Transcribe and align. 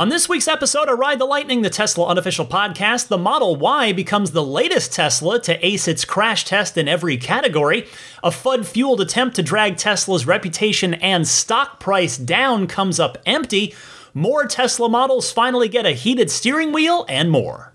On 0.00 0.08
this 0.08 0.30
week's 0.30 0.48
episode 0.48 0.88
of 0.88 0.98
Ride 0.98 1.18
the 1.18 1.26
Lightning, 1.26 1.60
the 1.60 1.68
Tesla 1.68 2.06
unofficial 2.06 2.46
podcast, 2.46 3.08
the 3.08 3.18
Model 3.18 3.56
Y 3.56 3.92
becomes 3.92 4.30
the 4.30 4.42
latest 4.42 4.94
Tesla 4.94 5.38
to 5.42 5.66
ace 5.66 5.86
its 5.86 6.06
crash 6.06 6.46
test 6.46 6.78
in 6.78 6.88
every 6.88 7.18
category. 7.18 7.86
A 8.24 8.30
FUD 8.30 8.64
fueled 8.64 9.02
attempt 9.02 9.36
to 9.36 9.42
drag 9.42 9.76
Tesla's 9.76 10.26
reputation 10.26 10.94
and 10.94 11.28
stock 11.28 11.80
price 11.80 12.16
down 12.16 12.66
comes 12.66 12.98
up 12.98 13.18
empty. 13.26 13.74
More 14.14 14.46
Tesla 14.46 14.88
models 14.88 15.30
finally 15.30 15.68
get 15.68 15.84
a 15.84 15.90
heated 15.90 16.30
steering 16.30 16.72
wheel, 16.72 17.04
and 17.06 17.30
more. 17.30 17.69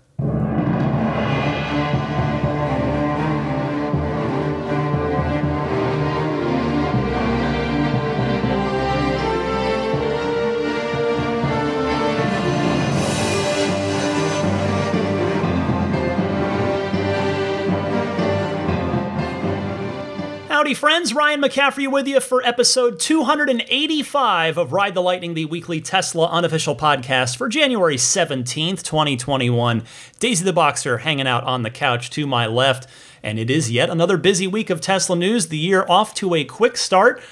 Howdy, 20.66 20.74
friends. 20.74 21.14
Ryan 21.14 21.40
McCaffrey 21.40 21.88
with 21.88 22.08
you 22.08 22.18
for 22.18 22.42
episode 22.42 22.98
285 22.98 24.58
of 24.58 24.72
Ride 24.72 24.94
the 24.94 25.00
Lightning, 25.00 25.34
the 25.34 25.44
weekly 25.44 25.80
Tesla 25.80 26.26
unofficial 26.26 26.74
podcast 26.74 27.36
for 27.36 27.48
January 27.48 27.94
17th, 27.94 28.82
2021. 28.82 29.84
Daisy 30.18 30.44
the 30.44 30.52
Boxer 30.52 30.98
hanging 30.98 31.28
out 31.28 31.44
on 31.44 31.62
the 31.62 31.70
couch 31.70 32.10
to 32.10 32.26
my 32.26 32.48
left, 32.48 32.88
and 33.22 33.38
it 33.38 33.48
is 33.48 33.70
yet 33.70 33.90
another 33.90 34.16
busy 34.16 34.48
week 34.48 34.68
of 34.68 34.80
Tesla 34.80 35.14
news. 35.14 35.50
The 35.50 35.56
year 35.56 35.86
off 35.88 36.14
to 36.14 36.34
a 36.34 36.42
quick 36.42 36.76
start. 36.76 37.22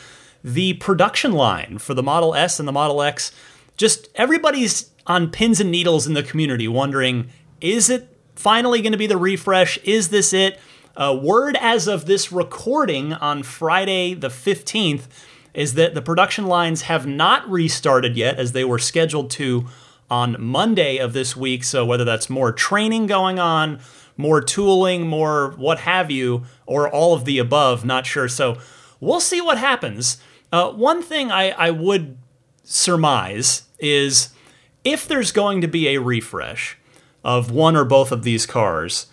The 0.45 0.75
production 0.75 1.33
line 1.33 1.79
for 1.79 1.93
the 1.95 2.05
Model 2.05 2.37
S 2.37 2.61
and 2.61 2.69
the 2.69 2.73
Model 2.73 3.03
X, 3.03 3.33
just 3.77 4.11
everybody's 4.15 4.93
on 5.09 5.29
pins 5.29 5.59
and 5.59 5.73
needles 5.73 6.07
in 6.07 6.15
the 6.15 6.23
community 6.23 6.69
wondering 6.69 7.31
is 7.61 7.91
it 7.91 8.17
finally 8.37 8.81
going 8.81 8.93
to 8.93 8.99
be 8.99 9.09
the 9.09 9.17
refresh? 9.17 9.77
Is 9.79 10.11
this 10.11 10.33
it? 10.33 10.61
Uh, 10.97 11.19
word 11.21 11.57
as 11.61 11.89
of 11.89 12.07
this 12.07 12.31
recording 12.31 13.13
on 13.15 13.43
Friday 13.43 14.15
the 14.15 14.29
15th 14.29 15.07
is 15.53 15.75
that 15.75 15.95
the 15.95 16.03
production 16.03 16.47
lines 16.47 16.83
have 16.83 17.07
not 17.07 17.49
restarted 17.51 18.17
yet 18.17 18.39
as 18.39 18.53
they 18.53 18.65
were 18.65 18.79
scheduled 18.79 19.31
to 19.31 19.67
on 20.09 20.37
Monday 20.39 20.99
of 20.99 21.13
this 21.13 21.37
week. 21.37 21.65
So, 21.65 21.85
whether 21.85 22.05
that's 22.05 22.31
more 22.31 22.53
training 22.53 23.07
going 23.07 23.41
on, 23.41 23.81
more 24.17 24.41
tooling, 24.41 25.09
more 25.09 25.55
what 25.57 25.81
have 25.81 26.11
you, 26.11 26.45
or 26.67 26.89
all 26.89 27.15
of 27.15 27.25
the 27.25 27.39
above, 27.39 27.85
not 27.85 28.07
sure. 28.07 28.29
So, 28.29 28.59
we'll 29.01 29.21
see 29.21 29.41
what 29.41 29.59
happens. 29.59 30.19
Uh, 30.53 30.71
one 30.71 31.03
thing 31.03 31.33
I, 31.33 31.51
I 31.51 31.71
would 31.71 32.17
surmise 32.63 33.63
is 33.81 34.29
if 34.85 35.09
there's 35.09 35.33
going 35.33 35.61
to 35.61 35.69
be 35.69 35.89
a 35.89 36.01
refresh 36.01 36.79
of 37.25 37.51
one 37.51 37.75
or 37.75 37.85
both 37.85 38.13
of 38.13 38.23
these 38.23 38.47
cars, 38.47 39.07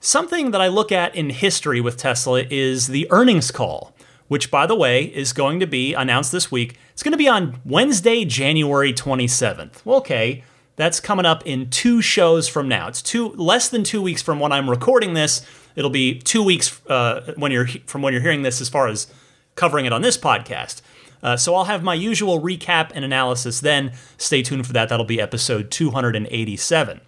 Something 0.00 0.52
that 0.52 0.60
I 0.60 0.68
look 0.68 0.92
at 0.92 1.14
in 1.16 1.30
history 1.30 1.80
with 1.80 1.96
Tesla 1.96 2.44
is 2.50 2.86
the 2.86 3.08
earnings 3.10 3.50
call, 3.50 3.92
which, 4.28 4.48
by 4.48 4.64
the 4.64 4.76
way, 4.76 5.04
is 5.04 5.32
going 5.32 5.58
to 5.58 5.66
be 5.66 5.92
announced 5.92 6.30
this 6.30 6.52
week. 6.52 6.78
It's 6.92 7.02
going 7.02 7.12
to 7.12 7.18
be 7.18 7.28
on 7.28 7.60
Wednesday, 7.64 8.24
January 8.24 8.92
27th. 8.92 9.84
Well, 9.84 9.98
okay, 9.98 10.44
that's 10.76 11.00
coming 11.00 11.26
up 11.26 11.44
in 11.44 11.68
two 11.70 12.00
shows 12.00 12.46
from 12.46 12.68
now. 12.68 12.86
It's 12.86 13.02
two 13.02 13.30
less 13.30 13.68
than 13.68 13.82
two 13.82 14.00
weeks 14.00 14.22
from 14.22 14.38
when 14.38 14.52
I'm 14.52 14.70
recording 14.70 15.14
this. 15.14 15.44
It'll 15.74 15.90
be 15.90 16.20
two 16.20 16.44
weeks 16.44 16.80
uh, 16.86 17.34
when 17.36 17.50
you're 17.50 17.66
from 17.86 18.02
when 18.02 18.12
you're 18.12 18.22
hearing 18.22 18.42
this, 18.42 18.60
as 18.60 18.68
far 18.68 18.86
as 18.86 19.08
covering 19.56 19.84
it 19.84 19.92
on 19.92 20.02
this 20.02 20.16
podcast. 20.16 20.80
Uh, 21.20 21.36
so 21.36 21.56
I'll 21.56 21.64
have 21.64 21.82
my 21.82 21.94
usual 21.94 22.40
recap 22.40 22.92
and 22.94 23.04
analysis 23.04 23.58
then. 23.58 23.92
Stay 24.16 24.42
tuned 24.42 24.64
for 24.64 24.72
that. 24.74 24.88
That'll 24.88 25.04
be 25.04 25.20
episode 25.20 25.72
287. 25.72 27.00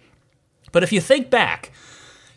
But 0.73 0.83
if 0.83 0.91
you 0.91 0.99
think 0.99 1.29
back 1.29 1.71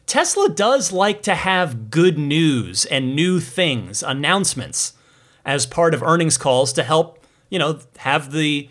Tesla 0.06 0.48
does 0.48 0.92
like 0.92 1.22
to 1.22 1.34
have 1.34 1.91
good 1.91 2.19
news 2.19 2.84
and 2.86 3.16
new 3.16 3.40
things, 3.40 4.02
announcements, 4.02 4.92
as 5.45 5.67
part 5.67 5.95
of 5.95 6.02
earnings 6.02 6.39
calls 6.39 6.73
to 6.74 6.83
help, 6.83 7.24
you 7.51 7.58
know, 7.58 7.79
have 7.98 8.33
the 8.33 8.68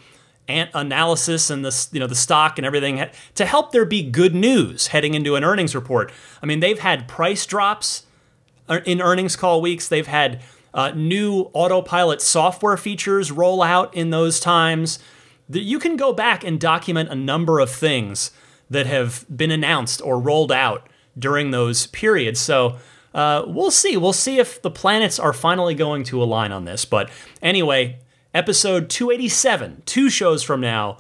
analysis 0.48 1.50
and 1.50 1.64
the 1.64 1.88
you 1.94 2.02
know 2.02 2.08
the 2.08 2.16
stock 2.16 2.60
and 2.60 2.66
everything 2.66 3.02
to 3.34 3.46
help 3.46 3.72
there 3.72 3.86
be 3.86 4.04
good 4.04 4.36
news 4.36 4.88
heading 4.88 5.14
into 5.14 5.36
an 5.36 5.44
earnings 5.44 5.74
report. 5.74 6.12
I 6.42 6.46
mean, 6.46 6.60
they've 6.60 6.80
had 6.80 7.08
price 7.08 7.46
drops 7.46 8.06
uh, 8.68 8.82
in 8.86 9.02
earnings 9.02 9.36
call 9.36 9.62
weeks. 9.62 9.88
They've 9.88 10.08
had 10.08 10.42
uh, 10.74 10.92
new 10.92 11.50
autopilot 11.54 12.22
software 12.22 12.78
features 12.78 13.32
roll 13.32 13.62
out 13.64 13.94
in 13.96 14.10
those 14.10 14.40
times. 14.40 15.00
You 15.50 15.80
can 15.80 15.96
go 15.96 16.14
back 16.14 16.44
and 16.44 16.60
document 16.60 17.10
a 17.10 17.16
number 17.16 17.60
of 17.60 17.70
things 17.70 18.32
that 18.70 18.86
have 18.86 19.26
been 19.36 19.52
announced 19.52 20.02
or 20.02 20.20
rolled 20.20 20.52
out 20.52 20.88
during 21.18 21.52
those 21.52 21.88
periods. 21.88 22.40
So 22.40 22.78
uh, 23.14 23.44
we'll 23.46 23.72
see. 23.72 23.98
We'll 23.98 24.14
see 24.14 24.40
if 24.40 24.62
the 24.62 24.72
planets 24.72 25.20
are 25.20 25.34
finally 25.34 25.76
going 25.76 26.04
to 26.06 26.22
align 26.22 26.52
on 26.52 26.66
this. 26.66 26.86
But 26.86 27.10
anyway, 27.42 28.00
episode 28.34 28.90
287, 28.90 29.84
two 29.86 30.10
shows 30.10 30.44
from 30.44 30.62
now, 30.62 30.98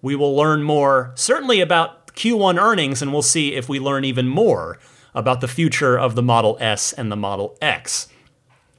we 0.00 0.16
will 0.16 0.34
learn 0.34 0.62
more, 0.64 1.12
certainly 1.14 1.60
about 1.60 2.08
Q1 2.08 2.60
earnings, 2.60 3.00
and 3.00 3.12
we'll 3.12 3.22
see 3.22 3.54
if 3.54 3.68
we 3.68 3.78
learn 3.78 4.04
even 4.04 4.28
more 4.28 4.78
about 5.14 5.40
the 5.40 5.48
future 5.48 5.98
of 5.98 6.14
the 6.14 6.22
Model 6.22 6.56
S 6.60 6.92
and 6.92 7.12
the 7.12 7.16
Model 7.16 7.56
X. 7.60 8.08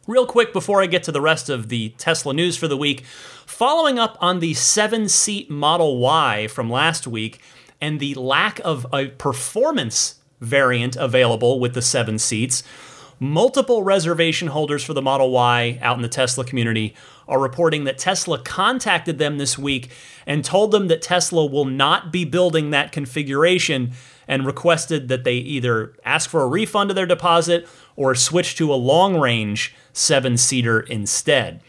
Real 0.05 0.25
quick 0.25 0.51
before 0.51 0.81
I 0.81 0.87
get 0.87 1.03
to 1.03 1.13
the 1.13 1.21
rest 1.21 1.49
of 1.49 1.69
the 1.69 1.89
Tesla 1.97 2.33
news 2.33 2.57
for 2.57 2.67
the 2.67 2.75
week, 2.75 3.05
following 3.45 3.97
up 3.97 4.17
on 4.19 4.39
the 4.39 4.53
seven 4.53 5.07
seat 5.07 5.49
Model 5.49 5.99
Y 5.99 6.47
from 6.47 6.69
last 6.69 7.07
week 7.07 7.39
and 7.79 7.99
the 7.99 8.13
lack 8.15 8.59
of 8.65 8.85
a 8.91 9.07
performance 9.07 10.15
variant 10.43 10.95
available 10.95 11.59
with 11.59 11.73
the 11.73 11.81
seven 11.81 12.19
seats. 12.19 12.63
Multiple 13.19 13.83
reservation 13.83 14.49
holders 14.49 14.83
for 14.83 14.93
the 14.93 15.01
Model 15.01 15.31
Y 15.31 15.79
out 15.81 15.95
in 15.95 16.01
the 16.01 16.09
Tesla 16.09 16.43
community 16.43 16.93
are 17.27 17.39
reporting 17.39 17.85
that 17.85 17.97
Tesla 17.97 18.37
contacted 18.39 19.17
them 19.17 19.37
this 19.37 19.57
week 19.57 19.91
and 20.25 20.43
told 20.43 20.71
them 20.71 20.87
that 20.87 21.01
Tesla 21.01 21.45
will 21.45 21.65
not 21.65 22.11
be 22.11 22.25
building 22.25 22.71
that 22.71 22.91
configuration 22.91 23.93
and 24.27 24.45
requested 24.45 25.07
that 25.07 25.23
they 25.23 25.35
either 25.35 25.93
ask 26.03 26.29
for 26.29 26.41
a 26.41 26.47
refund 26.47 26.89
of 26.89 26.95
their 26.95 27.05
deposit 27.05 27.67
or 27.95 28.15
switch 28.15 28.55
to 28.55 28.73
a 28.73 28.75
long 28.75 29.19
range 29.19 29.73
seven 29.93 30.37
seater 30.37 30.79
instead. 30.81 31.61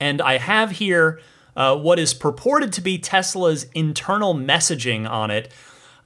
And 0.00 0.20
I 0.22 0.38
have 0.38 0.72
here 0.72 1.20
uh, 1.56 1.76
what 1.76 1.98
is 1.98 2.14
purported 2.14 2.72
to 2.72 2.80
be 2.80 2.98
Tesla's 2.98 3.64
internal 3.74 4.34
messaging 4.34 5.08
on 5.08 5.30
it 5.30 5.50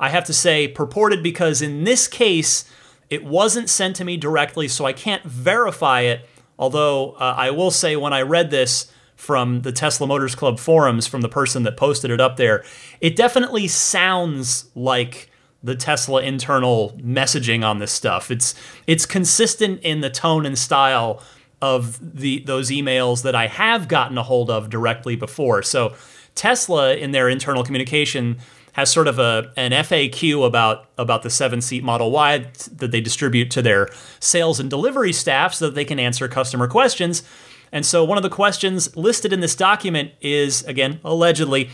I 0.00 0.10
have 0.10 0.25
to 0.25 0.32
say 0.32 0.69
purported 0.69 1.22
because 1.22 1.60
in 1.62 1.84
this 1.84 2.06
case, 2.06 2.64
it 3.10 3.25
wasn't 3.25 3.70
sent 3.70 3.97
to 3.97 4.04
me 4.04 4.16
directly, 4.16 4.69
so 4.69 4.84
I 4.84 4.92
can't 4.92 5.25
verify 5.25 6.03
it. 6.03 6.28
Although 6.59 7.12
uh, 7.12 7.34
I 7.36 7.50
will 7.50 7.70
say, 7.70 7.97
when 7.97 8.12
I 8.12 8.22
read 8.22 8.50
this 8.50 8.92
from 9.16 9.62
the 9.62 9.72
Tesla 9.72 10.06
Motors 10.06 10.34
Club 10.34 10.58
forums, 10.58 11.06
from 11.06 11.22
the 11.22 11.28
person 11.28 11.62
that 11.64 11.76
posted 11.76 12.10
it 12.10 12.20
up 12.20 12.37
there, 12.37 12.64
it 13.00 13.16
definitely 13.16 13.66
sounds 13.69 14.66
like 14.75 15.31
the 15.62 15.75
Tesla 15.75 16.22
internal 16.22 16.97
messaging 16.98 17.64
on 17.64 17.78
this 17.78 17.92
stuff. 17.92 18.31
It's 18.31 18.54
it's 18.87 19.06
consistent 19.06 19.81
in 19.82 20.00
the 20.00 20.10
tone 20.10 20.47
and 20.47 20.56
style 20.56 21.22
of 21.60 21.98
the 22.20 22.41
those 22.41 22.70
emails 22.70 23.22
that 23.22 23.34
I 23.34 23.48
have 23.48 23.88
gotten 23.88 24.16
a 24.19 24.22
hold 24.22 24.50
of 24.50 24.70
directly 24.70 25.16
before. 25.16 25.62
So 25.62 25.94
Tesla 26.34 26.94
in 26.94 27.10
their 27.10 27.28
internal 27.28 27.64
communication 27.64 28.38
has 28.78 28.92
sort 28.92 29.08
of 29.08 29.18
a 29.18 29.52
an 29.56 29.72
FAQ 29.72 30.46
about 30.46 30.88
about 30.96 31.24
the 31.24 31.30
seven 31.30 31.60
seat 31.60 31.82
Model 31.82 32.12
Y 32.12 32.46
that 32.76 32.92
they 32.92 33.00
distribute 33.00 33.50
to 33.50 33.60
their 33.60 33.88
sales 34.20 34.60
and 34.60 34.70
delivery 34.70 35.12
staff 35.12 35.52
so 35.52 35.66
that 35.66 35.74
they 35.74 35.84
can 35.84 35.98
answer 35.98 36.28
customer 36.28 36.68
questions. 36.68 37.24
And 37.72 37.84
so 37.84 38.04
one 38.04 38.18
of 38.18 38.22
the 38.22 38.30
questions 38.30 38.96
listed 38.96 39.32
in 39.32 39.40
this 39.40 39.56
document 39.56 40.12
is 40.20 40.62
again 40.62 41.00
allegedly 41.02 41.70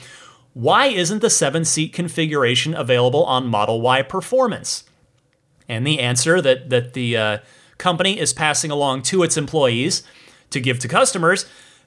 why 0.55 0.87
isn't 0.87 1.21
the 1.21 1.29
seven 1.29 1.67
seat 1.67 1.93
configuration 1.93 2.73
available 2.73 3.25
on 3.25 3.49
Model 3.49 3.83
Y 3.83 4.01
Performance? 4.01 4.85
And 5.69 5.87
the 5.87 6.01
answer 6.01 6.41
that 6.41 6.71
that 6.71 6.95
the 6.95 7.19
uh, 7.19 7.39
company 7.77 8.19
is 8.19 8.33
passing 8.33 8.71
along 8.71 9.03
to 9.03 9.23
its 9.23 9.37
employees 9.37 10.05
to 10.49 10.59
give 10.59 10.79
to 10.79 10.89
customers 10.89 11.45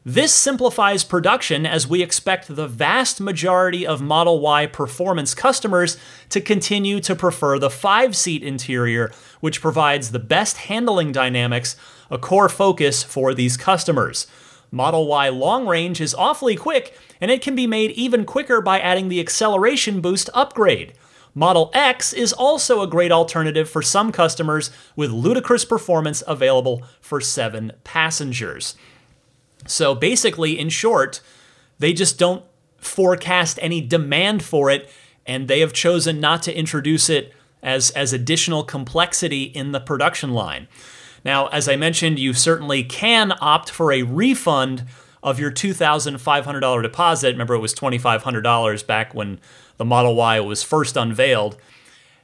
this 0.07 0.33
simplifies 0.33 1.03
production 1.03 1.65
as 1.65 1.85
we 1.85 2.01
expect 2.01 2.47
the 2.47 2.65
vast 2.65 3.19
majority 3.19 3.85
of 3.85 4.01
Model 4.01 4.39
Y 4.39 4.65
performance 4.65 5.33
customers 5.33 5.97
to 6.29 6.39
continue 6.39 7.01
to 7.01 7.13
prefer 7.13 7.59
the 7.59 7.69
five 7.69 8.15
seat 8.15 8.41
interior, 8.41 9.11
which 9.41 9.59
provides 9.59 10.11
the 10.11 10.17
best 10.17 10.55
handling 10.55 11.11
dynamics, 11.11 11.75
a 12.09 12.17
core 12.17 12.47
focus 12.47 13.03
for 13.03 13.33
these 13.33 13.57
customers. 13.57 14.27
Model 14.71 15.07
Y 15.07 15.27
long 15.27 15.67
range 15.67 15.99
is 15.99 16.15
awfully 16.15 16.55
quick, 16.55 16.97
and 17.19 17.29
it 17.29 17.41
can 17.41 17.53
be 17.53 17.67
made 17.67 17.91
even 17.91 18.23
quicker 18.23 18.61
by 18.61 18.79
adding 18.79 19.09
the 19.09 19.19
acceleration 19.19 19.99
boost 19.99 20.29
upgrade. 20.33 20.93
Model 21.35 21.69
X 21.73 22.13
is 22.13 22.31
also 22.31 22.79
a 22.81 22.87
great 22.87 23.11
alternative 23.11 23.69
for 23.69 23.81
some 23.81 24.13
customers 24.13 24.71
with 24.95 25.11
ludicrous 25.11 25.65
performance 25.65 26.23
available 26.25 26.81
for 27.01 27.19
seven 27.19 27.73
passengers. 27.83 28.77
So 29.65 29.95
basically, 29.95 30.57
in 30.57 30.69
short, 30.69 31.21
they 31.79 31.93
just 31.93 32.17
don't 32.17 32.43
forecast 32.77 33.59
any 33.61 33.81
demand 33.81 34.43
for 34.43 34.69
it, 34.69 34.89
and 35.25 35.47
they 35.47 35.59
have 35.59 35.73
chosen 35.73 36.19
not 36.19 36.43
to 36.43 36.57
introduce 36.57 37.09
it 37.09 37.33
as, 37.61 37.89
as 37.91 38.13
additional 38.13 38.63
complexity 38.63 39.43
in 39.43 39.71
the 39.71 39.79
production 39.79 40.31
line. 40.31 40.67
Now, 41.25 41.47
as 41.47 41.67
I 41.67 41.75
mentioned, 41.75 42.19
you 42.19 42.33
certainly 42.33 42.83
can 42.83 43.33
opt 43.41 43.69
for 43.69 43.91
a 43.91 44.03
refund 44.03 44.85
of 45.21 45.39
your 45.39 45.51
$2,500 45.51 46.83
deposit. 46.83 47.31
Remember, 47.31 47.55
it 47.55 47.59
was 47.59 47.73
$2,500 47.73 48.87
back 48.87 49.13
when 49.13 49.39
the 49.77 49.85
Model 49.85 50.15
Y 50.15 50.39
was 50.39 50.63
first 50.63 50.95
unveiled. 50.95 51.57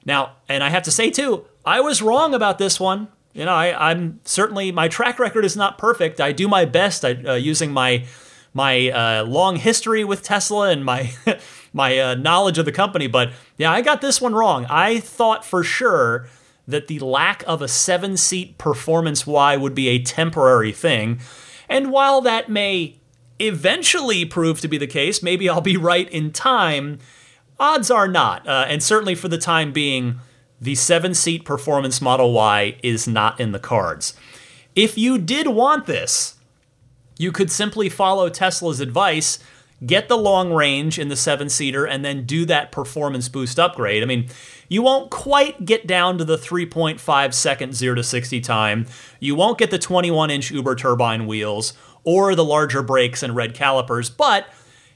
Now, 0.05 0.37
and 0.47 0.63
I 0.63 0.69
have 0.69 0.83
to 0.83 0.91
say 0.91 1.09
too, 1.09 1.45
I 1.65 1.81
was 1.81 2.01
wrong 2.01 2.33
about 2.33 2.57
this 2.57 2.79
one. 2.79 3.07
You 3.33 3.45
know, 3.45 3.53
I, 3.53 3.91
am 3.91 4.19
certainly 4.25 4.71
my 4.71 4.87
track 4.87 5.17
record 5.17 5.43
is 5.43 5.57
not 5.57 5.77
perfect. 5.77 6.21
I 6.21 6.31
do 6.31 6.47
my 6.47 6.65
best 6.65 7.03
I, 7.03 7.13
uh, 7.13 7.33
using 7.33 7.71
my 7.71 8.05
my 8.53 8.89
uh, 8.89 9.25
long 9.25 9.55
history 9.55 10.03
with 10.03 10.21
Tesla 10.21 10.69
and 10.69 10.85
my 10.85 11.11
my 11.73 11.97
uh, 11.97 12.15
knowledge 12.15 12.59
of 12.59 12.65
the 12.65 12.71
company. 12.71 13.07
But 13.07 13.31
yeah, 13.57 13.71
I 13.71 13.81
got 13.81 14.01
this 14.01 14.21
one 14.21 14.35
wrong. 14.35 14.65
I 14.69 14.99
thought 14.99 15.43
for 15.43 15.63
sure 15.63 16.27
that 16.67 16.87
the 16.87 16.99
lack 16.99 17.43
of 17.47 17.61
a 17.61 17.67
seven 17.67 18.15
seat 18.15 18.57
performance 18.57 19.27
Y 19.27 19.57
would 19.57 19.75
be 19.75 19.89
a 19.89 20.01
temporary 20.01 20.71
thing. 20.71 21.19
And 21.67 21.91
while 21.91 22.21
that 22.21 22.49
may 22.49 22.97
eventually 23.39 24.25
prove 24.25 24.61
to 24.61 24.67
be 24.67 24.77
the 24.77 24.87
case, 24.87 25.23
maybe 25.23 25.49
I'll 25.49 25.59
be 25.61 25.77
right 25.91 26.09
in 26.09 26.31
time, 26.31 26.99
odds 27.59 27.89
are 27.89 28.07
not. 28.07 28.47
Uh, 28.47 28.65
and 28.67 28.81
certainly 28.81 29.15
for 29.15 29.27
the 29.27 29.37
time 29.39 29.73
being, 29.73 30.19
the 30.63 30.75
seven 30.75 31.13
seat 31.13 31.43
performance 31.43 32.01
Model 32.01 32.31
Y 32.31 32.77
is 32.81 33.05
not 33.05 33.37
in 33.37 33.51
the 33.51 33.59
cards. 33.59 34.13
If 34.75 34.97
you 34.97 35.17
did 35.17 35.47
want 35.47 35.87
this, 35.87 36.37
you 37.17 37.33
could 37.33 37.51
simply 37.51 37.89
follow 37.89 38.29
Tesla's 38.29 38.79
advice, 38.79 39.39
get 39.85 40.07
the 40.07 40.17
long 40.17 40.53
range 40.53 40.97
in 40.97 41.09
the 41.09 41.17
seven 41.17 41.49
seater, 41.49 41.85
and 41.85 42.03
then 42.05 42.25
do 42.25 42.45
that 42.45 42.71
performance 42.71 43.27
boost 43.27 43.59
upgrade. 43.59 44.01
I 44.01 44.05
mean, 44.05 44.29
you 44.69 44.81
won't 44.81 45.11
quite 45.11 45.65
get 45.65 45.85
down 45.85 46.17
to 46.17 46.23
the 46.23 46.37
3.5 46.37 47.33
second 47.33 47.75
0 47.75 47.95
to 47.95 48.03
60 48.03 48.39
time. 48.39 48.85
You 49.19 49.35
won't 49.35 49.57
get 49.57 49.69
the 49.69 49.77
21 49.77 50.31
inch 50.31 50.49
Überturbine 50.49 51.27
wheels 51.27 51.73
or 52.05 52.35
the 52.35 52.45
larger 52.45 52.81
brakes 52.81 53.21
and 53.21 53.35
red 53.35 53.53
calipers, 53.53 54.09
but 54.09 54.47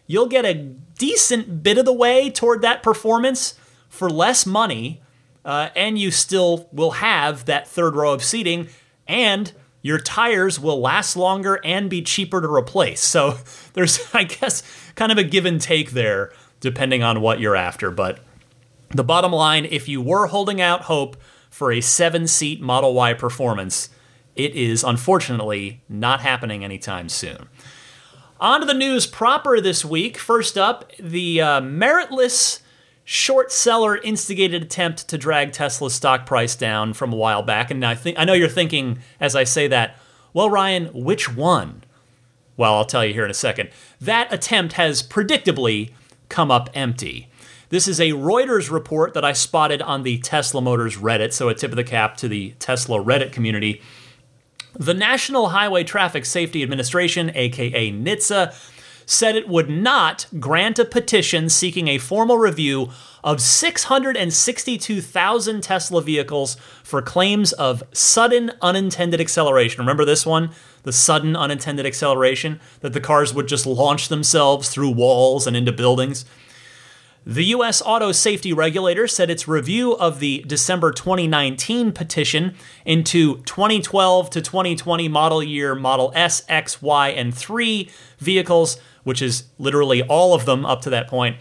you'll 0.08 0.28
get 0.28 0.46
a 0.46 0.54
decent 0.54 1.62
bit 1.62 1.78
of 1.78 1.84
the 1.84 1.92
way 1.92 2.30
toward 2.30 2.62
that 2.62 2.82
performance 2.82 3.56
for 3.90 4.10
less 4.10 4.46
money 4.46 5.02
uh, 5.48 5.70
and 5.78 5.98
you 5.98 6.12
still 6.12 6.68
will 6.74 6.92
have 6.92 7.46
that 7.46 7.70
third 7.70 7.96
row 7.96 8.12
of 8.12 8.22
seating, 8.22 8.68
and 9.08 9.54
your 9.82 9.98
tires 9.98 10.60
will 10.60 10.82
last 10.82 11.16
longer 11.16 11.62
and 11.64 11.90
be 11.90 12.02
cheaper 12.02 12.42
to 12.42 12.54
replace. 12.54 13.00
So 13.00 13.38
there's, 13.74 14.14
I 14.14 14.26
guess, 14.26 14.62
kind 14.96 15.10
of 15.10 15.18
a 15.18 15.24
give 15.24 15.46
and 15.46 15.62
take 15.62 15.92
there, 15.92 16.34
depending 16.60 17.02
on 17.02 17.22
what 17.22 17.40
you're 17.40 17.56
after. 17.56 17.90
But 17.90 18.20
the 18.90 19.06
bottom 19.06 19.32
line 19.32 19.64
if 19.64 19.88
you 19.88 20.02
were 20.02 20.28
holding 20.28 20.60
out 20.60 20.82
hope 20.82 21.16
for 21.50 21.72
a 21.72 21.80
seven 21.80 22.28
seat 22.28 22.60
Model 22.60 22.94
Y 22.94 23.14
performance, 23.14 23.90
it 24.36 24.54
is 24.54 24.84
unfortunately 24.84 25.82
not 25.88 26.20
happening 26.20 26.66
anytime 26.66 27.08
soon. 27.08 27.48
On 28.42 28.60
to 28.60 28.66
the 28.66 28.74
news 28.74 29.08
proper 29.08 29.62
this 29.62 29.86
week. 29.86 30.18
First 30.18 30.58
up, 30.58 30.92
the 31.00 31.40
uh, 31.40 31.62
meritless 31.62 32.60
short 33.10 33.54
seller 33.54 33.96
instigated 33.96 34.62
attempt 34.62 35.08
to 35.08 35.18
drag 35.18 35.54
Tesla's 35.54 35.94
stock 35.94 36.26
price 36.26 36.58
down 36.58 36.92
from 36.92 37.14
a 37.14 37.16
while 37.16 37.42
back. 37.42 37.72
And 37.72 37.86
I 37.86 37.96
think 37.96 38.20
I 38.20 38.26
know 38.26 38.34
you're 38.34 38.50
thinking 38.50 39.00
as 39.18 39.34
I 39.34 39.46
say 39.46 39.70
that, 39.70 39.98
well, 40.34 40.50
Ryan, 40.50 40.88
which 40.88 41.34
one? 41.34 41.86
Well, 42.58 42.74
I'll 42.74 42.84
tell 42.84 43.06
you 43.06 43.14
here 43.14 43.24
in 43.24 43.32
a 43.32 43.34
second. 43.34 43.70
That 44.02 44.34
attempt 44.34 44.74
has 44.74 45.02
predictably 45.02 45.92
come 46.28 46.52
up 46.52 46.70
empty. 46.74 47.30
This 47.70 47.88
is 47.88 48.02
a 48.02 48.12
Reuters 48.12 48.70
report 48.70 49.14
that 49.14 49.24
I 49.24 49.32
spotted 49.32 49.82
on 49.82 50.04
the 50.04 50.18
Tesla 50.18 50.62
Motors 50.62 50.98
Reddit, 50.98 51.32
so 51.32 51.48
a 51.48 51.56
tip 51.56 51.72
of 51.72 51.78
the 51.78 51.86
cap 51.86 52.18
to 52.18 52.28
the 52.28 52.56
Tesla 52.60 53.02
Reddit 53.02 53.32
community. 53.32 53.82
The 54.74 54.94
National 54.94 55.50
Highway 55.50 55.86
Traffic 55.86 56.26
Safety 56.26 56.62
Administration, 56.62 57.32
aka 57.34 57.90
NHTSA, 57.90 58.54
said 59.08 59.36
it 59.36 59.48
would 59.48 59.70
not 59.70 60.28
grant 60.38 60.78
a 60.78 60.86
petition 60.86 61.50
seeking 61.50 61.88
a 61.88 61.98
formal 61.98 62.38
review 62.38 62.92
of 63.24 63.42
662,000 63.42 65.64
Tesla 65.64 66.02
vehicles 66.02 66.58
for 66.84 67.02
claims 67.02 67.54
of 67.54 67.82
sudden 67.94 68.52
unintended 68.62 69.20
acceleration. 69.20 69.80
Remember 69.80 70.06
this 70.06 70.24
one? 70.26 70.52
The 70.84 70.92
sudden 70.92 71.38
unintended 71.38 71.86
acceleration? 71.86 72.60
That 72.82 72.94
the 72.94 73.02
cars 73.02 73.34
would 73.34 73.48
just 73.48 73.66
launch 73.66 74.10
themselves 74.10 74.70
through 74.70 74.92
walls 74.92 75.48
and 75.48 75.58
into 75.58 75.72
buildings? 75.72 76.26
The 77.26 77.46
U.S. 77.46 77.82
auto 77.86 78.12
safety 78.14 78.54
regulator 78.54 79.06
said 79.06 79.30
its 79.30 79.50
review 79.50 79.98
of 79.98 80.22
the 80.22 80.46
December 80.48 80.94
2019 80.94 81.92
petition 81.92 82.56
into 82.86 83.42
2012 83.44 84.30
to 84.30 84.42
2020 84.42 85.10
model 85.10 85.44
year 85.44 85.76
Model 85.76 86.14
S, 86.16 86.44
X, 86.48 86.82
Y, 86.82 87.10
and 87.10 87.36
3 87.36 87.90
vehicles 88.20 88.80
which 89.08 89.22
is 89.22 89.46
literally 89.58 90.04
all 90.04 90.34
of 90.34 90.44
them 90.44 90.66
up 90.66 90.82
to 90.82 90.90
that 90.90 91.08
point, 91.08 91.38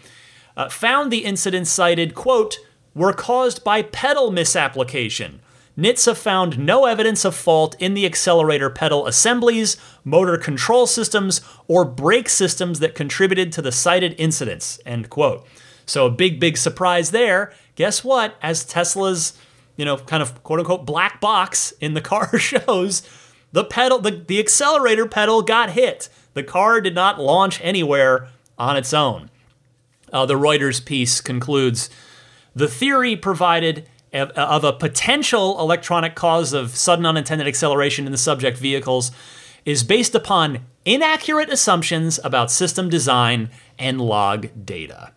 uh, 0.56 0.68
found 0.68 1.10
the 1.10 1.24
incidents 1.24 1.68
cited, 1.68 2.14
quote, 2.14 2.60
were 2.94 3.12
caused 3.12 3.64
by 3.64 3.82
pedal 3.82 4.30
misapplication. 4.30 5.40
NHTSA 5.76 6.16
found 6.16 6.60
no 6.60 6.84
evidence 6.84 7.24
of 7.24 7.34
fault 7.34 7.74
in 7.80 7.94
the 7.94 8.06
accelerator 8.06 8.70
pedal 8.70 9.08
assemblies, 9.08 9.76
motor 10.04 10.38
control 10.38 10.86
systems, 10.86 11.40
or 11.66 11.84
brake 11.84 12.28
systems 12.28 12.78
that 12.78 12.94
contributed 12.94 13.50
to 13.50 13.62
the 13.62 13.72
cited 13.72 14.14
incidents, 14.16 14.78
end 14.86 15.10
quote. 15.10 15.44
So 15.86 16.06
a 16.06 16.10
big, 16.10 16.38
big 16.38 16.56
surprise 16.56 17.10
there. 17.10 17.52
Guess 17.74 18.04
what? 18.04 18.36
As 18.42 18.64
Tesla's, 18.64 19.36
you 19.76 19.84
know, 19.84 19.96
kind 19.96 20.22
of 20.22 20.40
quote 20.44 20.60
unquote 20.60 20.86
black 20.86 21.20
box 21.20 21.72
in 21.80 21.94
the 21.94 22.00
car 22.12 22.38
shows, 22.38 23.02
the 23.50 23.64
pedal, 23.64 23.98
the, 23.98 24.12
the 24.12 24.38
accelerator 24.38 25.06
pedal 25.06 25.42
got 25.42 25.70
hit. 25.70 26.08
The 26.36 26.42
car 26.42 26.82
did 26.82 26.94
not 26.94 27.18
launch 27.18 27.62
anywhere 27.64 28.28
on 28.58 28.76
its 28.76 28.92
own. 28.92 29.30
Uh, 30.12 30.26
the 30.26 30.34
Reuters 30.34 30.84
piece 30.84 31.22
concludes 31.22 31.88
the 32.54 32.68
theory 32.68 33.16
provided 33.16 33.88
of 34.12 34.62
a 34.62 34.74
potential 34.74 35.58
electronic 35.58 36.14
cause 36.14 36.52
of 36.52 36.76
sudden 36.76 37.06
unintended 37.06 37.48
acceleration 37.48 38.04
in 38.04 38.12
the 38.12 38.18
subject 38.18 38.58
vehicles 38.58 39.12
is 39.64 39.82
based 39.82 40.14
upon 40.14 40.66
inaccurate 40.84 41.48
assumptions 41.48 42.20
about 42.22 42.50
system 42.50 42.90
design 42.90 43.48
and 43.78 43.98
log 43.98 44.48
data. 44.62 45.12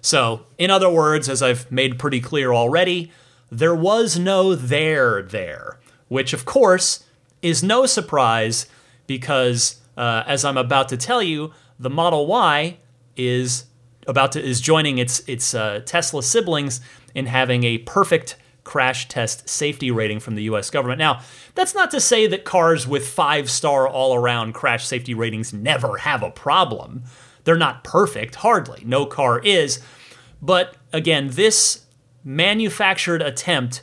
So, 0.00 0.44
in 0.58 0.72
other 0.72 0.90
words, 0.90 1.28
as 1.28 1.40
I've 1.40 1.70
made 1.70 2.00
pretty 2.00 2.20
clear 2.20 2.52
already, 2.52 3.12
there 3.48 3.76
was 3.76 4.18
no 4.18 4.56
there 4.56 5.22
there, 5.22 5.78
which 6.08 6.32
of 6.32 6.44
course 6.44 7.04
is 7.42 7.62
no 7.62 7.86
surprise 7.86 8.66
because 9.06 9.80
uh, 9.96 10.24
as 10.26 10.44
I'm 10.44 10.56
about 10.56 10.88
to 10.90 10.96
tell 10.96 11.22
you, 11.22 11.52
the 11.78 11.90
Model 11.90 12.26
Y 12.26 12.78
is 13.16 13.66
about 14.06 14.32
to 14.32 14.42
is 14.42 14.60
joining 14.60 14.98
its 14.98 15.20
its 15.26 15.54
uh, 15.54 15.80
Tesla 15.84 16.22
siblings 16.22 16.80
in 17.14 17.26
having 17.26 17.64
a 17.64 17.78
perfect 17.78 18.36
crash 18.64 19.08
test 19.08 19.48
safety 19.48 19.90
rating 19.90 20.18
from 20.18 20.34
the 20.34 20.44
U.S. 20.44 20.70
government. 20.70 20.98
Now, 20.98 21.20
that's 21.54 21.74
not 21.74 21.90
to 21.92 22.00
say 22.00 22.26
that 22.26 22.44
cars 22.44 22.86
with 22.86 23.06
five 23.06 23.50
star 23.50 23.86
all 23.86 24.14
around 24.14 24.54
crash 24.54 24.86
safety 24.86 25.14
ratings 25.14 25.52
never 25.52 25.98
have 25.98 26.22
a 26.22 26.30
problem. 26.30 27.04
They're 27.44 27.56
not 27.56 27.84
perfect, 27.84 28.36
hardly. 28.36 28.82
No 28.86 29.04
car 29.04 29.38
is. 29.38 29.80
But 30.40 30.76
again, 30.92 31.28
this 31.32 31.84
manufactured 32.24 33.22
attempt 33.22 33.82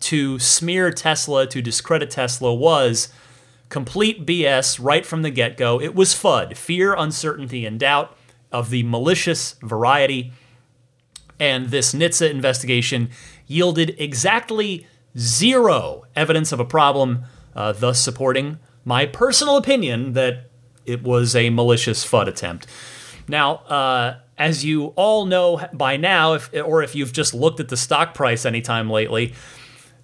to 0.00 0.38
smear 0.38 0.90
Tesla, 0.92 1.46
to 1.48 1.60
discredit 1.60 2.10
Tesla, 2.10 2.54
was 2.54 3.08
complete 3.70 4.26
BS 4.26 4.78
right 4.82 5.06
from 5.06 5.22
the 5.22 5.30
get 5.30 5.56
go. 5.56 5.80
It 5.80 5.94
was 5.94 6.12
FUD, 6.12 6.56
fear, 6.56 6.94
uncertainty, 6.94 7.64
and 7.64 7.80
doubt 7.80 8.14
of 8.52 8.68
the 8.68 8.82
malicious 8.82 9.54
variety. 9.62 10.32
And 11.38 11.68
this 11.68 11.94
NHTSA 11.94 12.30
investigation 12.30 13.10
yielded 13.46 13.96
exactly 13.98 14.86
zero 15.16 16.04
evidence 16.14 16.52
of 16.52 16.60
a 16.60 16.64
problem, 16.64 17.24
uh, 17.54 17.72
thus 17.72 17.98
supporting 18.00 18.58
my 18.84 19.06
personal 19.06 19.56
opinion 19.56 20.12
that 20.12 20.50
it 20.84 21.02
was 21.02 21.34
a 21.34 21.50
malicious 21.50 22.04
FUD 22.04 22.28
attempt. 22.28 22.66
Now, 23.28 23.56
uh, 23.56 24.18
as 24.36 24.64
you 24.64 24.86
all 24.96 25.26
know 25.26 25.66
by 25.72 25.96
now, 25.96 26.34
if, 26.34 26.50
or 26.52 26.82
if 26.82 26.94
you've 26.94 27.12
just 27.12 27.34
looked 27.34 27.60
at 27.60 27.68
the 27.68 27.76
stock 27.76 28.14
price 28.14 28.44
anytime 28.44 28.90
lately, 28.90 29.34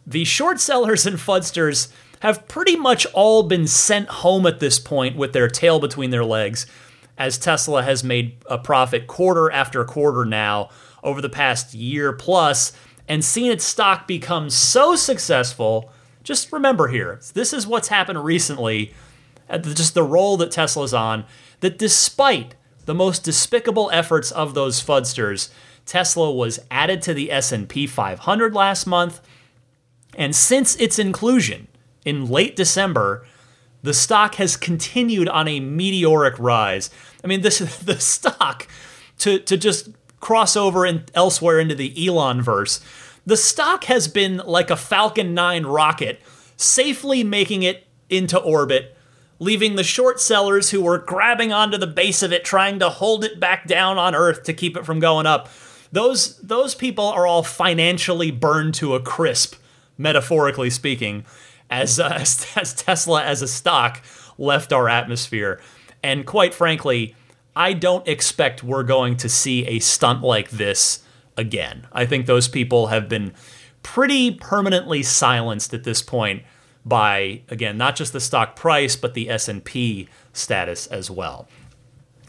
the 0.06 0.24
short 0.24 0.60
sellers 0.60 1.06
and 1.06 1.16
FUDsters 1.16 1.88
have 2.20 2.48
pretty 2.48 2.76
much 2.76 3.06
all 3.06 3.42
been 3.42 3.66
sent 3.66 4.08
home 4.08 4.46
at 4.46 4.60
this 4.60 4.78
point 4.78 5.16
with 5.16 5.32
their 5.32 5.48
tail 5.48 5.78
between 5.78 6.10
their 6.10 6.24
legs, 6.24 6.66
as 7.18 7.38
Tesla 7.38 7.82
has 7.82 8.04
made 8.04 8.36
a 8.46 8.58
profit 8.58 9.06
quarter 9.06 9.50
after 9.50 9.84
quarter 9.84 10.24
now 10.24 10.68
over 11.02 11.20
the 11.20 11.28
past 11.28 11.74
year 11.74 12.12
plus 12.12 12.72
and 13.08 13.24
seen 13.24 13.50
its 13.50 13.64
stock 13.64 14.06
become 14.06 14.50
so 14.50 14.96
successful. 14.96 15.90
Just 16.22 16.52
remember 16.52 16.88
here, 16.88 17.20
this 17.34 17.52
is 17.52 17.66
what's 17.66 17.88
happened 17.88 18.24
recently, 18.24 18.92
just 19.62 19.94
the 19.94 20.02
role 20.02 20.36
that 20.38 20.50
Tesla's 20.50 20.92
on, 20.92 21.24
that 21.60 21.78
despite 21.78 22.54
the 22.84 22.94
most 22.94 23.22
despicable 23.22 23.90
efforts 23.92 24.32
of 24.32 24.54
those 24.54 24.82
fudsters, 24.82 25.50
Tesla 25.84 26.32
was 26.32 26.58
added 26.70 27.00
to 27.02 27.14
the 27.14 27.30
S&P 27.30 27.86
500 27.86 28.54
last 28.54 28.86
month, 28.86 29.20
and 30.16 30.34
since 30.34 30.74
its 30.76 30.98
inclusion 30.98 31.68
in 32.06 32.24
late 32.26 32.56
December, 32.56 33.26
the 33.82 33.92
stock 33.92 34.36
has 34.36 34.56
continued 34.56 35.28
on 35.28 35.46
a 35.48 35.60
meteoric 35.60 36.38
rise. 36.38 36.88
I 37.22 37.26
mean, 37.26 37.42
this 37.42 37.58
the 37.84 38.00
stock 38.00 38.66
to 39.18 39.38
to 39.40 39.58
just 39.58 39.90
cross 40.20 40.56
over 40.56 40.86
and 40.86 41.10
elsewhere 41.14 41.60
into 41.60 41.74
the 41.74 42.06
Elon 42.06 42.40
verse. 42.40 42.80
The 43.26 43.36
stock 43.36 43.84
has 43.84 44.06
been 44.08 44.38
like 44.46 44.70
a 44.70 44.76
Falcon 44.76 45.34
9 45.34 45.66
rocket, 45.66 46.20
safely 46.56 47.24
making 47.24 47.64
it 47.64 47.86
into 48.08 48.38
orbit, 48.38 48.96
leaving 49.40 49.74
the 49.74 49.82
short 49.82 50.20
sellers 50.20 50.70
who 50.70 50.80
were 50.80 50.98
grabbing 50.98 51.52
onto 51.52 51.76
the 51.76 51.88
base 51.88 52.22
of 52.22 52.32
it 52.32 52.44
trying 52.44 52.78
to 52.78 52.88
hold 52.88 53.24
it 53.24 53.40
back 53.40 53.66
down 53.66 53.98
on 53.98 54.14
earth 54.14 54.44
to 54.44 54.52
keep 54.52 54.76
it 54.76 54.86
from 54.86 55.00
going 55.00 55.26
up. 55.26 55.48
Those 55.90 56.38
those 56.38 56.74
people 56.74 57.06
are 57.06 57.26
all 57.26 57.42
financially 57.42 58.30
burned 58.30 58.74
to 58.74 58.94
a 58.94 59.00
crisp, 59.00 59.56
metaphorically 59.98 60.70
speaking 60.70 61.24
as, 61.70 61.98
uh, 61.98 62.18
as 62.56 62.74
Tesla 62.74 63.22
as 63.22 63.42
a 63.42 63.48
stock 63.48 64.02
left 64.38 64.72
our 64.72 64.88
atmosphere. 64.88 65.60
And 66.02 66.26
quite 66.26 66.54
frankly, 66.54 67.14
I 67.54 67.72
don't 67.72 68.06
expect 68.06 68.62
we're 68.62 68.82
going 68.82 69.16
to 69.16 69.28
see 69.28 69.66
a 69.66 69.78
stunt 69.78 70.22
like 70.22 70.50
this 70.50 71.02
again. 71.36 71.86
I 71.92 72.06
think 72.06 72.26
those 72.26 72.48
people 72.48 72.88
have 72.88 73.08
been 73.08 73.32
pretty 73.82 74.30
permanently 74.30 75.02
silenced 75.02 75.72
at 75.72 75.84
this 75.84 76.02
point 76.02 76.42
by 76.84 77.40
again 77.48 77.76
not 77.76 77.96
just 77.96 78.12
the 78.12 78.20
stock 78.20 78.54
price 78.54 78.94
but 78.94 79.14
the 79.14 79.28
S&P 79.30 80.08
status 80.32 80.86
as 80.88 81.10
well. 81.10 81.48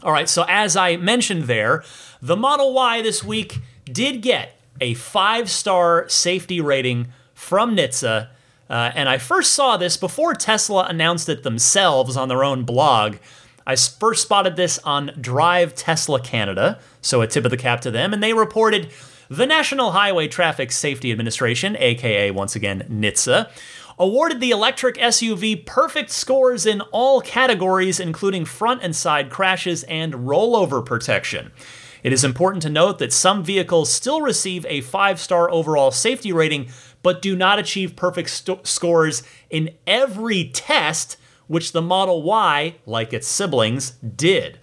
All 0.02 0.12
right, 0.12 0.28
so 0.28 0.44
as 0.48 0.76
I 0.76 0.96
mentioned 0.96 1.44
there, 1.44 1.82
the 2.22 2.36
Model 2.36 2.72
Y 2.72 3.02
this 3.02 3.24
week 3.24 3.58
did 3.84 4.22
get 4.22 4.60
a 4.80 4.94
5-star 4.94 6.08
safety 6.08 6.60
rating 6.60 7.08
from 7.34 7.76
NHTSA 7.76 8.28
uh, 8.70 8.92
and 8.94 9.08
I 9.08 9.18
first 9.18 9.52
saw 9.52 9.76
this 9.76 9.96
before 9.96 10.34
Tesla 10.34 10.86
announced 10.88 11.28
it 11.28 11.42
themselves 11.42 12.16
on 12.16 12.28
their 12.28 12.44
own 12.44 12.64
blog. 12.64 13.16
I 13.66 13.76
first 13.76 14.22
spotted 14.22 14.56
this 14.56 14.78
on 14.84 15.12
Drive 15.20 15.74
Tesla 15.74 16.20
Canada, 16.20 16.78
so 17.00 17.20
a 17.20 17.26
tip 17.26 17.44
of 17.44 17.50
the 17.50 17.56
cap 17.56 17.80
to 17.82 17.90
them, 17.90 18.12
and 18.12 18.22
they 18.22 18.32
reported 18.32 18.90
the 19.28 19.46
National 19.46 19.92
Highway 19.92 20.26
Traffic 20.28 20.72
Safety 20.72 21.12
Administration, 21.12 21.76
aka 21.78 22.30
once 22.30 22.56
again 22.56 22.86
NHTSA, 22.90 23.50
awarded 23.98 24.40
the 24.40 24.50
electric 24.50 24.96
SUV 24.96 25.66
perfect 25.66 26.10
scores 26.10 26.64
in 26.64 26.80
all 26.92 27.20
categories, 27.20 28.00
including 28.00 28.44
front 28.44 28.82
and 28.82 28.94
side 28.94 29.28
crashes 29.28 29.82
and 29.84 30.14
rollover 30.14 30.84
protection. 30.84 31.52
It 32.02 32.12
is 32.12 32.24
important 32.24 32.62
to 32.62 32.70
note 32.70 32.98
that 33.00 33.12
some 33.12 33.42
vehicles 33.42 33.92
still 33.92 34.22
receive 34.22 34.64
a 34.66 34.80
five 34.80 35.20
star 35.20 35.50
overall 35.50 35.90
safety 35.90 36.32
rating, 36.32 36.68
but 37.08 37.22
do 37.22 37.34
not 37.34 37.58
achieve 37.58 37.96
perfect 37.96 38.28
st- 38.28 38.66
scores 38.66 39.22
in 39.48 39.70
every 39.86 40.44
test, 40.44 41.16
which 41.46 41.72
the 41.72 41.80
Model 41.80 42.22
Y, 42.22 42.74
like 42.84 43.14
its 43.14 43.26
siblings, 43.26 43.92
did. 43.92 44.58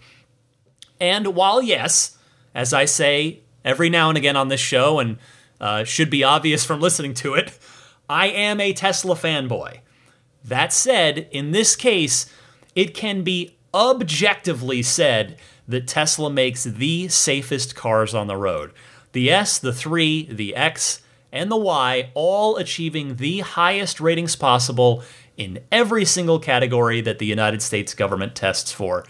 And 1.00 1.34
while, 1.34 1.60
yes, 1.60 2.20
as 2.54 2.72
I 2.72 2.86
say 2.86 3.40
every 3.64 3.90
now 3.90 4.10
and 4.10 4.18
again 4.20 4.38
on 4.38 4.50
this 4.50 4.60
show, 4.60 5.00
and 5.00 5.18
uh, 5.60 5.86
should 5.86 6.12
be 6.12 6.24
obvious 6.24 6.64
from 6.64 6.82
listening 6.82 7.16
to 7.16 7.34
it, 7.34 7.58
I 8.08 8.28
am 8.28 8.62
a 8.62 8.74
Tesla 8.74 9.16
fanboy. 9.16 9.80
That 10.44 10.72
said, 10.72 11.28
in 11.32 11.50
this 11.50 11.75
case, 11.75 12.32
it 12.75 12.94
can 12.94 13.24
be 13.24 13.58
objectively 13.74 14.84
said 14.84 15.40
that 15.68 15.88
Tesla 15.88 16.30
makes 16.30 16.64
the 16.64 17.08
safest 17.08 17.75
cars 17.75 18.14
on 18.14 18.28
the 18.28 18.38
road. 18.38 18.72
The 19.14 19.32
S, 19.32 19.58
the 19.58 19.74
3, 19.74 20.32
the 20.32 20.56
X, 20.56 21.02
and 21.36 21.51
the 21.51 21.58
Y 21.58 22.10
all 22.15 22.56
achieving 22.56 23.18
the 23.18 23.39
highest 23.39 24.00
ratings 24.00 24.36
possible 24.36 25.04
in 25.38 25.60
every 25.72 26.06
single 26.06 26.39
category 26.39 27.01
that 27.01 27.20
the 27.20 27.25
United 27.25 27.62
States 27.62 27.94
government 27.94 28.36
tests 28.36 28.72
for. 28.72 29.06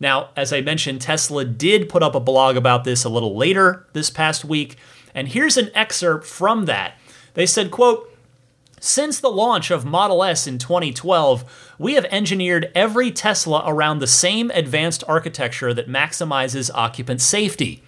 Now, 0.00 0.30
as 0.36 0.52
I 0.52 0.60
mentioned, 0.60 1.00
Tesla 1.00 1.44
did 1.44 1.88
put 1.88 2.02
up 2.02 2.14
a 2.14 2.20
blog 2.20 2.56
about 2.56 2.84
this 2.84 3.04
a 3.04 3.08
little 3.08 3.36
later 3.36 3.86
this 3.92 4.08
past 4.10 4.44
week, 4.44 4.76
and 5.14 5.28
here's 5.28 5.56
an 5.56 5.70
excerpt 5.74 6.26
from 6.26 6.66
that. 6.66 6.98
They 7.34 7.46
said, 7.46 7.70
quote, 7.70 8.10
since 8.80 9.18
the 9.18 9.30
launch 9.30 9.70
of 9.70 9.86
Model 9.86 10.22
S 10.22 10.46
in 10.46 10.58
2012, 10.58 11.74
we 11.78 11.94
have 11.94 12.04
engineered 12.06 12.70
every 12.74 13.10
Tesla 13.10 13.64
around 13.66 13.98
the 13.98 14.06
same 14.06 14.50
advanced 14.50 15.02
architecture 15.08 15.72
that 15.72 15.88
maximizes 15.88 16.70
occupant 16.74 17.22
safety. 17.22 17.82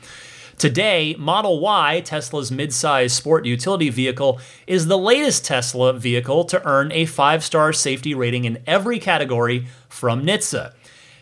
Today, 0.59 1.15
Model 1.19 1.61
Y, 1.61 2.01
Tesla's 2.01 2.51
midsize 2.51 3.11
sport 3.11 3.45
utility 3.45 3.91
vehicle, 3.91 4.41
is 4.67 4.87
the 4.87 4.97
latest 4.97 5.45
Tesla 5.45 5.93
vehicle 5.93 6.45
to 6.45 6.67
earn 6.67 6.91
a 6.93 7.05
five 7.05 7.45
star 7.45 7.75
safety 7.75 8.15
rating 8.15 8.47
in 8.47 8.63
every 8.67 8.99
category 8.99 9.67
from 9.91 10.25
NHTSA. 10.25 10.73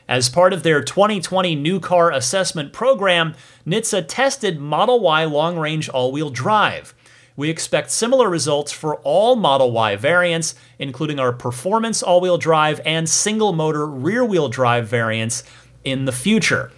As 0.06 0.28
part 0.28 0.52
of 0.52 0.62
their 0.62 0.80
2020 0.80 1.56
new 1.56 1.80
car 1.80 2.12
assessment 2.12 2.72
program, 2.72 3.34
NHTSA 3.66 4.04
tested 4.06 4.60
Model 4.60 5.00
Y 5.00 5.24
long 5.24 5.58
range 5.58 5.88
all 5.88 6.12
wheel 6.12 6.30
drive. 6.30 6.94
We 7.34 7.50
expect 7.50 7.90
similar 7.90 8.30
results 8.30 8.70
for 8.70 8.98
all 8.98 9.34
Model 9.34 9.72
Y 9.72 9.96
variants, 9.96 10.54
including 10.78 11.18
our 11.18 11.32
performance 11.32 12.04
all 12.04 12.20
wheel 12.20 12.38
drive 12.38 12.80
and 12.86 13.08
single 13.08 13.52
motor 13.52 13.84
rear 13.84 14.24
wheel 14.24 14.48
drive 14.48 14.86
variants 14.86 15.42
in 15.82 16.04
the 16.04 16.12
future. 16.12 16.70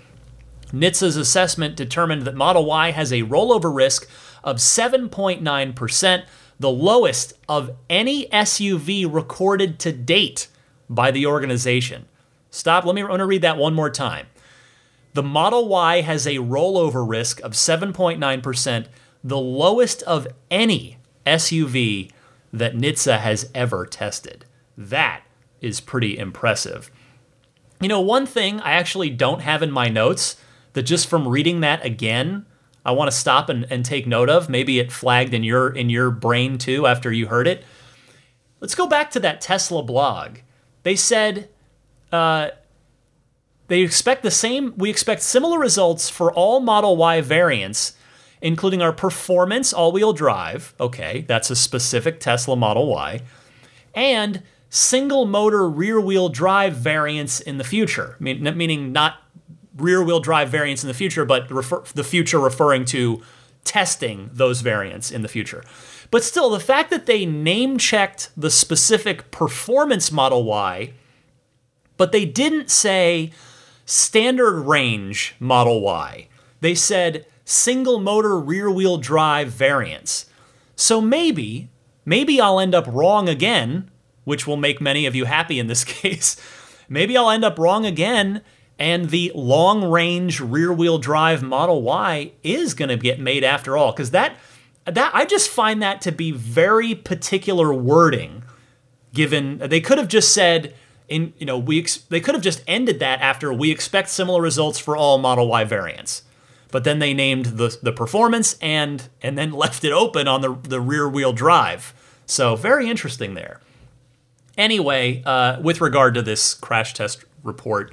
NHTSA's 0.73 1.17
assessment 1.17 1.77
determined 1.77 2.23
that 2.23 2.35
Model 2.35 2.65
Y 2.65 2.91
has 2.91 3.13
a 3.13 3.23
rollover 3.23 3.75
risk 3.75 4.09
of 4.43 4.57
7.9%, 4.57 6.25
the 6.59 6.71
lowest 6.71 7.35
of 7.49 7.71
any 7.89 8.27
SUV 8.27 9.13
recorded 9.13 9.79
to 9.81 9.93
date 9.93 10.49
by 10.89 11.11
the 11.11 11.27
organization. 11.27 12.07
Stop, 12.51 12.85
let 12.85 12.95
me 12.95 13.05
want 13.05 13.21
to 13.21 13.27
read 13.27 13.43
that 13.43 13.59
one 13.59 13.75
more 13.75 13.91
time. 13.91 14.27
The 15.15 15.23
Model 15.23 15.69
Y 15.69 16.01
has 16.03 16.27
a 16.27 16.37
rollover 16.37 17.09
risk 17.09 17.41
of 17.41 17.53
7.9%, 17.53 18.87
the 19.23 19.39
lowest 19.39 20.03
of 20.03 20.27
any 20.51 20.99
SUV 21.27 22.11
that 22.53 22.75
NHTSA 22.75 23.19
has 23.21 23.51
ever 23.55 23.87
tested. 23.87 24.45
That 24.77 25.23
is 25.61 25.81
pretty 25.81 26.19
impressive. 26.19 26.91
You 27.81 27.89
know, 27.89 28.01
one 28.01 28.27
thing 28.27 28.61
I 28.61 28.73
actually 28.73 29.11
don't 29.11 29.41
have 29.41 29.63
in 29.63 29.71
my 29.71 29.89
notes 29.89 30.37
that 30.77 30.83
just 30.83 31.09
from 31.09 31.27
reading 31.27 31.61
that 31.61 31.83
again, 31.83 32.45
I 32.85 32.93
want 32.93 33.11
to 33.11 33.17
stop 33.17 33.49
and, 33.49 33.67
and 33.71 33.83
take 33.83 34.07
note 34.07 34.29
of. 34.29 34.51
Maybe 34.51 34.79
it 34.79 34.93
flagged 34.93 35.33
in 35.33 35.43
your 35.43 35.71
in 35.71 35.89
your 35.89 36.11
brain 36.11 36.59
too 36.59 36.87
after 36.87 37.11
you 37.11 37.29
heard 37.29 37.49
it. 37.49 37.65
Let's 38.61 38.75
go 38.75 38.87
back 38.87 39.11
to 39.13 39.21
that 39.21 39.41
Tesla 39.41 39.83
blog. 39.83 40.39
They 40.83 40.95
said 40.95 41.49
uh, 42.13 42.51
they 43.69 43.81
expect 43.81 44.23
the 44.23 44.31
same. 44.31 44.75
We 44.77 44.91
expect 44.91 45.23
similar 45.23 45.59
results 45.59 46.11
for 46.11 46.31
all 46.31 46.61
Model 46.61 46.99
Y 46.99 47.23
variants, 47.23 47.97
including 48.43 48.83
our 48.83 48.93
performance 48.93 49.73
all-wheel 49.73 50.13
drive. 50.13 50.75
Okay, 50.79 51.25
that's 51.27 51.49
a 51.51 51.57
specific 51.57 52.21
Tesla 52.21 52.55
Model 52.55 52.87
Y, 52.89 53.23
and 53.95 54.43
single 54.69 55.25
motor 55.25 55.67
rear-wheel 55.71 56.29
drive 56.29 56.77
variants 56.77 57.41
in 57.41 57.57
the 57.57 57.65
future. 57.65 58.17
meaning 58.21 58.93
not 58.93 59.23
rear 59.77 60.03
wheel 60.03 60.21
drive 60.21 60.49
variants 60.49 60.83
in 60.83 60.89
the 60.89 60.95
future, 60.95 61.25
but 61.25 61.51
refer, 61.51 61.83
the 61.95 62.05
future 62.05 62.39
referring 62.39 62.85
to 62.87 63.23
testing 63.65 64.31
those 64.33 64.61
variants 64.61 65.11
in 65.11 65.23
the 65.23 65.29
future. 65.29 65.65
But 66.11 66.25
still, 66.25 66.51
the 66.51 66.61
fact 66.61 66.91
that 66.91 67.07
they 67.07 67.27
name 67.27 67.79
checked 67.79 68.31
the 68.37 68.51
specific 68.51 69.31
performance 69.31 70.13
Model 70.13 70.45
Y, 70.45 70.93
but 71.97 72.13
they 72.13 72.25
didn't 72.25 72.71
say 72.71 73.33
standard 73.85 74.61
range 74.63 75.35
Model 75.41 75.81
Y, 75.81 76.29
they 76.61 76.75
said 76.75 77.27
single 77.45 77.99
motor 77.99 78.39
rear 78.39 78.71
wheel 78.71 78.99
drive 78.99 79.49
variants. 79.49 80.27
So 80.75 81.01
maybe, 81.01 81.69
maybe 82.05 82.41
I'll 82.41 82.61
end 82.61 82.75
up 82.75 82.87
wrong 82.87 83.29
again, 83.29 83.91
which 84.25 84.47
will 84.47 84.57
make 84.57 84.81
many 84.81 85.07
of 85.07 85.15
you 85.15 85.25
happy 85.25 85.59
in 85.59 85.67
this 85.67 85.85
case. 85.85 86.37
Maybe 86.89 87.17
I'll 87.17 87.31
end 87.31 87.45
up 87.45 87.59
wrong 87.59 87.85
again 87.85 88.43
and 88.79 89.11
the 89.11 89.33
long 89.35 89.85
range 89.91 90.41
rear 90.41 90.73
wheel 90.73 90.99
drive 90.99 91.43
Model 91.43 91.83
Y 91.83 92.33
is 92.43 92.75
going 92.75 92.89
to 92.89 92.97
get 92.97 93.19
made 93.19 93.45
after 93.45 93.77
all 93.77 93.93
because 93.93 94.11
that 94.11 94.37
that 94.85 95.11
I 95.15 95.25
just 95.25 95.51
find 95.51 95.83
that 95.83 96.01
to 96.03 96.13
be 96.13 96.31
very 96.31 96.95
particular 96.95 97.73
wording 97.73 98.45
given 99.13 99.59
they 99.59 99.81
could 99.81 99.99
have 99.99 100.09
just 100.09 100.33
said 100.33 100.75
in 101.09 101.33
you 101.39 101.47
know 101.47 101.59
we 101.59 101.81
ex- 101.81 101.99
they 102.09 102.21
could 102.21 102.35
have 102.35 102.45
just 102.45 102.63
ended 102.67 103.01
that 103.01 103.21
after 103.21 103.53
we 103.53 103.71
expect 103.71 104.11
similar 104.11 104.41
results 104.41 104.79
for 104.79 104.97
all 104.97 105.19
Model 105.19 105.49
Y 105.49 105.65
variants. 105.65 106.23
But 106.71 106.85
then 106.85 106.99
they 106.99 107.15
named 107.15 107.47
the 107.47 107.77
the 107.83 107.93
performance 107.93 108.57
and 108.61 109.09
and 109.23 109.39
then 109.39 109.53
left 109.65 109.85
it 109.85 109.93
open 109.93 110.29
on 110.29 110.43
the 110.43 110.55
the 110.55 110.81
rear 110.81 111.09
wheel 111.09 111.33
drive. 111.33 111.95
So 112.27 112.57
very 112.57 112.91
interesting 112.91 113.35
there. 113.35 113.61
Anyway 114.59 115.23
uh, 115.25 115.61
with 115.61 115.81
regard 115.81 116.15
to 116.15 116.23
this 116.23 116.55
crash 116.55 116.95
test 116.95 117.25
report 117.43 117.93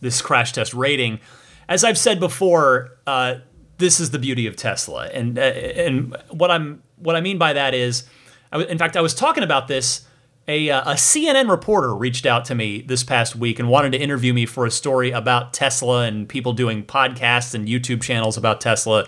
this 0.00 0.20
crash 0.22 0.52
test 0.52 0.74
rating. 0.74 1.20
as 1.68 1.84
I've 1.84 1.98
said 1.98 2.20
before, 2.20 2.98
uh, 3.06 3.36
this 3.78 4.00
is 4.00 4.10
the 4.10 4.18
beauty 4.18 4.46
of 4.46 4.56
Tesla, 4.56 5.06
and 5.06 5.38
uh, 5.38 5.42
and 5.42 6.16
what 6.30 6.50
I'm 6.50 6.82
what 6.96 7.16
I 7.16 7.20
mean 7.20 7.38
by 7.38 7.52
that 7.52 7.74
is, 7.74 8.04
in 8.52 8.78
fact, 8.78 8.96
I 8.96 9.00
was 9.00 9.14
talking 9.14 9.44
about 9.44 9.68
this. 9.68 10.04
A, 10.50 10.70
uh, 10.70 10.92
a 10.92 10.94
CNN 10.94 11.50
reporter 11.50 11.94
reached 11.94 12.24
out 12.24 12.46
to 12.46 12.54
me 12.54 12.80
this 12.80 13.04
past 13.04 13.36
week 13.36 13.58
and 13.58 13.68
wanted 13.68 13.92
to 13.92 13.98
interview 13.98 14.32
me 14.32 14.46
for 14.46 14.64
a 14.64 14.70
story 14.70 15.10
about 15.10 15.52
Tesla 15.52 16.06
and 16.06 16.26
people 16.26 16.54
doing 16.54 16.82
podcasts 16.84 17.54
and 17.54 17.68
YouTube 17.68 18.00
channels 18.00 18.38
about 18.38 18.58
Tesla. 18.58 19.06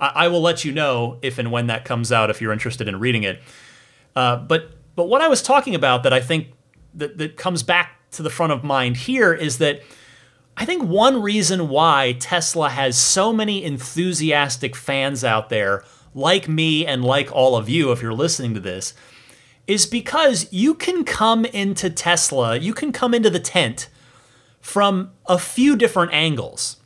I, 0.00 0.24
I 0.24 0.28
will 0.28 0.40
let 0.40 0.64
you 0.64 0.72
know 0.72 1.18
if 1.22 1.38
and 1.38 1.52
when 1.52 1.68
that 1.68 1.84
comes 1.84 2.10
out 2.10 2.28
if 2.28 2.40
you're 2.40 2.52
interested 2.52 2.88
in 2.88 2.98
reading 2.98 3.22
it. 3.22 3.40
Uh, 4.16 4.36
but 4.36 4.72
but 4.96 5.08
what 5.08 5.22
I 5.22 5.28
was 5.28 5.42
talking 5.42 5.76
about 5.76 6.02
that 6.02 6.12
I 6.12 6.20
think 6.20 6.48
that, 6.94 7.18
that 7.18 7.36
comes 7.36 7.62
back 7.62 8.10
to 8.12 8.22
the 8.22 8.30
front 8.30 8.52
of 8.52 8.64
mind 8.64 8.96
here 8.96 9.32
is 9.32 9.58
that 9.58 9.82
I 10.60 10.66
think 10.66 10.82
one 10.82 11.22
reason 11.22 11.70
why 11.70 12.16
Tesla 12.20 12.68
has 12.68 12.98
so 12.98 13.32
many 13.32 13.64
enthusiastic 13.64 14.76
fans 14.76 15.24
out 15.24 15.48
there, 15.48 15.84
like 16.14 16.50
me 16.50 16.84
and 16.84 17.02
like 17.02 17.32
all 17.32 17.56
of 17.56 17.70
you, 17.70 17.92
if 17.92 18.02
you're 18.02 18.12
listening 18.12 18.52
to 18.52 18.60
this, 18.60 18.92
is 19.66 19.86
because 19.86 20.52
you 20.52 20.74
can 20.74 21.04
come 21.04 21.46
into 21.46 21.88
Tesla, 21.88 22.58
you 22.58 22.74
can 22.74 22.92
come 22.92 23.14
into 23.14 23.30
the 23.30 23.40
tent 23.40 23.88
from 24.60 25.12
a 25.24 25.38
few 25.38 25.76
different 25.76 26.12
angles. 26.12 26.76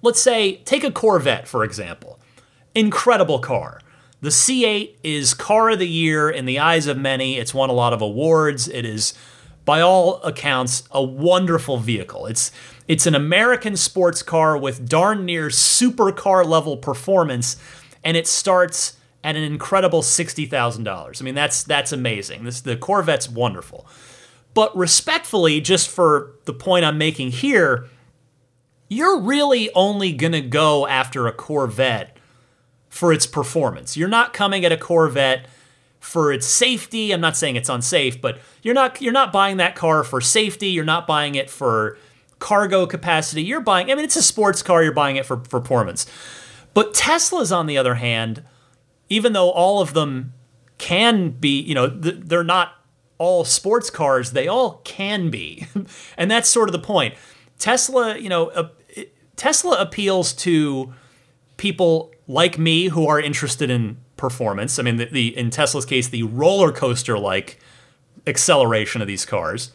Let's 0.00 0.22
say, 0.22 0.56
take 0.64 0.82
a 0.82 0.90
Corvette, 0.90 1.46
for 1.46 1.64
example. 1.64 2.18
Incredible 2.74 3.40
car. 3.40 3.82
The 4.22 4.30
C8 4.30 4.94
is 5.04 5.34
car 5.34 5.68
of 5.68 5.78
the 5.78 5.86
year 5.86 6.30
in 6.30 6.46
the 6.46 6.58
eyes 6.58 6.86
of 6.86 6.96
many. 6.96 7.36
It's 7.36 7.52
won 7.52 7.68
a 7.68 7.74
lot 7.74 7.92
of 7.92 8.00
awards. 8.00 8.66
It 8.66 8.86
is 8.86 9.12
by 9.66 9.82
all 9.82 10.22
accounts, 10.22 10.84
a 10.90 11.02
wonderful 11.02 11.76
vehicle. 11.76 12.24
It's 12.24 12.50
it's 12.88 13.06
an 13.06 13.14
American 13.14 13.76
sports 13.76 14.22
car 14.22 14.56
with 14.56 14.88
darn 14.88 15.26
near 15.26 15.48
supercar 15.48 16.44
level 16.44 16.78
performance, 16.78 17.56
and 18.02 18.16
it 18.16 18.26
starts 18.26 18.96
at 19.22 19.36
an 19.36 19.42
incredible 19.42 20.02
sixty 20.02 20.46
thousand 20.46 20.84
dollars. 20.84 21.20
I 21.20 21.24
mean, 21.24 21.34
that's 21.34 21.62
that's 21.62 21.92
amazing. 21.92 22.44
This 22.44 22.62
the 22.62 22.76
Corvette's 22.76 23.28
wonderful. 23.28 23.86
But 24.54 24.76
respectfully, 24.76 25.60
just 25.60 25.88
for 25.88 26.32
the 26.46 26.54
point 26.54 26.84
I'm 26.84 26.98
making 26.98 27.30
here, 27.32 27.86
you're 28.88 29.20
really 29.20 29.70
only 29.74 30.12
gonna 30.12 30.40
go 30.40 30.86
after 30.86 31.26
a 31.26 31.32
Corvette 31.32 32.16
for 32.88 33.12
its 33.12 33.26
performance. 33.26 33.96
You're 33.96 34.08
not 34.08 34.32
coming 34.32 34.64
at 34.64 34.72
a 34.72 34.76
Corvette 34.78 35.46
for 36.00 36.32
its 36.32 36.46
safety. 36.46 37.12
I'm 37.12 37.20
not 37.20 37.36
saying 37.36 37.56
it's 37.56 37.68
unsafe, 37.68 38.20
but 38.20 38.38
you're 38.62 38.74
not 38.74 39.02
you're 39.02 39.12
not 39.12 39.30
buying 39.30 39.58
that 39.58 39.76
car 39.76 40.02
for 40.04 40.22
safety. 40.22 40.68
You're 40.68 40.84
not 40.84 41.06
buying 41.06 41.34
it 41.34 41.50
for 41.50 41.98
cargo 42.38 42.86
capacity. 42.86 43.42
You're 43.42 43.60
buying 43.60 43.90
I 43.90 43.94
mean 43.94 44.04
it's 44.04 44.16
a 44.16 44.22
sports 44.22 44.62
car, 44.62 44.82
you're 44.82 44.92
buying 44.92 45.16
it 45.16 45.26
for, 45.26 45.38
for 45.44 45.60
performance. 45.60 46.06
But 46.74 46.94
Teslas 46.94 47.54
on 47.54 47.66
the 47.66 47.78
other 47.78 47.94
hand, 47.94 48.42
even 49.08 49.32
though 49.32 49.50
all 49.50 49.80
of 49.80 49.94
them 49.94 50.34
can 50.78 51.30
be, 51.30 51.60
you 51.60 51.74
know, 51.74 51.88
they're 51.88 52.44
not 52.44 52.74
all 53.18 53.44
sports 53.44 53.90
cars, 53.90 54.32
they 54.32 54.46
all 54.46 54.80
can 54.84 55.30
be. 55.30 55.66
and 56.16 56.30
that's 56.30 56.48
sort 56.48 56.68
of 56.68 56.72
the 56.72 56.78
point. 56.78 57.14
Tesla, 57.58 58.16
you 58.16 58.28
know, 58.28 58.70
Tesla 59.36 59.80
appeals 59.80 60.32
to 60.32 60.92
people 61.56 62.12
like 62.26 62.58
me 62.58 62.88
who 62.88 63.06
are 63.06 63.20
interested 63.20 63.70
in 63.70 63.96
performance. 64.16 64.78
I 64.78 64.82
mean, 64.82 64.96
the, 64.96 65.06
the 65.06 65.36
in 65.36 65.50
Tesla's 65.50 65.86
case, 65.86 66.08
the 66.08 66.22
roller 66.24 66.72
coaster 66.72 67.18
like 67.18 67.58
acceleration 68.26 69.00
of 69.00 69.08
these 69.08 69.24
cars. 69.24 69.72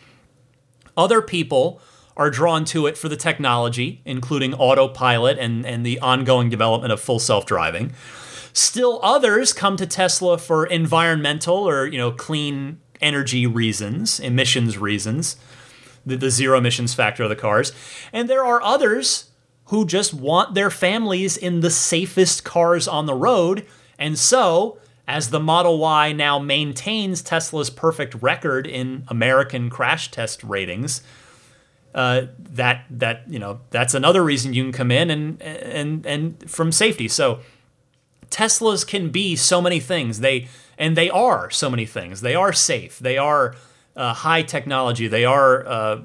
Other 0.96 1.22
people 1.22 1.82
are 2.16 2.30
drawn 2.30 2.66
to 2.66 2.88
it 2.88 2.98
for 2.98 3.10
the 3.10 3.18
technology, 3.18 4.02
including 4.06 4.54
autopilot 4.54 5.38
and, 5.40 5.66
and 5.66 5.86
the 5.86 6.00
ongoing 6.00 6.50
development 6.50 6.94
of 6.94 7.00
full 7.00 7.20
self 7.20 7.46
driving. 7.46 7.94
Still, 8.54 9.00
others 9.02 9.52
come 9.52 9.78
to 9.78 9.88
Tesla 9.88 10.38
for 10.38 10.66
environmental 10.66 11.68
or 11.68 11.88
you 11.88 11.98
know 11.98 12.12
clean 12.12 12.80
energy 13.02 13.46
reasons, 13.48 14.20
emissions 14.20 14.78
reasons, 14.78 15.36
the, 16.06 16.16
the 16.16 16.30
zero 16.30 16.58
emissions 16.58 16.94
factor 16.94 17.24
of 17.24 17.30
the 17.30 17.36
cars, 17.36 17.72
and 18.12 18.30
there 18.30 18.46
are 18.46 18.62
others 18.62 19.32
who 19.68 19.86
just 19.86 20.14
want 20.14 20.54
their 20.54 20.70
families 20.70 21.36
in 21.36 21.62
the 21.62 21.70
safest 21.70 22.44
cars 22.44 22.88
on 22.88 23.06
the 23.06 23.16
road 23.16 23.66
and 24.04 24.18
so, 24.18 24.80
as 25.08 25.30
the 25.30 25.40
Model 25.40 25.78
Y 25.78 26.12
now 26.12 26.40
maintains 26.40 27.22
Tesla's 27.22 27.70
perfect 27.70 28.16
record 28.16 28.68
in 28.68 29.04
American 29.08 29.70
crash 29.70 30.12
test 30.12 30.44
ratings, 30.44 31.02
uh, 31.94 32.24
that 32.38 32.86
that 32.90 33.24
you 33.28 33.40
know 33.40 33.60
that's 33.70 33.94
another 33.94 34.24
reason 34.24 34.54
you 34.54 34.64
can 34.64 34.72
come 34.72 34.92
in 34.92 35.10
and 35.10 35.42
and 35.42 36.06
and 36.06 36.50
from 36.50 36.72
safety. 36.72 37.08
So 37.08 37.40
Teslas 38.30 38.86
can 38.86 39.10
be 39.10 39.36
so 39.36 39.62
many 39.62 39.80
things. 39.80 40.20
They 40.20 40.48
and 40.78 40.98
they 40.98 41.10
are 41.10 41.50
so 41.52 41.70
many 41.70 41.86
things. 41.86 42.22
They 42.22 42.36
are 42.36 42.52
safe. 42.52 43.00
They 43.00 43.18
are 43.18 43.56
uh, 43.96 44.14
high 44.14 44.42
technology. 44.42 45.08
They 45.08 45.24
are 45.26 45.68
uh, 45.68 46.02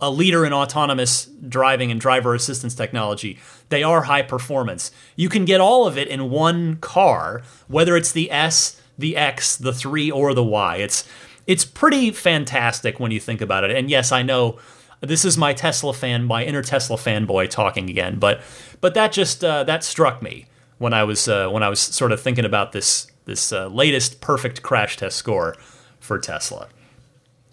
a 0.00 0.10
leader 0.10 0.46
in 0.46 0.52
autonomous 0.52 1.26
driving 1.48 1.90
and 1.90 2.00
driver 2.00 2.34
assistance 2.34 2.74
technology. 2.74 3.38
They 3.68 3.82
are 3.82 4.02
high 4.02 4.22
performance. 4.22 4.92
You 5.16 5.28
can 5.28 5.44
get 5.44 5.60
all 5.60 5.86
of 5.86 5.98
it 5.98 6.06
in 6.08 6.30
one 6.30 6.76
car, 6.76 7.42
whether 7.66 7.96
it's 7.96 8.12
the 8.12 8.30
S, 8.30 8.80
the 8.96 9.16
X, 9.16 9.56
the 9.56 9.72
3, 9.72 10.10
or 10.10 10.34
the 10.34 10.44
Y. 10.44 10.76
It's 10.76 11.08
it's 11.46 11.64
pretty 11.64 12.10
fantastic 12.10 12.98
when 12.98 13.12
you 13.12 13.20
think 13.20 13.40
about 13.40 13.64
it. 13.64 13.70
And 13.70 13.88
yes, 13.88 14.10
I 14.10 14.22
know 14.22 14.58
this 15.00 15.24
is 15.24 15.36
my 15.36 15.52
Tesla 15.52 15.92
fan, 15.92 16.24
my 16.24 16.44
inner 16.44 16.62
Tesla 16.62 16.96
fanboy 16.96 17.50
talking 17.50 17.90
again, 17.90 18.18
but 18.18 18.40
but 18.80 18.94
that 18.94 19.12
just 19.12 19.44
uh, 19.44 19.64
that 19.64 19.84
struck 19.84 20.22
me 20.22 20.46
when 20.78 20.92
I 20.92 21.04
was 21.04 21.28
uh, 21.28 21.48
when 21.48 21.62
I 21.62 21.68
was 21.68 21.80
sort 21.80 22.12
of 22.12 22.20
thinking 22.20 22.44
about 22.44 22.72
this 22.72 23.06
this 23.24 23.52
uh, 23.52 23.68
latest 23.68 24.20
perfect 24.20 24.62
crash 24.62 24.96
test 24.96 25.16
score 25.16 25.56
for 26.00 26.18
Tesla. 26.18 26.68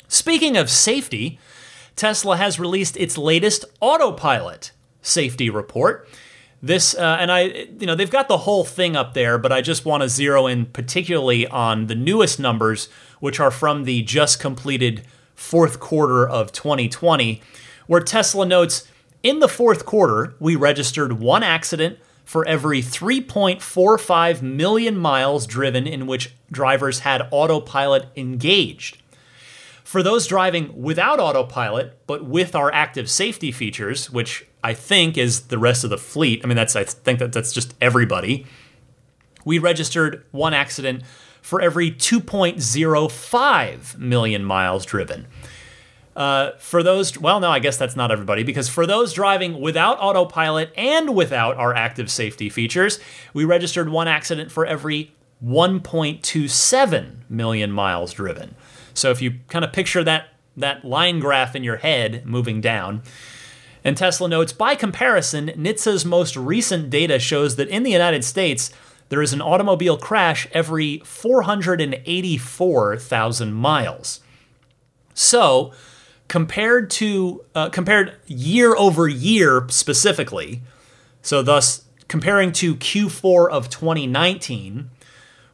Speaking 0.07 0.57
of 0.57 0.69
safety, 0.69 1.39
Tesla 1.95 2.37
has 2.37 2.59
released 2.59 2.95
its 2.97 3.17
latest 3.17 3.65
autopilot 3.81 4.71
safety 5.01 5.49
report. 5.49 6.07
This 6.61 6.95
uh, 6.95 7.17
and 7.19 7.31
I, 7.31 7.41
you 7.79 7.85
know, 7.85 7.95
they've 7.95 8.09
got 8.09 8.29
the 8.29 8.39
whole 8.39 8.63
thing 8.63 8.95
up 8.95 9.13
there, 9.13 9.37
but 9.37 9.51
I 9.51 9.61
just 9.61 9.85
want 9.85 10.01
to 10.01 10.09
zero 10.09 10.47
in 10.47 10.67
particularly 10.67 11.45
on 11.47 11.87
the 11.87 11.95
newest 11.95 12.39
numbers, 12.39 12.87
which 13.19 13.39
are 13.39 13.51
from 13.51 13.83
the 13.83 14.01
just 14.03 14.39
completed 14.39 15.05
fourth 15.35 15.79
quarter 15.79 16.27
of 16.27 16.51
2020, 16.51 17.41
where 17.87 18.01
Tesla 18.01 18.45
notes 18.45 18.87
in 19.21 19.39
the 19.39 19.47
fourth 19.47 19.85
quarter 19.85 20.35
we 20.39 20.55
registered 20.55 21.13
one 21.13 21.43
accident 21.43 21.97
for 22.25 22.45
every 22.47 22.81
3.45 22.81 24.41
million 24.41 24.97
miles 24.97 25.45
driven 25.45 25.85
in 25.85 26.07
which 26.07 26.33
drivers 26.51 26.99
had 26.99 27.27
autopilot 27.31 28.07
engaged. 28.15 28.97
For 29.83 30.01
those 30.01 30.25
driving 30.25 30.81
without 30.81 31.19
autopilot, 31.19 31.99
but 32.07 32.25
with 32.25 32.55
our 32.55 32.73
active 32.73 33.09
safety 33.09 33.51
features, 33.51 34.09
which 34.09 34.45
I 34.63 34.73
think 34.73 35.17
is 35.17 35.41
the 35.47 35.57
rest 35.57 35.83
of 35.83 35.89
the 35.89 35.97
fleet, 35.97 36.41
I 36.43 36.47
mean, 36.47 36.55
that's 36.55 36.75
I 36.75 36.83
think 36.85 37.19
that 37.19 37.33
that's 37.33 37.51
just 37.51 37.75
everybody. 37.81 38.45
We 39.45 39.59
registered 39.59 40.25
one 40.31 40.53
accident 40.53 41.03
for 41.43 41.61
every 41.61 41.91
2.05 41.91 43.99
million 43.99 44.43
miles 44.43 44.85
driven. 44.85 45.27
Uh, 46.15 46.51
for 46.57 46.81
those, 46.81 47.19
well, 47.19 47.39
no, 47.39 47.51
I 47.51 47.59
guess 47.59 47.77
that's 47.77 47.95
not 47.95 48.11
everybody, 48.11 48.41
because 48.43 48.69
for 48.69 48.87
those 48.87 49.13
driving 49.13 49.59
without 49.59 49.99
autopilot 49.99 50.71
and 50.77 51.15
without 51.15 51.57
our 51.57 51.75
active 51.75 52.09
safety 52.09 52.49
features, 52.49 52.99
we 53.33 53.45
registered 53.45 53.89
one 53.89 54.07
accident 54.07 54.51
for 54.51 54.65
every 54.65 55.11
1.27 55.45 57.29
million 57.29 57.71
miles 57.71 58.13
driven. 58.13 58.55
So 58.93 59.11
if 59.11 59.21
you 59.21 59.35
kind 59.49 59.65
of 59.65 59.73
picture 59.73 60.03
that 60.03 60.29
that 60.55 60.85
line 60.85 61.19
graph 61.19 61.55
in 61.55 61.63
your 61.63 61.77
head 61.77 62.27
moving 62.27 62.61
down, 62.61 63.01
and 63.83 63.97
Tesla 63.97 64.29
notes 64.29 64.53
by 64.53 64.75
comparison, 64.75 65.49
NHTSA's 65.49 66.05
most 66.05 66.37
recent 66.37 66.89
data 66.89 67.19
shows 67.19 67.57
that 67.57 67.67
in 67.67 67.83
the 67.83 67.91
United 67.91 68.23
States, 68.23 68.71
there 69.09 69.21
is 69.21 69.33
an 69.33 69.41
automobile 69.41 69.97
crash 69.97 70.47
every 70.53 71.01
484,000 71.05 73.53
miles. 73.53 74.21
So, 75.13 75.73
compared 76.27 76.89
to 76.91 77.43
uh, 77.53 77.69
compared 77.69 78.15
year 78.25 78.75
over 78.75 79.07
year 79.07 79.67
specifically, 79.69 80.63
so 81.21 81.43
thus 81.43 81.85
comparing 82.07 82.51
to 82.53 82.75
Q4 82.75 83.49
of 83.49 83.69
2019, 83.69 84.89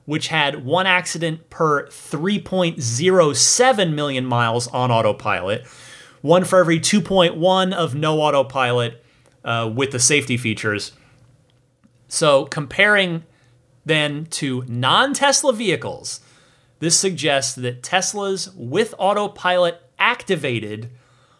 which 0.05 0.29
had 0.29 0.63
one 0.65 0.87
accident 0.87 1.49
per 1.49 1.87
3.07 1.87 3.93
million 3.93 4.25
miles 4.25 4.67
on 4.69 4.91
autopilot, 4.91 5.67
one 6.21 6.43
for 6.43 6.59
every 6.59 6.79
2.1 6.79 7.73
of 7.73 7.95
no 7.95 8.21
autopilot 8.21 9.03
uh, 9.43 9.71
with 9.73 9.91
the 9.91 9.99
safety 9.99 10.37
features. 10.37 10.93
So, 12.07 12.45
comparing 12.45 13.23
then 13.85 14.25
to 14.27 14.63
non 14.67 15.13
Tesla 15.13 15.53
vehicles, 15.53 16.21
this 16.79 16.97
suggests 16.97 17.55
that 17.55 17.81
Teslas 17.81 18.53
with 18.55 18.93
autopilot 18.97 19.81
activated 19.97 20.89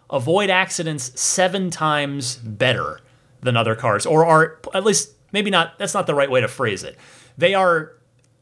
avoid 0.09 0.49
accidents 0.49 1.19
seven 1.19 1.69
times 1.69 2.35
better 2.37 2.99
than 3.41 3.55
other 3.55 3.75
cars, 3.75 4.05
or 4.05 4.25
are 4.25 4.59
at 4.73 4.83
least 4.83 5.11
maybe 5.31 5.49
not. 5.49 5.77
That's 5.77 5.93
not 5.93 6.07
the 6.07 6.15
right 6.15 6.29
way 6.29 6.41
to 6.41 6.47
phrase 6.47 6.83
it. 6.83 6.97
They 7.37 7.53
are 7.53 7.93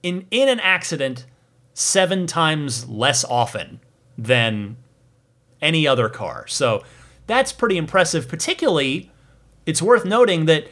in 0.04 0.26
in 0.32 0.50
an 0.50 0.60
accident 0.60 1.26
seven 1.74 2.26
times 2.26 2.88
less 2.90 3.24
often 3.24 3.80
than 4.18 4.78
any 5.62 5.88
other 5.88 6.10
car. 6.10 6.48
So 6.48 6.84
that's 7.28 7.52
pretty 7.52 7.78
impressive. 7.78 8.28
Particularly, 8.28 9.12
it's 9.66 9.82
worth 9.82 10.06
noting 10.06 10.46
that 10.46 10.68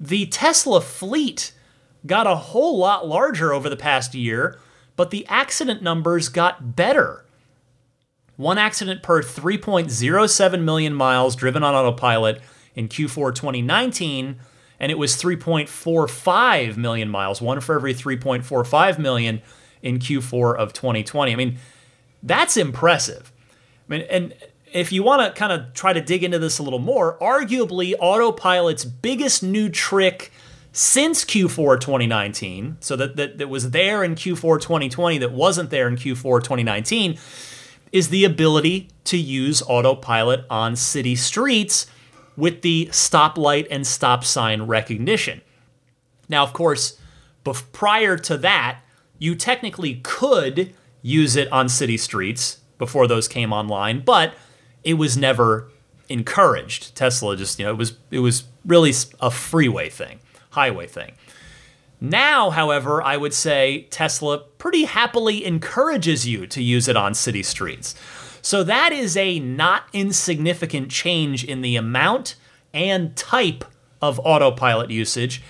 the 0.00 0.26
Tesla 0.26 0.80
fleet 0.80 1.52
got 2.08 2.26
a 2.26 2.34
whole 2.34 2.78
lot 2.78 3.06
larger 3.06 3.52
over 3.52 3.68
the 3.68 3.76
past 3.76 4.14
year, 4.14 4.58
but 4.96 5.10
the 5.10 5.24
accident 5.28 5.82
numbers 5.82 6.28
got 6.28 6.74
better. 6.74 7.24
One 8.36 8.58
accident 8.58 9.02
per 9.02 9.22
3.07 9.22 10.62
million 10.62 10.94
miles 10.94 11.36
driven 11.36 11.62
on 11.62 11.74
autopilot 11.74 12.40
in 12.74 12.88
Q4 12.88 13.34
2019, 13.34 14.36
and 14.80 14.92
it 14.92 14.98
was 14.98 15.20
3.45 15.20 16.76
million 16.76 17.08
miles, 17.08 17.42
one 17.42 17.60
for 17.60 17.74
every 17.74 17.94
3.45 17.94 18.98
million 18.98 19.42
in 19.82 19.98
Q4 19.98 20.56
of 20.56 20.72
2020. 20.72 21.32
I 21.32 21.36
mean, 21.36 21.58
that's 22.22 22.56
impressive. 22.56 23.32
I 23.88 23.92
mean, 23.92 24.02
and 24.02 24.34
if 24.72 24.92
you 24.92 25.02
want 25.02 25.22
to 25.22 25.38
kind 25.38 25.52
of 25.52 25.72
try 25.74 25.92
to 25.92 26.00
dig 26.00 26.22
into 26.22 26.38
this 26.38 26.58
a 26.58 26.62
little 26.62 26.78
more, 26.78 27.18
arguably 27.18 27.94
Autopilot's 27.98 28.84
biggest 28.84 29.42
new 29.42 29.68
trick 29.68 30.32
since 30.78 31.24
Q4 31.24 31.80
2019, 31.80 32.76
so 32.78 32.94
that, 32.94 33.16
that, 33.16 33.38
that 33.38 33.48
was 33.48 33.72
there 33.72 34.04
in 34.04 34.14
Q4 34.14 34.60
2020 34.60 35.18
that 35.18 35.32
wasn't 35.32 35.70
there 35.70 35.88
in 35.88 35.96
Q4 35.96 36.40
2019, 36.40 37.18
is 37.90 38.10
the 38.10 38.24
ability 38.24 38.88
to 39.02 39.16
use 39.16 39.60
autopilot 39.62 40.44
on 40.48 40.76
city 40.76 41.16
streets 41.16 41.88
with 42.36 42.62
the 42.62 42.86
stoplight 42.92 43.66
and 43.72 43.84
stop 43.84 44.22
sign 44.22 44.62
recognition. 44.62 45.40
Now, 46.28 46.44
of 46.44 46.52
course, 46.52 46.96
bef- 47.44 47.64
prior 47.72 48.16
to 48.16 48.36
that, 48.38 48.78
you 49.18 49.34
technically 49.34 49.96
could 50.04 50.72
use 51.02 51.34
it 51.34 51.50
on 51.50 51.68
city 51.68 51.96
streets 51.96 52.60
before 52.78 53.08
those 53.08 53.26
came 53.26 53.52
online, 53.52 54.02
but 54.02 54.34
it 54.84 54.94
was 54.94 55.16
never 55.16 55.72
encouraged. 56.08 56.94
Tesla 56.94 57.36
just, 57.36 57.58
you 57.58 57.64
know, 57.64 57.72
it 57.72 57.78
was 57.78 57.98
it 58.12 58.20
was 58.20 58.44
really 58.64 58.92
a 59.20 59.32
freeway 59.32 59.88
thing, 59.88 60.20
highway 60.58 60.88
thing. 60.88 61.12
Now, 62.00 62.50
however, 62.50 63.00
I 63.00 63.16
would 63.16 63.32
say 63.32 63.86
Tesla 63.90 64.38
pretty 64.58 64.84
happily 64.84 65.44
encourages 65.44 66.26
you 66.26 66.48
to 66.48 66.60
use 66.60 66.88
it 66.88 66.96
on 66.96 67.14
city 67.14 67.44
streets. 67.44 67.94
So 68.42 68.64
that 68.64 68.92
is 68.92 69.16
a 69.16 69.38
not 69.38 69.84
insignificant 69.92 70.90
change 70.90 71.44
in 71.44 71.60
the 71.60 71.76
amount 71.76 72.34
and 72.74 73.16
type 73.16 73.64
of 74.02 74.18
autopilot 74.24 74.90
usage. 74.90 75.42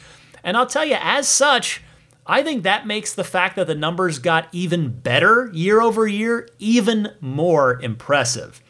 And 0.45 0.59
I'll 0.59 0.67
tell 0.67 0.85
you, 0.85 0.99
as 1.01 1.27
such, 1.27 1.83
I 2.27 2.43
think 2.43 2.63
that 2.63 2.87
makes 2.87 3.15
the 3.15 3.25
fact 3.25 3.57
that 3.57 3.67
the 3.67 3.75
numbers 3.75 4.19
got 4.19 4.49
even 4.53 4.91
better 5.01 5.51
year 5.55 5.81
over 5.81 6.07
year 6.07 6.49
even 6.59 7.09
more 7.23 7.81
impressive. 7.81 8.63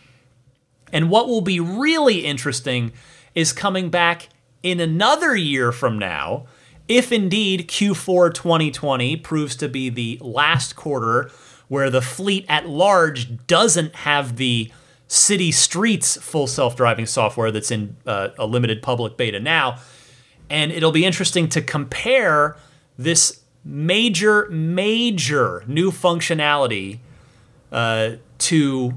And 0.93 1.11
what 1.11 1.27
will 1.27 1.43
be 1.43 1.59
really 1.59 2.25
interesting 2.25 2.93
is 3.35 3.53
coming 3.53 3.91
back 3.91 4.29
in 4.63 4.81
another 4.81 5.37
year 5.37 5.73
from 5.73 5.99
now, 5.99 6.47
if 6.89 7.13
indeed 7.13 7.69
Q4 7.69 8.33
2020 8.33 9.17
proves 9.17 9.57
to 9.57 9.69
be 9.69 9.89
the 9.89 10.19
last 10.21 10.75
quarter 10.75 11.31
where 11.69 11.91
the 11.91 12.01
fleet 12.01 12.47
at 12.49 12.69
large 12.69 13.47
doesn't 13.47 13.95
have 13.95 14.37
the 14.37 14.73
city 15.07 15.51
streets 15.53 16.17
full 16.17 16.47
self 16.47 16.77
driving 16.77 17.07
software 17.07 17.51
that's 17.51 17.71
in 17.71 17.97
uh, 18.07 18.29
a 18.39 18.47
limited 18.47 18.83
public 18.83 19.17
beta 19.17 19.39
now. 19.39 19.79
And 20.51 20.73
it'll 20.73 20.93
be 20.93 21.05
interesting 21.05 21.49
to 21.51 21.61
compare 21.61 22.57
this 22.97 23.43
major, 23.65 24.49
major 24.51 25.63
new 25.67 25.91
functionality 25.91 27.01
uh, 27.71 28.13
to 28.39 28.95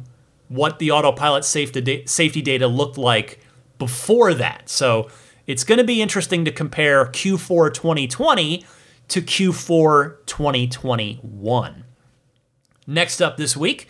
what 0.48 0.80
the 0.80 0.92
autopilot 0.92 1.44
safety, 1.44 2.04
safety 2.06 2.42
data 2.42 2.68
looked 2.68 2.98
like 2.98 3.40
before 3.80 4.34
that. 4.34 4.70
So 4.70 5.10
it's 5.52 5.66
going 5.66 5.80
to 5.80 5.84
be 5.84 6.02
interesting 6.02 6.46
to 6.46 6.52
compare 6.52 7.08
Q4 7.08 7.74
2020 7.74 8.66
to 9.10 9.22
Q4 9.22 10.26
2021. 10.26 11.84
Next 12.88 13.22
up 13.22 13.36
this 13.36 13.58
week, 13.58 13.90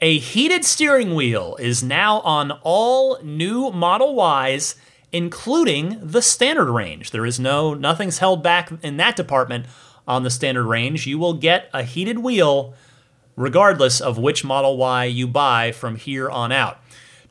a 0.00 0.18
heated 0.18 0.64
steering 0.64 1.14
wheel 1.14 1.56
is 1.60 1.84
now 1.84 2.18
on 2.22 2.50
all 2.62 3.22
new 3.22 3.70
Model 3.70 4.20
Ys, 4.44 4.74
including 5.12 6.00
the 6.02 6.20
standard 6.20 6.68
range. 6.72 7.12
There 7.12 7.24
is 7.24 7.38
no, 7.38 7.74
nothing's 7.74 8.18
held 8.18 8.42
back 8.42 8.72
in 8.82 8.96
that 8.96 9.14
department 9.14 9.66
on 10.08 10.24
the 10.24 10.30
standard 10.30 10.64
range, 10.64 11.06
you 11.06 11.16
will 11.16 11.34
get 11.34 11.70
a 11.72 11.84
heated 11.84 12.18
wheel 12.18 12.74
regardless 13.36 14.00
of 14.00 14.18
which 14.18 14.44
Model 14.44 14.76
Y 14.76 15.04
you 15.04 15.28
buy 15.28 15.70
from 15.70 15.94
here 15.94 16.28
on 16.28 16.50
out. 16.50 16.81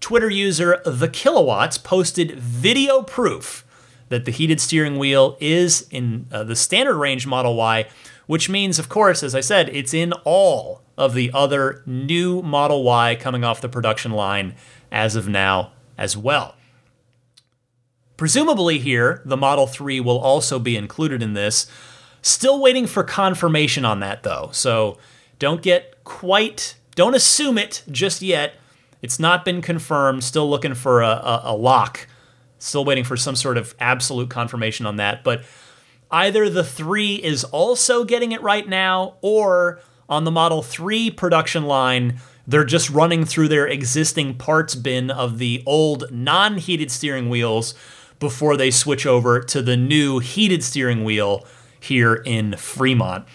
Twitter 0.01 0.29
user 0.29 0.81
The 0.83 1.07
Kilowatts 1.07 1.77
posted 1.77 2.37
video 2.37 3.03
proof 3.03 3.65
that 4.09 4.25
the 4.25 4.31
heated 4.31 4.59
steering 4.59 4.97
wheel 4.97 5.37
is 5.39 5.87
in 5.89 6.27
uh, 6.31 6.43
the 6.43 6.55
standard 6.55 6.97
range 6.97 7.25
Model 7.25 7.55
Y, 7.55 7.87
which 8.25 8.49
means, 8.49 8.77
of 8.77 8.89
course, 8.89 9.23
as 9.23 9.33
I 9.33 9.39
said, 9.39 9.69
it's 9.69 9.93
in 9.93 10.11
all 10.25 10.81
of 10.97 11.13
the 11.13 11.31
other 11.33 11.81
new 11.85 12.41
Model 12.41 12.83
Y 12.83 13.15
coming 13.15 13.45
off 13.45 13.61
the 13.61 13.69
production 13.69 14.11
line 14.11 14.55
as 14.91 15.15
of 15.15 15.29
now 15.29 15.71
as 15.97 16.17
well. 16.17 16.55
Presumably, 18.17 18.79
here, 18.79 19.21
the 19.23 19.37
Model 19.37 19.65
3 19.65 19.99
will 19.99 20.19
also 20.19 20.59
be 20.59 20.75
included 20.75 21.23
in 21.23 21.33
this. 21.33 21.67
Still 22.21 22.61
waiting 22.61 22.87
for 22.87 23.03
confirmation 23.03 23.85
on 23.85 23.99
that 24.01 24.23
though. 24.23 24.49
So 24.51 24.97
don't 25.39 25.61
get 25.61 26.03
quite, 26.03 26.75
don't 26.95 27.15
assume 27.15 27.57
it 27.57 27.83
just 27.89 28.21
yet. 28.21 28.55
It's 29.01 29.19
not 29.19 29.45
been 29.45 29.61
confirmed. 29.61 30.23
Still 30.23 30.49
looking 30.49 30.73
for 30.75 31.01
a, 31.01 31.07
a, 31.07 31.41
a 31.45 31.55
lock. 31.55 32.07
Still 32.59 32.85
waiting 32.85 33.03
for 33.03 33.17
some 33.17 33.35
sort 33.35 33.57
of 33.57 33.73
absolute 33.79 34.29
confirmation 34.29 34.85
on 34.85 34.97
that. 34.97 35.23
But 35.23 35.43
either 36.11 36.49
the 36.49 36.63
3 36.63 37.15
is 37.15 37.43
also 37.45 38.03
getting 38.03 38.31
it 38.31 38.41
right 38.41 38.67
now, 38.67 39.15
or 39.21 39.79
on 40.07 40.25
the 40.25 40.31
Model 40.31 40.61
3 40.61 41.09
production 41.11 41.63
line, 41.63 42.19
they're 42.45 42.65
just 42.65 42.89
running 42.89 43.25
through 43.25 43.47
their 43.47 43.67
existing 43.67 44.35
parts 44.35 44.75
bin 44.75 45.09
of 45.09 45.37
the 45.37 45.63
old 45.65 46.11
non 46.11 46.57
heated 46.57 46.91
steering 46.91 47.29
wheels 47.29 47.73
before 48.19 48.55
they 48.57 48.69
switch 48.69 49.05
over 49.05 49.39
to 49.39 49.61
the 49.61 49.77
new 49.77 50.19
heated 50.19 50.63
steering 50.63 51.03
wheel 51.03 51.45
here 51.79 52.13
in 52.13 52.55
Fremont. 52.57 53.25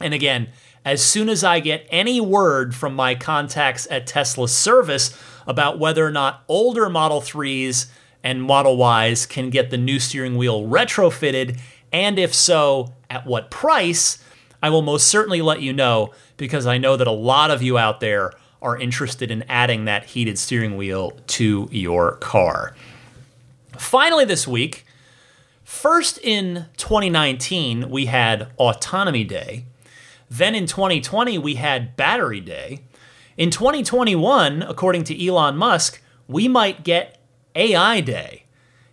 And 0.00 0.14
again, 0.14 0.48
as 0.84 1.02
soon 1.02 1.28
as 1.28 1.42
I 1.42 1.60
get 1.60 1.86
any 1.90 2.20
word 2.20 2.74
from 2.74 2.94
my 2.94 3.14
contacts 3.14 3.86
at 3.90 4.06
Tesla 4.06 4.48
service 4.48 5.18
about 5.46 5.78
whether 5.78 6.06
or 6.06 6.10
not 6.10 6.44
older 6.48 6.88
Model 6.88 7.20
3s 7.20 7.86
and 8.22 8.42
Model 8.42 8.78
Ys 8.78 9.26
can 9.26 9.50
get 9.50 9.70
the 9.70 9.76
new 9.76 9.98
steering 9.98 10.36
wheel 10.36 10.66
retrofitted, 10.66 11.58
and 11.92 12.18
if 12.18 12.34
so, 12.34 12.92
at 13.10 13.26
what 13.26 13.50
price, 13.50 14.18
I 14.62 14.70
will 14.70 14.82
most 14.82 15.06
certainly 15.06 15.42
let 15.42 15.60
you 15.60 15.72
know 15.72 16.12
because 16.36 16.66
I 16.66 16.78
know 16.78 16.96
that 16.96 17.06
a 17.06 17.12
lot 17.12 17.50
of 17.50 17.62
you 17.62 17.78
out 17.78 18.00
there 18.00 18.32
are 18.62 18.78
interested 18.78 19.30
in 19.30 19.44
adding 19.48 19.84
that 19.84 20.04
heated 20.06 20.38
steering 20.38 20.76
wheel 20.76 21.12
to 21.26 21.68
your 21.70 22.16
car. 22.16 22.74
Finally, 23.76 24.24
this 24.24 24.48
week, 24.48 24.86
First 25.64 26.18
in 26.18 26.66
2019, 26.76 27.88
we 27.88 28.06
had 28.06 28.48
Autonomy 28.58 29.24
Day. 29.24 29.64
Then 30.30 30.54
in 30.54 30.66
2020, 30.66 31.38
we 31.38 31.54
had 31.54 31.96
Battery 31.96 32.40
Day. 32.40 32.80
In 33.36 33.50
2021, 33.50 34.62
according 34.62 35.04
to 35.04 35.26
Elon 35.26 35.56
Musk, 35.56 36.00
we 36.28 36.48
might 36.48 36.84
get 36.84 37.18
AI 37.54 38.00
Day. 38.00 38.44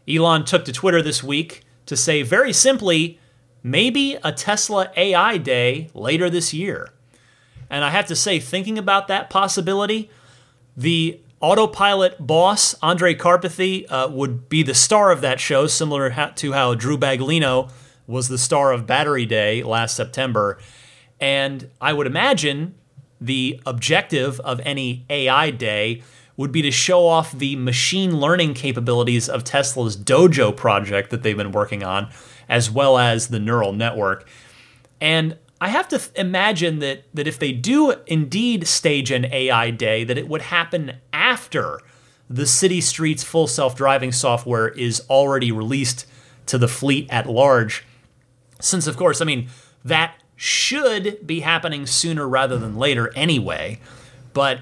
Elon 0.07 0.45
took 0.45 0.65
to 0.65 0.71
Twitter 0.71 1.01
this 1.01 1.23
week 1.23 1.63
to 1.85 1.95
say 1.95 2.21
very 2.21 2.53
simply, 2.53 3.19
maybe 3.63 4.17
a 4.23 4.31
Tesla 4.31 4.91
AI 4.95 5.37
Day 5.37 5.89
later 5.93 6.29
this 6.29 6.53
year. 6.53 6.89
And 7.69 7.83
I 7.85 7.89
have 7.89 8.07
to 8.07 8.15
say, 8.15 8.39
thinking 8.39 8.77
about 8.77 9.07
that 9.07 9.29
possibility, 9.29 10.09
the 10.75 11.19
Autopilot 11.39 12.25
boss 12.25 12.75
Andre 12.83 13.15
Karpathy, 13.15 13.85
uh, 13.89 14.07
would 14.11 14.47
be 14.47 14.61
the 14.61 14.75
star 14.75 15.11
of 15.11 15.21
that 15.21 15.39
show, 15.39 15.67
similar 15.67 16.09
to 16.35 16.51
how 16.51 16.75
Drew 16.75 16.97
Baglino 16.97 17.71
was 18.05 18.27
the 18.27 18.37
star 18.37 18.71
of 18.71 18.85
Battery 18.85 19.25
Day 19.25 19.63
last 19.63 19.95
September. 19.95 20.59
And 21.21 21.69
I 21.79 21.93
would 21.93 22.07
imagine 22.07 22.75
the 23.21 23.61
objective 23.65 24.39
of 24.39 24.59
any 24.65 25.05
AI 25.09 25.51
day 25.51 26.01
would 26.35 26.51
be 26.51 26.63
to 26.63 26.71
show 26.71 27.05
off 27.05 27.31
the 27.31 27.55
machine 27.55 28.19
learning 28.19 28.55
capabilities 28.55 29.29
of 29.29 29.43
Tesla's 29.43 29.95
Dojo 29.95 30.55
project 30.55 31.11
that 31.11 31.21
they've 31.21 31.37
been 31.37 31.51
working 31.51 31.83
on, 31.83 32.09
as 32.49 32.71
well 32.71 32.97
as 32.97 33.27
the 33.27 33.39
neural 33.39 33.73
network. 33.73 34.27
And 34.99 35.37
I 35.61 35.67
have 35.67 35.87
to 35.89 36.01
imagine 36.15 36.79
that 36.79 37.03
that 37.13 37.27
if 37.27 37.37
they 37.37 37.51
do 37.51 37.93
indeed 38.07 38.67
stage 38.67 39.11
an 39.11 39.25
AI 39.25 39.69
day, 39.69 40.03
that 40.03 40.17
it 40.17 40.27
would 40.27 40.41
happen 40.41 40.97
after 41.13 41.79
the 42.27 42.47
City 42.47 42.81
Streets 42.81 43.23
full 43.23 43.45
self 43.45 43.75
driving 43.75 44.11
software 44.11 44.69
is 44.69 45.01
already 45.09 45.51
released 45.51 46.07
to 46.47 46.57
the 46.57 46.67
fleet 46.67 47.07
at 47.11 47.29
large. 47.29 47.85
Since, 48.59 48.87
of 48.87 48.97
course, 48.97 49.21
I 49.21 49.25
mean, 49.25 49.49
that 49.85 50.20
should 50.41 51.19
be 51.27 51.41
happening 51.41 51.85
sooner 51.85 52.27
rather 52.27 52.57
than 52.57 52.75
later 52.75 53.13
anyway. 53.15 53.79
But 54.33 54.61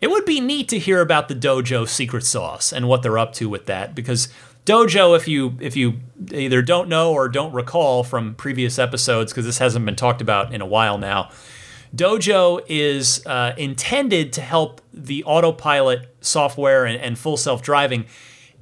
it 0.00 0.08
would 0.08 0.24
be 0.24 0.40
neat 0.40 0.68
to 0.68 0.78
hear 0.78 1.00
about 1.00 1.26
the 1.26 1.34
Dojo 1.34 1.88
secret 1.88 2.24
sauce 2.24 2.72
and 2.72 2.86
what 2.86 3.02
they're 3.02 3.18
up 3.18 3.32
to 3.34 3.48
with 3.48 3.66
that 3.66 3.92
because 3.92 4.28
Dojo, 4.66 5.16
if 5.16 5.26
you 5.26 5.58
if 5.58 5.74
you 5.74 5.94
either 6.32 6.62
don't 6.62 6.88
know 6.88 7.12
or 7.12 7.28
don't 7.28 7.52
recall 7.52 8.04
from 8.04 8.36
previous 8.36 8.78
episodes, 8.78 9.32
because 9.32 9.44
this 9.44 9.58
hasn't 9.58 9.84
been 9.84 9.96
talked 9.96 10.20
about 10.20 10.54
in 10.54 10.60
a 10.60 10.66
while 10.66 10.96
now, 10.96 11.30
Dojo 11.92 12.64
is 12.68 13.26
uh, 13.26 13.52
intended 13.56 14.32
to 14.34 14.40
help 14.40 14.80
the 14.94 15.24
autopilot 15.24 16.14
software 16.20 16.84
and, 16.84 17.00
and 17.00 17.18
full 17.18 17.36
self 17.36 17.62
driving 17.62 18.06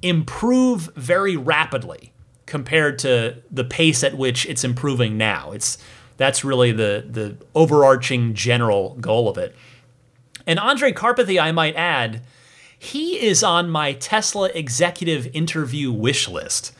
improve 0.00 0.88
very 0.96 1.36
rapidly 1.36 2.14
compared 2.46 2.98
to 3.00 3.42
the 3.50 3.64
pace 3.64 4.02
at 4.02 4.16
which 4.16 4.46
it's 4.46 4.64
improving 4.64 5.18
now. 5.18 5.52
It's 5.52 5.76
that's 6.16 6.44
really 6.44 6.72
the 6.72 7.04
the 7.08 7.36
overarching 7.54 8.34
general 8.34 8.96
goal 9.00 9.28
of 9.28 9.38
it. 9.38 9.54
And 10.46 10.58
Andre 10.58 10.92
Karpathy, 10.92 11.40
I 11.40 11.52
might 11.52 11.74
add, 11.74 12.22
he 12.78 13.14
is 13.24 13.42
on 13.42 13.70
my 13.70 13.94
Tesla 13.94 14.50
executive 14.54 15.26
interview 15.34 15.90
wish 15.90 16.28
list. 16.28 16.72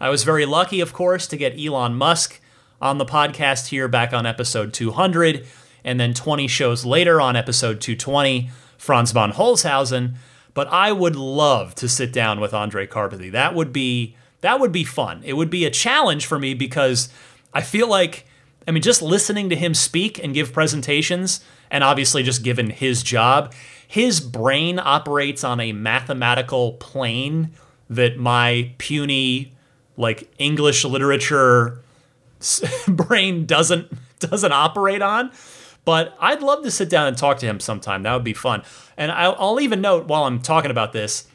I 0.00 0.10
was 0.10 0.22
very 0.22 0.44
lucky, 0.44 0.80
of 0.80 0.92
course, 0.92 1.26
to 1.28 1.36
get 1.36 1.58
Elon 1.58 1.94
Musk 1.94 2.40
on 2.80 2.98
the 2.98 3.06
podcast 3.06 3.68
here 3.68 3.88
back 3.88 4.12
on 4.12 4.26
episode 4.26 4.72
200, 4.72 5.46
and 5.84 5.98
then 5.98 6.14
20 6.14 6.46
shows 6.46 6.84
later 6.84 7.20
on 7.20 7.34
episode 7.34 7.80
220, 7.80 8.50
Franz 8.76 9.10
von 9.10 9.32
Holzhausen. 9.32 10.14
But 10.54 10.68
I 10.68 10.92
would 10.92 11.16
love 11.16 11.74
to 11.76 11.88
sit 11.88 12.12
down 12.12 12.40
with 12.40 12.52
Andre 12.52 12.86
Karpathy. 12.86 13.32
That 13.32 13.54
would 13.54 13.72
be 13.72 14.16
that 14.40 14.60
would 14.60 14.70
be 14.70 14.84
fun. 14.84 15.22
It 15.24 15.32
would 15.32 15.50
be 15.50 15.64
a 15.64 15.70
challenge 15.70 16.26
for 16.26 16.38
me 16.38 16.54
because 16.54 17.08
I 17.52 17.62
feel 17.62 17.88
like 17.88 18.26
I 18.68 18.70
mean 18.70 18.82
just 18.82 19.00
listening 19.00 19.48
to 19.48 19.56
him 19.56 19.72
speak 19.72 20.22
and 20.22 20.34
give 20.34 20.52
presentations 20.52 21.40
and 21.70 21.82
obviously 21.82 22.22
just 22.22 22.44
given 22.44 22.68
his 22.68 23.02
job, 23.02 23.54
his 23.86 24.20
brain 24.20 24.78
operates 24.78 25.42
on 25.42 25.58
a 25.58 25.72
mathematical 25.72 26.74
plane 26.74 27.52
that 27.88 28.18
my 28.18 28.72
puny 28.76 29.54
like 29.96 30.30
English 30.38 30.84
literature 30.84 31.80
brain 32.88 33.46
doesn't 33.46 33.90
doesn't 34.20 34.52
operate 34.52 35.00
on. 35.00 35.32
But 35.86 36.14
I'd 36.20 36.42
love 36.42 36.62
to 36.64 36.70
sit 36.70 36.90
down 36.90 37.06
and 37.06 37.16
talk 37.16 37.38
to 37.38 37.46
him 37.46 37.60
sometime. 37.60 38.02
That 38.02 38.12
would 38.12 38.24
be 38.24 38.34
fun. 38.34 38.62
And 38.98 39.10
I'll, 39.10 39.34
I'll 39.38 39.60
even 39.60 39.80
note 39.80 40.06
while 40.06 40.24
I'm 40.24 40.42
talking 40.42 40.70
about 40.70 40.92
this, 40.92 41.26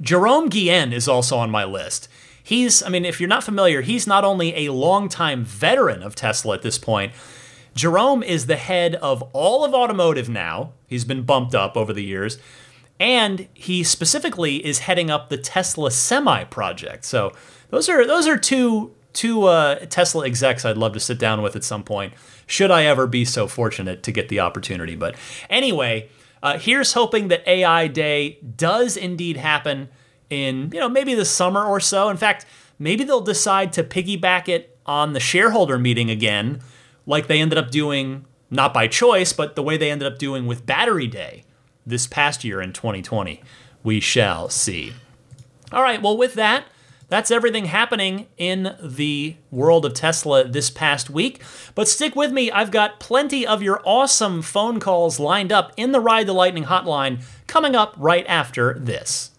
Jerome 0.00 0.48
Guillen 0.48 0.94
is 0.94 1.08
also 1.08 1.36
on 1.36 1.50
my 1.50 1.64
list. 1.64 2.08
He's, 2.46 2.80
I 2.80 2.90
mean, 2.90 3.04
if 3.04 3.18
you're 3.18 3.28
not 3.28 3.42
familiar, 3.42 3.80
he's 3.80 4.06
not 4.06 4.22
only 4.22 4.54
a 4.54 4.72
longtime 4.72 5.44
veteran 5.44 6.00
of 6.00 6.14
Tesla 6.14 6.54
at 6.54 6.62
this 6.62 6.78
point, 6.78 7.12
Jerome 7.74 8.22
is 8.22 8.46
the 8.46 8.54
head 8.54 8.94
of 8.94 9.20
all 9.32 9.64
of 9.64 9.74
automotive 9.74 10.28
now. 10.28 10.70
He's 10.86 11.04
been 11.04 11.24
bumped 11.24 11.56
up 11.56 11.76
over 11.76 11.92
the 11.92 12.04
years. 12.04 12.38
And 13.00 13.48
he 13.52 13.82
specifically 13.82 14.64
is 14.64 14.78
heading 14.78 15.10
up 15.10 15.28
the 15.28 15.36
Tesla 15.36 15.90
Semi 15.90 16.44
project. 16.44 17.04
So 17.04 17.32
those 17.70 17.88
are 17.88 18.06
those 18.06 18.28
are 18.28 18.38
two 18.38 18.94
two 19.12 19.46
uh, 19.46 19.80
Tesla 19.86 20.24
execs 20.24 20.64
I'd 20.64 20.76
love 20.76 20.92
to 20.92 21.00
sit 21.00 21.18
down 21.18 21.42
with 21.42 21.56
at 21.56 21.64
some 21.64 21.82
point, 21.82 22.14
should 22.46 22.70
I 22.70 22.84
ever 22.84 23.08
be 23.08 23.24
so 23.24 23.48
fortunate 23.48 24.04
to 24.04 24.12
get 24.12 24.28
the 24.28 24.38
opportunity. 24.38 24.94
But 24.94 25.16
anyway, 25.50 26.10
uh, 26.44 26.60
here's 26.60 26.92
hoping 26.92 27.26
that 27.26 27.42
AI 27.48 27.88
Day 27.88 28.38
does 28.56 28.96
indeed 28.96 29.36
happen 29.36 29.88
in 30.30 30.70
you 30.72 30.80
know 30.80 30.88
maybe 30.88 31.14
the 31.14 31.24
summer 31.24 31.64
or 31.64 31.80
so. 31.80 32.08
In 32.08 32.16
fact, 32.16 32.46
maybe 32.78 33.04
they'll 33.04 33.20
decide 33.20 33.72
to 33.74 33.84
piggyback 33.84 34.48
it 34.48 34.78
on 34.86 35.12
the 35.12 35.20
shareholder 35.20 35.78
meeting 35.78 36.10
again 36.10 36.60
like 37.06 37.26
they 37.26 37.40
ended 37.40 37.58
up 37.58 37.70
doing, 37.70 38.24
not 38.50 38.74
by 38.74 38.88
choice, 38.88 39.32
but 39.32 39.54
the 39.54 39.62
way 39.62 39.76
they 39.76 39.90
ended 39.90 40.10
up 40.10 40.18
doing 40.18 40.46
with 40.46 40.66
Battery 40.66 41.06
Day 41.06 41.44
this 41.86 42.06
past 42.06 42.44
year 42.44 42.60
in 42.60 42.72
2020. 42.72 43.42
We 43.82 44.00
shall 44.00 44.48
see. 44.48 44.92
All 45.72 45.82
right, 45.82 46.02
well, 46.02 46.16
with 46.16 46.34
that, 46.34 46.64
that's 47.08 47.30
everything 47.30 47.66
happening 47.66 48.26
in 48.36 48.76
the 48.82 49.36
world 49.52 49.86
of 49.86 49.94
Tesla 49.94 50.44
this 50.44 50.70
past 50.70 51.08
week. 51.08 51.40
But 51.76 51.86
stick 51.86 52.16
with 52.16 52.32
me, 52.32 52.50
I've 52.50 52.72
got 52.72 52.98
plenty 52.98 53.46
of 53.46 53.62
your 53.62 53.80
awesome 53.84 54.42
phone 54.42 54.80
calls 54.80 55.20
lined 55.20 55.52
up 55.52 55.72
in 55.76 55.92
the 55.92 56.00
Ride 56.00 56.26
the 56.26 56.32
Lightning 56.32 56.64
hotline 56.64 57.22
coming 57.46 57.76
up 57.76 57.94
right 57.96 58.26
after 58.26 58.74
this. 58.74 59.30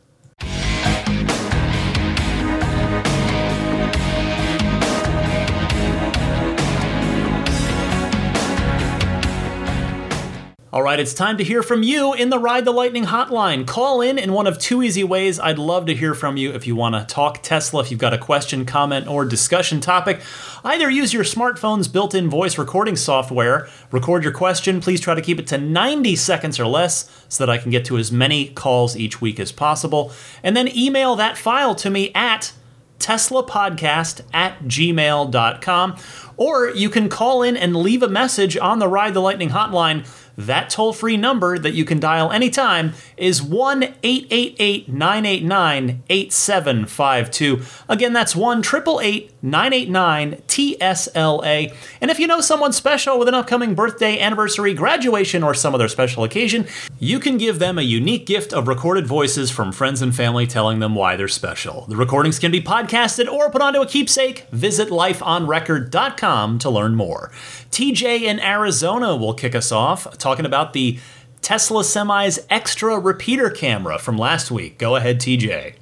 All 10.74 10.84
right, 10.84 11.00
it's 11.00 11.14
time 11.14 11.38
to 11.38 11.46
hear 11.46 11.64
from 11.64 11.82
you 11.82 12.12
in 12.12 12.30
the 12.30 12.38
Ride 12.38 12.66
the 12.66 12.74
Lightning 12.74 13.06
hotline. 13.06 13.66
Call 13.66 14.02
in 14.02 14.18
in 14.18 14.34
one 14.34 14.48
of 14.48 14.60
two 14.60 14.84
easy 14.84 15.02
ways. 15.02 15.40
I'd 15.40 15.58
love 15.58 15.86
to 15.86 15.96
hear 15.96 16.14
from 16.14 16.36
you 16.36 16.52
if 16.52 16.68
you 16.68 16.76
want 16.76 16.94
to 16.96 17.06
talk 17.06 17.42
Tesla, 17.42 17.82
if 17.84 17.90
you've 17.90 18.02
got 18.02 18.14
a 18.14 18.18
question, 18.18 18.66
comment, 18.66 19.08
or 19.08 19.24
discussion 19.24 19.80
topic. 19.80 20.20
Either 20.66 20.90
use 20.90 21.14
your 21.14 21.24
smartphone's 21.24 21.88
built 21.88 22.14
in 22.14 22.30
voice 22.30 22.58
recording 22.58 22.98
software, 22.98 23.70
record 23.92 24.26
your 24.26 24.34
question. 24.34 24.82
Please 24.82 25.00
try 25.00 25.16
to 25.16 25.22
keep 25.22 25.40
it 25.40 25.48
to 25.48 25.58
90 25.58 26.18
seconds 26.18 26.60
or 26.60 26.68
less 26.68 27.10
so 27.30 27.46
that 27.46 27.50
I 27.50 27.60
can 27.60 27.72
get 27.72 27.86
to 27.86 27.98
as 27.98 28.12
many 28.12 28.50
calls 28.50 28.98
each 28.98 29.22
week 29.22 29.40
as 29.40 29.54
possible. 29.54 30.12
And 30.44 30.58
then 30.58 30.68
email 30.68 31.16
that 31.16 31.38
file 31.38 31.76
to 31.76 31.90
me 31.90 32.12
at 32.14 32.52
teslapodcast 33.00 34.22
at 34.34 34.60
gmail.com. 34.64 35.96
Or 36.36 36.70
you 36.70 36.90
can 36.90 37.08
call 37.08 37.42
in 37.42 37.56
and 37.56 37.74
leave 37.74 38.04
a 38.04 38.10
message 38.10 38.58
on 38.58 38.80
the 38.80 38.90
Ride 38.90 39.14
the 39.14 39.22
Lightning 39.22 39.52
hotline 39.52 40.06
that 40.38 40.70
toll 40.70 40.94
free 40.94 41.18
number 41.18 41.58
that 41.58 41.74
you 41.74 41.84
can 41.84 42.00
dial 42.00 42.32
anytime 42.32 42.94
is 43.18 43.42
1 43.42 43.84
888 44.04 44.88
989 44.88 46.04
8752. 46.10 47.62
Again, 47.90 48.14
that's 48.14 48.36
1 48.36 48.60
888 48.60 49.32
989 49.42 50.42
TSLA. 50.48 51.74
And 52.02 52.12
if 52.12 52.20
you 52.20 52.28
know 52.28 52.42
someone 52.42 52.74
special 52.74 53.18
with 53.18 53.28
an 53.28 53.34
upcoming 53.34 53.74
birthday, 53.76 54.20
anniversary, 54.20 54.74
graduation, 54.74 55.44
or 55.44 55.54
some 55.54 55.74
other 55.74 55.88
special 55.88 56.24
occasion, 56.24 56.68
you 57.00 57.20
can 57.20 57.38
give 57.38 57.60
them 57.60 57.78
a 57.78 57.84
unique 57.84 58.26
gift 58.26 58.54
of 58.54 58.68
recorded 58.68 59.08
voices 59.08 59.50
from 59.50 59.72
friends 59.72 60.02
and 60.02 60.16
family 60.16 60.46
telling 60.46 60.80
them 60.80 60.96
why 60.96 61.16
they're 61.16 61.28
special. 61.28 61.86
The 61.88 61.96
recordings 61.96 62.40
can 62.40 62.52
be 62.52 62.62
podcasted 62.62 63.32
or 63.32 63.50
put 63.50 63.62
onto 63.62 63.82
a 63.82 63.88
keepsake. 63.88 64.48
Visit 64.52 64.90
lifeonrecord.com 64.90 66.60
to 66.60 66.70
learn 66.70 66.96
more. 66.96 67.32
TJ 67.72 68.22
in 68.22 68.40
Arizona 68.40 69.16
will 69.16 69.34
kick 69.34 69.54
us 69.54 69.72
off 69.72 70.18
talking 70.28 70.46
about 70.46 70.74
the 70.74 71.00
Tesla 71.42 71.86
Semi's 71.86 72.38
extra 72.50 73.00
repeater 73.00 73.50
camera 73.50 73.98
from 73.98 74.18
last 74.18 74.52
week. 74.52 74.78
Go 74.78 74.98
ahead, 74.98 75.22
TJ. 75.22 75.76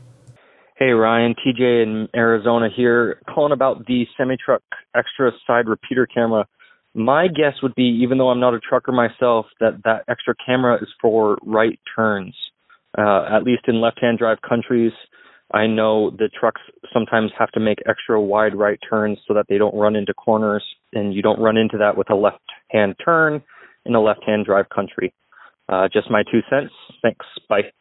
Hey 0.77 0.91
Ryan, 0.91 1.33
TJ 1.33 1.81
in 1.81 2.07
Arizona 2.15 2.67
here, 2.69 3.19
calling 3.27 3.53
about 3.53 3.87
the 3.87 4.05
semi 4.15 4.35
truck 4.37 4.61
extra 4.95 5.31
side 5.47 5.67
repeater 5.67 6.05
camera. 6.05 6.45
My 6.93 7.27
guess 7.27 7.53
would 7.63 7.73
be, 7.73 7.85
even 8.03 8.19
though 8.19 8.29
I'm 8.29 8.39
not 8.39 8.53
a 8.53 8.59
trucker 8.59 8.91
myself, 8.91 9.47
that 9.59 9.81
that 9.83 10.03
extra 10.07 10.35
camera 10.45 10.75
is 10.79 10.89
for 11.01 11.39
right 11.43 11.79
turns. 11.95 12.35
Uh, 12.95 13.25
at 13.35 13.43
least 13.43 13.63
in 13.67 13.81
left-hand 13.81 14.19
drive 14.19 14.37
countries, 14.47 14.93
I 15.53 15.65
know 15.65 16.11
the 16.11 16.29
trucks 16.39 16.61
sometimes 16.93 17.31
have 17.39 17.51
to 17.53 17.59
make 17.59 17.79
extra 17.89 18.21
wide 18.21 18.53
right 18.55 18.79
turns 18.87 19.17
so 19.27 19.33
that 19.33 19.47
they 19.49 19.57
don't 19.57 19.75
run 19.75 19.95
into 19.95 20.13
corners, 20.13 20.63
and 20.93 21.15
you 21.15 21.23
don't 21.23 21.39
run 21.39 21.57
into 21.57 21.79
that 21.79 21.97
with 21.97 22.11
a 22.11 22.15
left-hand 22.15 22.95
turn 23.03 23.41
in 23.85 23.95
a 23.95 24.01
left-hand 24.01 24.45
drive 24.45 24.69
country. 24.69 25.13
Uh, 25.67 25.87
just 25.91 26.09
my 26.09 26.23
two 26.23 26.41
cents. 26.49 26.73
Thanks. 27.01 27.25
Bye. 27.49 27.71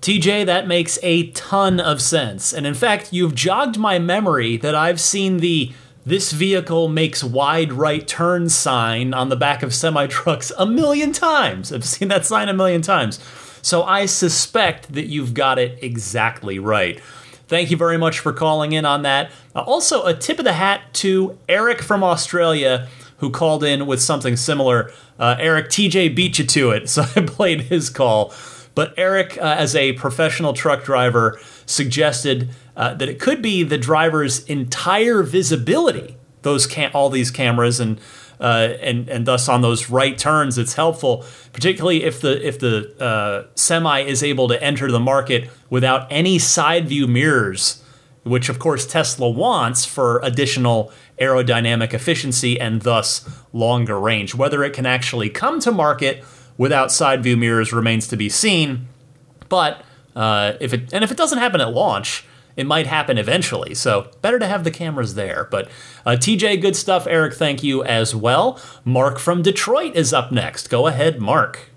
TJ, 0.00 0.46
that 0.46 0.66
makes 0.66 0.98
a 1.02 1.30
ton 1.30 1.78
of 1.78 2.02
sense. 2.02 2.52
And 2.52 2.66
in 2.66 2.74
fact, 2.74 3.12
you've 3.12 3.36
jogged 3.36 3.78
my 3.78 4.00
memory 4.00 4.56
that 4.56 4.74
I've 4.74 5.00
seen 5.00 5.38
the 5.38 5.72
this 6.04 6.32
vehicle 6.32 6.88
makes 6.88 7.22
wide 7.22 7.72
right 7.72 8.06
turn 8.08 8.48
sign 8.48 9.14
on 9.14 9.28
the 9.28 9.36
back 9.36 9.62
of 9.62 9.72
semi 9.72 10.06
trucks 10.08 10.50
a 10.58 10.66
million 10.66 11.12
times. 11.12 11.72
I've 11.72 11.84
seen 11.84 12.08
that 12.08 12.26
sign 12.26 12.48
a 12.48 12.54
million 12.54 12.82
times. 12.82 13.20
So 13.62 13.84
I 13.84 14.06
suspect 14.06 14.92
that 14.94 15.06
you've 15.06 15.34
got 15.34 15.60
it 15.60 15.78
exactly 15.80 16.58
right. 16.58 16.98
Thank 17.46 17.70
you 17.70 17.76
very 17.76 17.98
much 17.98 18.18
for 18.18 18.32
calling 18.32 18.72
in 18.72 18.84
on 18.84 19.02
that. 19.02 19.30
Uh, 19.54 19.60
also, 19.60 20.04
a 20.04 20.14
tip 20.14 20.40
of 20.40 20.44
the 20.44 20.54
hat 20.54 20.82
to 20.94 21.38
Eric 21.48 21.80
from 21.80 22.02
Australia 22.02 22.88
who 23.22 23.30
called 23.30 23.64
in 23.64 23.86
with 23.86 24.02
something 24.02 24.36
similar. 24.36 24.92
Uh, 25.18 25.36
Eric, 25.38 25.68
TJ 25.68 26.14
beat 26.14 26.38
you 26.38 26.44
to 26.44 26.72
it, 26.72 26.88
so 26.90 27.04
I 27.16 27.22
played 27.22 27.62
his 27.62 27.88
call. 27.88 28.34
But 28.74 28.92
Eric, 28.98 29.38
uh, 29.38 29.56
as 29.58 29.74
a 29.74 29.92
professional 29.94 30.52
truck 30.52 30.84
driver, 30.84 31.40
suggested 31.64 32.50
uh, 32.76 32.92
that 32.94 33.08
it 33.08 33.18
could 33.18 33.40
be 33.40 33.62
the 33.62 33.78
driver's 33.78 34.44
entire 34.44 35.22
visibility 35.22 36.16
those 36.42 36.68
all 36.92 37.08
these 37.08 37.30
cameras 37.30 37.80
and 37.80 37.98
uh, 38.40 38.74
and 38.80 39.08
and 39.08 39.24
thus 39.24 39.48
on 39.48 39.62
those 39.62 39.88
right 39.88 40.18
turns, 40.18 40.58
it's 40.58 40.74
helpful, 40.74 41.24
particularly 41.52 42.02
if 42.02 42.20
the 42.20 42.44
if 42.44 42.58
the 42.58 42.92
uh, 43.00 43.46
semi 43.54 44.00
is 44.00 44.22
able 44.22 44.48
to 44.48 44.60
enter 44.60 44.90
the 44.90 44.98
market 44.98 45.48
without 45.70 46.08
any 46.10 46.40
side 46.40 46.88
view 46.88 47.06
mirrors, 47.06 47.84
which 48.24 48.48
of 48.48 48.58
course 48.58 48.84
Tesla 48.84 49.30
wants 49.30 49.84
for 49.84 50.18
additional 50.24 50.92
aerodynamic 51.22 51.94
efficiency 51.94 52.60
and 52.60 52.82
thus 52.82 53.28
longer 53.52 53.98
range. 53.98 54.34
Whether 54.34 54.64
it 54.64 54.72
can 54.72 54.86
actually 54.86 55.30
come 55.30 55.60
to 55.60 55.70
market 55.72 56.24
without 56.58 56.90
side 56.90 57.22
view 57.22 57.36
mirrors 57.36 57.72
remains 57.72 58.08
to 58.08 58.16
be 58.16 58.28
seen, 58.28 58.88
but 59.48 59.82
uh, 60.16 60.54
if 60.60 60.72
it 60.72 60.92
and 60.92 61.04
if 61.04 61.10
it 61.10 61.16
doesn't 61.16 61.38
happen 61.38 61.60
at 61.60 61.72
launch 61.72 62.26
it 62.56 62.66
might 62.66 62.86
happen 62.86 63.18
eventually. 63.18 63.74
So 63.74 64.10
better 64.20 64.38
to 64.38 64.46
have 64.46 64.64
the 64.64 64.70
cameras 64.70 65.14
there. 65.14 65.48
But 65.50 65.70
uh, 66.04 66.12
TJ, 66.12 66.60
good 66.60 66.76
stuff. 66.76 67.06
Eric, 67.06 67.34
thank 67.34 67.62
you 67.62 67.82
as 67.84 68.14
well. 68.14 68.60
Mark 68.84 69.18
from 69.18 69.42
Detroit 69.42 69.96
is 69.96 70.12
up 70.12 70.32
next. 70.32 70.68
Go 70.68 70.86
ahead, 70.86 71.20
Mark. 71.20 71.70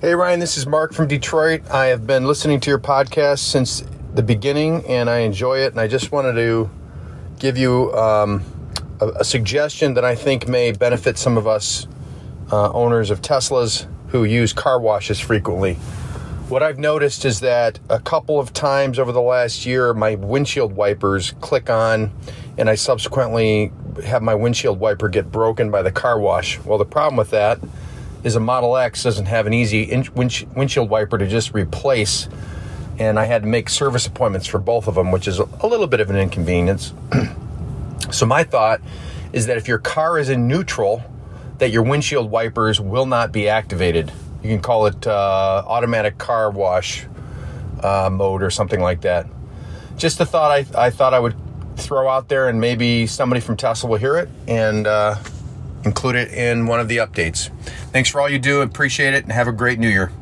Hey, 0.00 0.14
Ryan, 0.14 0.40
this 0.40 0.56
is 0.56 0.66
Mark 0.66 0.92
from 0.92 1.08
Detroit. 1.08 1.68
I 1.70 1.86
have 1.86 2.06
been 2.06 2.24
listening 2.26 2.60
to 2.60 2.70
your 2.70 2.78
podcast 2.78 3.40
since 3.40 3.84
the 4.14 4.22
beginning 4.22 4.84
and 4.86 5.10
I 5.10 5.20
enjoy 5.20 5.58
it. 5.58 5.72
And 5.72 5.80
I 5.80 5.88
just 5.88 6.12
wanted 6.12 6.34
to 6.34 6.70
give 7.38 7.56
you 7.56 7.92
um, 7.94 8.44
a, 9.00 9.08
a, 9.20 9.24
suggestion 9.24 9.94
that 9.94 10.04
I 10.04 10.14
think 10.14 10.48
may 10.48 10.72
benefit 10.72 11.18
some 11.18 11.36
of 11.36 11.46
us 11.46 11.86
uh, 12.50 12.70
owners 12.72 13.10
of 13.10 13.20
Teslas 13.20 13.86
who 14.08 14.24
use 14.24 14.52
car 14.52 14.80
washes 14.80 15.20
frequently. 15.20 15.74
What 16.48 16.62
I've 16.62 16.78
noticed 16.78 17.24
is 17.26 17.40
that 17.40 17.78
a 17.90 18.00
couple 18.00 18.40
of 18.40 18.54
times 18.54 18.98
over 18.98 19.12
the 19.12 19.20
last 19.20 19.66
year, 19.66 19.92
my 19.92 20.14
windshield 20.14 20.72
wipers 20.72 21.32
click 21.40 21.68
on, 21.68 22.10
and 22.56 22.70
I 22.70 22.74
subsequently 22.74 23.70
have 24.04 24.22
my 24.22 24.34
windshield 24.34 24.80
wiper 24.80 25.10
get 25.10 25.30
broken 25.30 25.70
by 25.70 25.82
the 25.82 25.92
car 25.92 26.18
wash. 26.18 26.58
Well, 26.60 26.78
the 26.78 26.86
problem 26.86 27.16
with 27.16 27.30
that 27.30 27.58
is 28.24 28.34
a 28.34 28.40
Model 28.40 28.76
X 28.78 29.02
doesn't 29.02 29.26
have 29.26 29.46
an 29.46 29.52
easy 29.52 29.94
windshield 30.14 30.88
wiper 30.88 31.18
to 31.18 31.26
just 31.26 31.52
replace, 31.52 32.28
and 32.98 33.18
I 33.18 33.26
had 33.26 33.42
to 33.42 33.48
make 33.48 33.68
service 33.68 34.06
appointments 34.06 34.46
for 34.46 34.58
both 34.58 34.88
of 34.88 34.94
them, 34.94 35.12
which 35.12 35.28
is 35.28 35.38
a 35.38 35.66
little 35.66 35.86
bit 35.86 36.00
of 36.00 36.08
an 36.08 36.16
inconvenience. 36.16 36.94
so, 38.10 38.26
my 38.26 38.44
thought 38.44 38.80
is 39.32 39.46
that 39.46 39.56
if 39.56 39.68
your 39.68 39.78
car 39.78 40.18
is 40.18 40.28
in 40.28 40.48
neutral, 40.48 41.02
that 41.58 41.70
your 41.70 41.82
windshield 41.82 42.30
wipers 42.30 42.80
will 42.80 43.06
not 43.06 43.32
be 43.32 43.48
activated 43.48 44.12
you 44.42 44.50
can 44.50 44.60
call 44.60 44.86
it 44.86 45.06
uh, 45.06 45.62
automatic 45.66 46.18
car 46.18 46.50
wash 46.50 47.04
uh, 47.82 48.08
mode 48.10 48.42
or 48.42 48.50
something 48.50 48.80
like 48.80 49.02
that. 49.02 49.26
Just 49.96 50.20
a 50.20 50.26
thought 50.26 50.50
I, 50.50 50.86
I 50.86 50.90
thought 50.90 51.12
I 51.12 51.18
would 51.18 51.34
throw 51.76 52.08
out 52.08 52.28
there, 52.28 52.48
and 52.48 52.60
maybe 52.60 53.06
somebody 53.06 53.40
from 53.40 53.56
Tesla 53.56 53.90
will 53.90 53.98
hear 53.98 54.16
it 54.16 54.28
and 54.46 54.86
uh, 54.86 55.16
include 55.84 56.16
it 56.16 56.32
in 56.32 56.66
one 56.66 56.78
of 56.78 56.88
the 56.88 56.98
updates. 56.98 57.50
Thanks 57.90 58.08
for 58.08 58.20
all 58.20 58.28
you 58.28 58.38
do. 58.38 58.60
Appreciate 58.60 59.14
it, 59.14 59.24
and 59.24 59.32
have 59.32 59.48
a 59.48 59.52
great 59.52 59.78
new 59.78 59.88
year. 59.88 60.12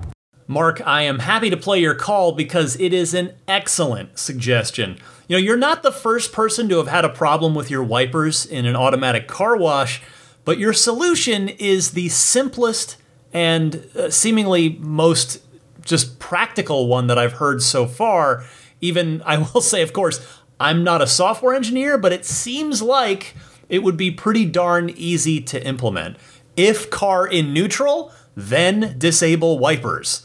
Mark, 0.47 0.81
I 0.87 1.03
am 1.03 1.19
happy 1.19 1.51
to 1.51 1.57
play 1.57 1.81
your 1.81 1.95
call 1.95 2.33
because 2.33 2.79
it 2.81 2.95
is 2.95 3.13
an 3.13 3.35
excellent 3.49 4.19
suggestion. 4.19 4.99
You 5.29 5.37
know, 5.37 5.43
you're 5.43 5.57
not 5.57 5.83
the 5.83 5.93
first 5.93 6.33
person 6.33 6.69
to 6.69 6.77
have 6.79 6.87
had 6.87 7.05
a 7.05 7.09
problem 7.09 7.55
with 7.55 7.71
your 7.71 7.83
wipers 7.83 8.47
in 8.47 8.65
an 8.65 8.77
automatic 8.77 9.27
car 9.27 9.57
wash, 9.57 10.01
but 10.45 10.59
your 10.59 10.73
solution 10.73 11.49
is 11.49 11.93
the 11.93 12.09
simplest 12.11 12.97
and 13.33 13.89
uh, 13.97 14.09
seemingly 14.09 14.79
most 14.81 15.43
just 15.85 16.19
practical 16.19 16.87
one 16.87 17.09
that 17.09 17.19
I've 17.19 17.35
heard 17.35 17.61
so 17.61 17.87
far. 17.87 18.45
Even, 18.81 19.21
I 19.27 19.39
will 19.39 19.61
say, 19.61 19.83
of 19.83 19.93
course, 19.93 20.25
I'm 20.61 20.85
not 20.85 21.03
a 21.03 21.07
software 21.07 21.55
engineer, 21.55 21.99
but 21.99 22.13
it 22.13 22.25
seems 22.25 22.81
like 22.81 23.35
it 23.69 23.83
would 23.83 23.97
be 23.97 24.11
pretty 24.13 24.45
darn 24.45 24.91
easy 24.91 25.41
to 25.41 25.67
implement. 25.67 26.17
If 26.57 26.89
car 26.89 27.27
in 27.27 27.53
neutral, 27.53 28.13
then 28.37 28.97
disable 28.97 29.59
wipers. 29.59 30.25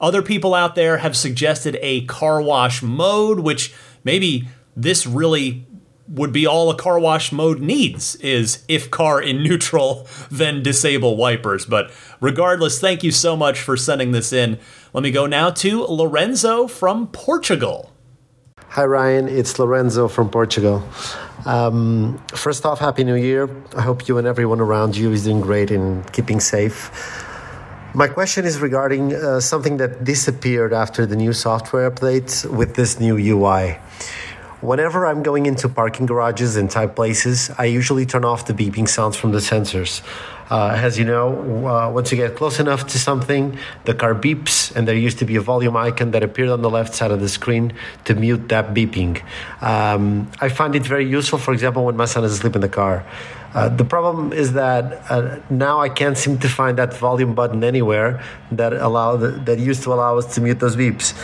Other 0.00 0.22
people 0.22 0.54
out 0.54 0.74
there 0.74 0.98
have 0.98 1.16
suggested 1.16 1.78
a 1.80 2.04
car 2.06 2.40
wash 2.42 2.82
mode, 2.82 3.40
which 3.40 3.72
maybe 4.04 4.48
this 4.76 5.06
really 5.06 5.66
would 6.10 6.32
be 6.32 6.44
all 6.46 6.70
a 6.70 6.76
car 6.76 6.98
wash 6.98 7.30
mode 7.30 7.60
needs 7.60 8.16
is 8.16 8.64
if 8.68 8.90
car 8.90 9.22
in 9.22 9.42
neutral, 9.42 10.08
then 10.30 10.62
disable 10.62 11.16
wipers. 11.16 11.64
But 11.64 11.90
regardless, 12.20 12.80
thank 12.80 13.04
you 13.04 13.12
so 13.12 13.36
much 13.36 13.60
for 13.60 13.76
sending 13.76 14.12
this 14.12 14.32
in. 14.32 14.58
Let 14.92 15.02
me 15.02 15.12
go 15.12 15.26
now 15.26 15.50
to 15.50 15.84
Lorenzo 15.84 16.66
from 16.66 17.06
Portugal. 17.08 17.92
Hi, 18.70 18.84
Ryan. 18.84 19.28
It's 19.28 19.58
Lorenzo 19.58 20.08
from 20.08 20.30
Portugal. 20.30 20.88
Um, 21.44 22.22
first 22.28 22.66
off, 22.66 22.78
Happy 22.78 23.02
New 23.02 23.16
Year. 23.16 23.48
I 23.76 23.82
hope 23.82 24.06
you 24.06 24.18
and 24.18 24.26
everyone 24.26 24.60
around 24.60 24.96
you 24.96 25.12
is 25.12 25.24
doing 25.24 25.40
great 25.40 25.70
and 25.70 26.10
keeping 26.12 26.38
safe. 26.38 26.90
My 27.92 28.06
question 28.06 28.44
is 28.44 28.60
regarding 28.60 29.12
uh, 29.12 29.40
something 29.40 29.78
that 29.78 30.04
disappeared 30.04 30.72
after 30.72 31.06
the 31.06 31.16
new 31.16 31.32
software 31.32 31.90
update 31.90 32.48
with 32.48 32.76
this 32.76 33.00
new 33.00 33.16
UI. 33.18 33.78
Whenever 34.60 35.06
I'm 35.06 35.24
going 35.24 35.46
into 35.46 35.68
parking 35.68 36.06
garages 36.06 36.54
and 36.54 36.70
tight 36.70 36.94
places, 36.94 37.50
I 37.58 37.64
usually 37.64 38.06
turn 38.06 38.24
off 38.24 38.46
the 38.46 38.52
beeping 38.52 38.88
sounds 38.88 39.16
from 39.16 39.32
the 39.32 39.38
sensors. 39.38 40.02
Uh, 40.50 40.72
as 40.76 41.00
you 41.00 41.04
know, 41.04 41.66
uh, 41.66 41.90
once 41.90 42.12
you 42.12 42.16
get 42.16 42.36
close 42.36 42.60
enough 42.60 42.86
to 42.88 42.98
something, 42.98 43.58
the 43.86 43.94
car 43.94 44.14
beeps, 44.14 44.74
and 44.76 44.86
there 44.86 44.94
used 44.94 45.18
to 45.18 45.24
be 45.24 45.34
a 45.34 45.40
volume 45.40 45.76
icon 45.76 46.12
that 46.12 46.22
appeared 46.22 46.50
on 46.50 46.62
the 46.62 46.70
left 46.70 46.94
side 46.94 47.10
of 47.10 47.18
the 47.18 47.28
screen 47.28 47.72
to 48.04 48.14
mute 48.14 48.48
that 48.50 48.72
beeping. 48.72 49.20
Um, 49.62 50.30
I 50.40 50.48
find 50.48 50.76
it 50.76 50.84
very 50.84 51.08
useful, 51.08 51.38
for 51.38 51.52
example, 51.52 51.84
when 51.84 51.96
my 51.96 52.04
son 52.04 52.22
is 52.22 52.32
asleep 52.32 52.54
in 52.54 52.60
the 52.60 52.68
car. 52.68 53.04
Uh, 53.52 53.68
the 53.68 53.84
problem 53.84 54.32
is 54.32 54.52
that 54.52 55.10
uh, 55.10 55.40
now 55.50 55.80
I 55.80 55.88
can't 55.88 56.16
seem 56.16 56.38
to 56.38 56.48
find 56.48 56.78
that 56.78 56.94
volume 56.94 57.34
button 57.34 57.64
anywhere 57.64 58.22
that 58.52 58.72
allow 58.72 59.16
that 59.16 59.58
used 59.58 59.82
to 59.84 59.92
allow 59.92 60.18
us 60.18 60.34
to 60.34 60.40
mute 60.40 60.60
those 60.60 60.76
beeps. 60.76 61.14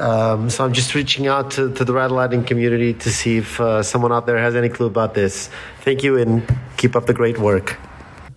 Um, 0.00 0.50
so 0.50 0.64
I'm 0.64 0.72
just 0.72 0.94
reaching 0.94 1.26
out 1.26 1.52
to, 1.52 1.72
to 1.74 1.84
the 1.84 1.92
Ride 1.92 2.08
the 2.08 2.14
Lightning 2.14 2.44
community 2.44 2.94
to 2.94 3.10
see 3.10 3.38
if 3.38 3.60
uh, 3.60 3.82
someone 3.82 4.12
out 4.12 4.26
there 4.26 4.38
has 4.38 4.56
any 4.56 4.68
clue 4.68 4.86
about 4.86 5.14
this. 5.14 5.50
Thank 5.82 6.02
you 6.02 6.16
and 6.16 6.42
keep 6.76 6.96
up 6.96 7.06
the 7.06 7.14
great 7.14 7.38
work. 7.38 7.76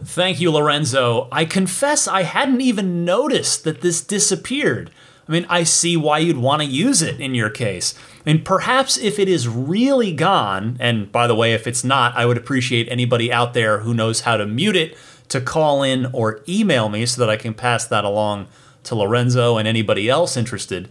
Thank 0.04 0.40
you, 0.40 0.52
Lorenzo. 0.52 1.28
I 1.32 1.46
confess 1.46 2.08
I 2.08 2.24
hadn't 2.24 2.62
even 2.62 3.04
noticed 3.06 3.64
that 3.64 3.82
this 3.82 4.02
disappeared. 4.02 4.92
I 5.28 5.32
mean, 5.32 5.46
I 5.50 5.64
see 5.64 5.98
why 5.98 6.20
you'd 6.20 6.38
want 6.38 6.62
to 6.62 6.68
use 6.68 7.02
it 7.02 7.20
in 7.20 7.36
your 7.36 7.50
case. 7.50 7.94
And 8.28 8.44
perhaps 8.44 8.98
if 8.98 9.20
it 9.20 9.30
is 9.30 9.48
really 9.48 10.12
gone, 10.12 10.76
and 10.82 11.10
by 11.10 11.28
the 11.28 11.34
way, 11.34 11.54
if 11.54 11.66
it's 11.66 11.86
not, 11.86 12.14
I 12.18 12.26
would 12.26 12.38
appreciate 12.38 12.92
anybody 12.92 13.32
out 13.32 13.54
there 13.54 13.80
who 13.80 13.94
knows 13.94 14.22
how 14.22 14.36
to 14.36 14.46
mute 14.46 14.76
it 14.76 14.98
to 15.30 15.40
call 15.40 15.82
in 15.82 16.08
or 16.08 16.42
email 16.46 16.90
me 16.90 17.06
so 17.06 17.22
that 17.22 17.30
I 17.30 17.38
can 17.38 17.54
pass 17.54 17.88
that 17.88 18.04
along 18.04 18.48
to 18.84 18.96
Lorenzo 18.96 19.58
and 19.58 19.66
anybody 19.66 20.10
else 20.10 20.36
interested. 20.36 20.90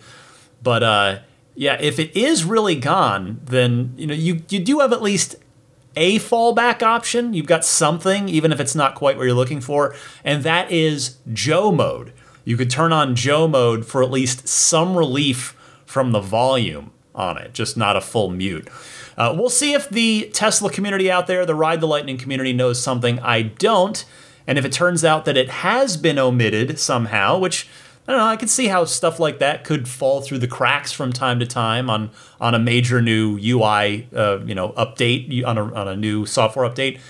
But 0.63 0.83
uh, 0.83 1.19
yeah, 1.55 1.77
if 1.79 1.99
it 1.99 2.17
is 2.17 2.45
really 2.45 2.75
gone, 2.75 3.43
then 3.45 3.93
you 3.99 4.07
know 4.07 4.15
you 4.15 4.41
you 4.49 4.59
do 4.59 4.81
have 4.81 4.95
at 4.95 5.03
least 5.03 5.37
a 5.95 6.19
fallback 6.19 6.83
option. 6.83 7.35
You've 7.35 7.45
got 7.45 7.67
something, 7.67 8.31
even 8.31 8.51
if 8.51 8.61
it's 8.61 8.75
not 8.75 8.95
quite 8.95 9.19
what 9.19 9.25
you're 9.25 9.35
looking 9.35 9.61
for, 9.61 9.95
and 10.25 10.43
that 10.45 10.71
is 10.73 11.19
Joe 11.31 11.71
mode. 11.71 12.15
You 12.47 12.57
could 12.57 12.71
turn 12.71 12.95
on 12.95 13.15
Joe 13.15 13.47
mode 13.47 13.85
for 13.85 14.03
at 14.03 14.11
least 14.11 14.49
some 14.49 14.97
relief 14.97 15.55
from 15.85 16.13
the 16.13 16.21
volume 16.21 16.93
on 17.17 17.39
it, 17.39 17.53
just 17.53 17.77
not 17.77 17.97
a 17.97 18.01
full 18.01 18.31
mute. 18.31 18.69
Uh, 19.17 19.35
we'll 19.37 19.51
see 19.51 19.73
if 19.73 19.89
the 19.89 20.31
Tesla 20.33 20.71
community 20.71 21.11
out 21.11 21.27
there, 21.27 21.45
the 21.47 21.55
Ride 21.55 21.81
the 21.81 21.89
Lightning 21.89 22.19
community, 22.19 22.53
knows 22.53 22.81
something 22.81 23.19
I 23.21 23.43
don't. 23.43 24.05
And 24.47 24.59
if 24.59 24.65
it 24.65 24.73
turns 24.73 25.05
out 25.05 25.25
that 25.25 25.37
it 25.37 25.49
has 25.49 25.97
been 25.97 26.19
omitted 26.19 26.79
somehow, 26.79 27.39
which 27.39 27.69
I 28.09 28.13
don't 28.13 28.21
know. 28.21 28.27
I 28.27 28.37
can 28.37 28.49
see 28.49 28.69
how 28.69 28.85
stuff 28.85 29.19
like 29.19 29.41
that 29.41 29.65
could 29.65 29.89
fall 29.89 30.21
through 30.21 30.39
the 30.39 30.47
cracks 30.47 30.93
from 30.93 31.13
time 31.13 31.41
to 31.41 31.47
time 31.47 31.91
on 31.91 32.11
on 32.41 32.55
a 32.55 32.59
major 32.59 33.03
new 33.03 33.37
UI, 33.37 34.07
uh, 34.15 34.39
you 34.45 34.55
know, 34.55 34.71
update 34.71 35.45
on 35.45 35.59
a 35.59 35.75
on 35.75 35.89
a 35.89 35.97
new 35.97 36.25
software 36.25 36.69
update. 36.69 37.01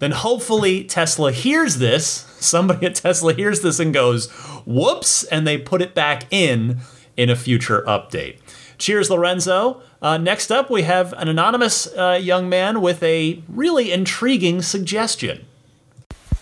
Then 0.00 0.10
hopefully 0.10 0.82
Tesla 0.82 1.30
hears 1.30 1.78
this. 1.78 2.26
Somebody 2.40 2.86
at 2.86 2.96
Tesla 2.96 3.34
hears 3.34 3.60
this 3.60 3.78
and 3.78 3.94
goes, 3.94 4.28
"Whoops!" 4.66 5.22
and 5.24 5.46
they 5.46 5.58
put 5.58 5.80
it 5.80 5.94
back 5.94 6.24
in 6.32 6.80
in 7.16 7.30
a 7.30 7.36
future 7.36 7.84
update. 7.86 8.38
Cheers, 8.78 9.10
Lorenzo. 9.10 9.82
Uh, 10.00 10.18
next 10.18 10.50
up, 10.50 10.70
we 10.70 10.82
have 10.82 11.12
an 11.14 11.28
anonymous 11.28 11.86
uh, 11.86 12.18
young 12.20 12.48
man 12.48 12.80
with 12.80 13.02
a 13.02 13.42
really 13.48 13.92
intriguing 13.92 14.62
suggestion. 14.62 15.46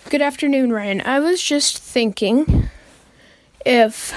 Good 0.08 0.22
afternoon, 0.22 0.72
Ryan. 0.72 1.02
I 1.02 1.20
was 1.20 1.42
just 1.42 1.78
thinking 1.78 2.68
if 3.64 4.14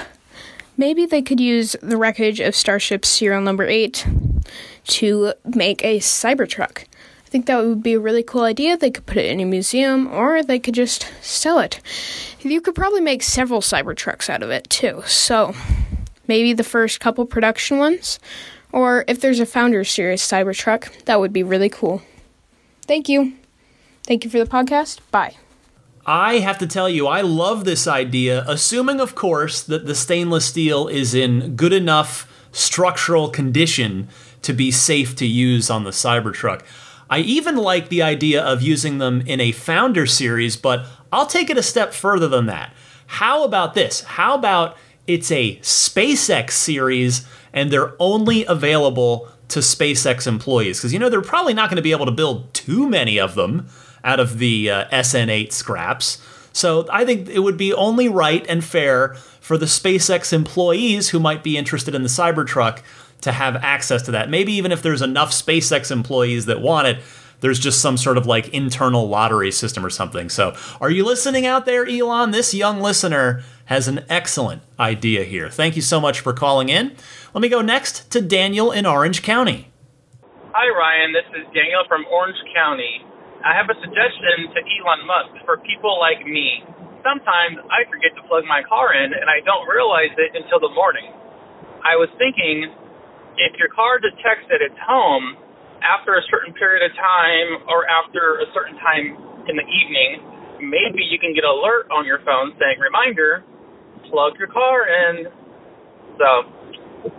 maybe 0.76 1.06
they 1.06 1.22
could 1.22 1.40
use 1.40 1.76
the 1.82 1.96
wreckage 1.96 2.40
of 2.40 2.56
Starship 2.56 3.04
serial 3.04 3.40
number 3.40 3.64
8 3.64 4.06
to 4.86 5.34
make 5.44 5.84
a 5.84 5.98
Cybertruck. 5.98 6.84
I 7.26 7.30
think 7.30 7.46
that 7.46 7.64
would 7.64 7.82
be 7.82 7.94
a 7.94 8.00
really 8.00 8.22
cool 8.22 8.42
idea. 8.42 8.76
They 8.76 8.90
could 8.90 9.06
put 9.06 9.16
it 9.16 9.26
in 9.26 9.40
a 9.40 9.44
museum 9.44 10.06
or 10.06 10.42
they 10.42 10.58
could 10.58 10.74
just 10.74 11.12
sell 11.20 11.58
it. 11.58 11.80
You 12.40 12.60
could 12.60 12.74
probably 12.74 13.00
make 13.00 13.22
several 13.22 13.60
Cybertrucks 13.60 14.28
out 14.28 14.42
of 14.42 14.50
it 14.50 14.68
too. 14.70 15.02
So, 15.06 15.54
maybe 16.26 16.52
the 16.52 16.64
first 16.64 17.00
couple 17.00 17.24
production 17.26 17.78
ones 17.78 18.18
or 18.74 19.04
if 19.06 19.20
there's 19.20 19.38
a 19.38 19.46
Founders 19.46 19.88
Series 19.88 20.20
Cybertruck, 20.20 21.04
that 21.04 21.20
would 21.20 21.32
be 21.32 21.44
really 21.44 21.68
cool. 21.68 22.02
Thank 22.88 23.08
you. 23.08 23.34
Thank 24.02 24.24
you 24.24 24.30
for 24.30 24.40
the 24.40 24.50
podcast. 24.50 24.98
Bye. 25.12 25.36
I 26.04 26.38
have 26.38 26.58
to 26.58 26.66
tell 26.66 26.88
you, 26.88 27.06
I 27.06 27.20
love 27.20 27.64
this 27.64 27.86
idea, 27.86 28.44
assuming, 28.48 29.00
of 29.00 29.14
course, 29.14 29.62
that 29.62 29.86
the 29.86 29.94
stainless 29.94 30.46
steel 30.46 30.88
is 30.88 31.14
in 31.14 31.54
good 31.54 31.72
enough 31.72 32.28
structural 32.50 33.28
condition 33.28 34.08
to 34.42 34.52
be 34.52 34.72
safe 34.72 35.14
to 35.16 35.26
use 35.26 35.70
on 35.70 35.84
the 35.84 35.90
Cybertruck. 35.90 36.62
I 37.08 37.20
even 37.20 37.56
like 37.56 37.90
the 37.90 38.02
idea 38.02 38.42
of 38.42 38.60
using 38.60 38.98
them 38.98 39.20
in 39.20 39.40
a 39.40 39.52
Founder 39.52 40.04
series, 40.04 40.56
but 40.56 40.84
I'll 41.12 41.26
take 41.26 41.48
it 41.48 41.56
a 41.56 41.62
step 41.62 41.94
further 41.94 42.26
than 42.26 42.46
that. 42.46 42.74
How 43.06 43.44
about 43.44 43.74
this? 43.74 44.00
How 44.00 44.34
about 44.34 44.76
it's 45.06 45.30
a 45.30 45.56
SpaceX 45.58 46.52
series 46.52 47.26
and 47.52 47.70
they're 47.70 47.94
only 48.00 48.44
available 48.46 49.28
to 49.48 49.60
SpaceX 49.60 50.26
employees? 50.26 50.78
Because 50.78 50.92
you 50.92 50.98
know, 50.98 51.08
they're 51.08 51.22
probably 51.22 51.54
not 51.54 51.68
going 51.70 51.76
to 51.76 51.82
be 51.82 51.92
able 51.92 52.06
to 52.06 52.12
build 52.12 52.52
too 52.54 52.88
many 52.88 53.18
of 53.18 53.34
them 53.34 53.68
out 54.02 54.20
of 54.20 54.38
the 54.38 54.70
uh, 54.70 54.88
SN8 54.88 55.52
scraps. 55.52 56.22
So 56.52 56.86
I 56.90 57.04
think 57.04 57.28
it 57.28 57.40
would 57.40 57.56
be 57.56 57.72
only 57.72 58.08
right 58.08 58.46
and 58.48 58.62
fair 58.64 59.14
for 59.40 59.58
the 59.58 59.66
SpaceX 59.66 60.32
employees 60.32 61.08
who 61.08 61.18
might 61.18 61.42
be 61.42 61.56
interested 61.56 61.94
in 61.94 62.02
the 62.02 62.08
Cybertruck 62.08 62.80
to 63.22 63.32
have 63.32 63.56
access 63.56 64.02
to 64.02 64.12
that. 64.12 64.30
Maybe 64.30 64.52
even 64.52 64.70
if 64.70 64.82
there's 64.82 65.02
enough 65.02 65.32
SpaceX 65.32 65.90
employees 65.90 66.46
that 66.46 66.60
want 66.60 66.86
it, 66.86 66.98
there's 67.40 67.58
just 67.58 67.82
some 67.82 67.96
sort 67.96 68.16
of 68.16 68.26
like 68.26 68.48
internal 68.48 69.08
lottery 69.08 69.50
system 69.50 69.84
or 69.84 69.90
something. 69.90 70.30
So, 70.30 70.56
are 70.80 70.90
you 70.90 71.04
listening 71.04 71.44
out 71.44 71.66
there, 71.66 71.86
Elon? 71.86 72.30
This 72.30 72.54
young 72.54 72.80
listener 72.80 73.42
has 73.66 73.88
an 73.88 74.04
excellent 74.08 74.62
idea 74.78 75.24
here. 75.24 75.48
Thank 75.48 75.76
you 75.76 75.82
so 75.82 76.00
much 76.00 76.20
for 76.20 76.32
calling 76.32 76.68
in. 76.68 76.96
Let 77.32 77.40
me 77.40 77.48
go 77.48 77.60
next 77.60 78.10
to 78.12 78.20
Daniel 78.20 78.72
in 78.72 78.86
Orange 78.86 79.22
County. 79.22 79.68
Hi, 80.52 80.68
Ryan. 80.70 81.10
This 81.10 81.26
is 81.34 81.44
Daniel 81.50 81.82
from 81.88 82.04
Orange 82.12 82.38
County. 82.54 83.02
I 83.44 83.52
have 83.56 83.68
a 83.68 83.76
suggestion 83.80 84.52
to 84.54 84.60
Elon 84.62 85.02
Musk 85.04 85.44
for 85.44 85.58
people 85.64 85.98
like 85.98 86.22
me. 86.24 86.64
Sometimes 87.02 87.60
I 87.68 87.84
forget 87.92 88.16
to 88.16 88.22
plug 88.24 88.48
my 88.48 88.64
car 88.64 88.96
in 88.96 89.12
and 89.12 89.28
I 89.28 89.44
don't 89.44 89.68
realize 89.68 90.14
it 90.16 90.32
until 90.32 90.60
the 90.60 90.72
morning. 90.72 91.12
I 91.84 92.00
was 92.00 92.08
thinking 92.16 92.72
if 93.36 93.52
your 93.60 93.68
car 93.74 94.00
detects 94.00 94.48
that 94.48 94.64
it's 94.64 94.78
home 94.80 95.36
after 95.84 96.16
a 96.16 96.24
certain 96.32 96.56
period 96.56 96.80
of 96.80 96.96
time 96.96 97.68
or 97.68 97.84
after 97.84 98.40
a 98.40 98.48
certain 98.56 98.80
time 98.80 99.20
in 99.50 99.60
the 99.60 99.66
evening, 99.68 100.24
maybe 100.64 101.04
you 101.04 101.20
can 101.20 101.36
get 101.36 101.44
an 101.44 101.52
alert 101.52 101.92
on 101.92 102.08
your 102.08 102.24
phone 102.24 102.56
saying, 102.56 102.80
reminder, 102.80 103.44
plug 104.14 104.38
your 104.38 104.46
car 104.48 104.86
in. 104.86 105.26
So 106.18 107.10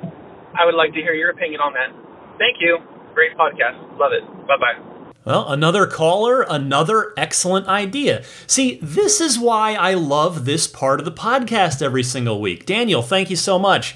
I 0.58 0.66
would 0.66 0.76
like 0.76 0.94
to 0.94 1.02
hear 1.02 1.14
your 1.14 1.32
opinion 1.32 1.60
on 1.60 1.74
that. 1.74 1.92
Thank 2.40 2.58
you. 2.62 2.80
Great 3.14 3.36
podcast. 3.38 4.00
Love 4.00 4.14
it. 4.14 4.24
Bye 4.48 4.58
bye. 4.58 5.12
Well, 5.26 5.50
another 5.50 5.88
caller, 5.88 6.44
another 6.44 7.12
excellent 7.18 7.68
idea. 7.68 8.24
See, 8.48 8.80
this 8.82 9.20
is 9.20 9.40
why 9.40 9.74
I 9.74 9.96
love 9.96 10.46
this 10.46 10.68
part 10.68 11.00
of 11.00 11.06
the 11.06 11.12
podcast 11.12 11.82
every 11.82 12.04
single 12.04 12.40
week. 12.40 12.66
Daniel, 12.66 13.02
thank 13.02 13.30
you 13.30 13.36
so 13.36 13.58
much. 13.58 13.96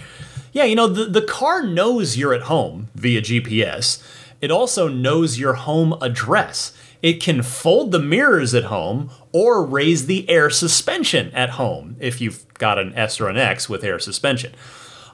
Yeah, 0.52 0.64
you 0.64 0.76
know, 0.76 0.88
the, 0.88 1.06
the 1.06 1.22
car 1.22 1.64
knows 1.64 2.18
you're 2.18 2.34
at 2.34 2.44
home 2.44 2.90
via 2.96 3.22
GPS. 3.22 4.04
It 4.42 4.50
also 4.50 4.88
knows 4.88 5.38
your 5.38 5.54
home 5.54 5.94
address. 6.02 6.74
It 7.02 7.22
can 7.22 7.44
fold 7.44 7.92
the 7.92 8.00
mirrors 8.00 8.54
at 8.54 8.66
home 8.66 9.10
or 9.32 9.66
raise 9.66 10.06
the 10.06 10.30
air 10.30 10.50
suspension 10.50 11.32
at 11.34 11.52
home 11.52 11.96
if 12.00 12.20
you've 12.20 12.46
got 12.56 12.78
an 12.78 12.94
S 12.96 13.22
or 13.22 13.30
an 13.30 13.38
X 13.38 13.70
with 13.70 13.84
air 13.84 14.00
suspension. 14.00 14.54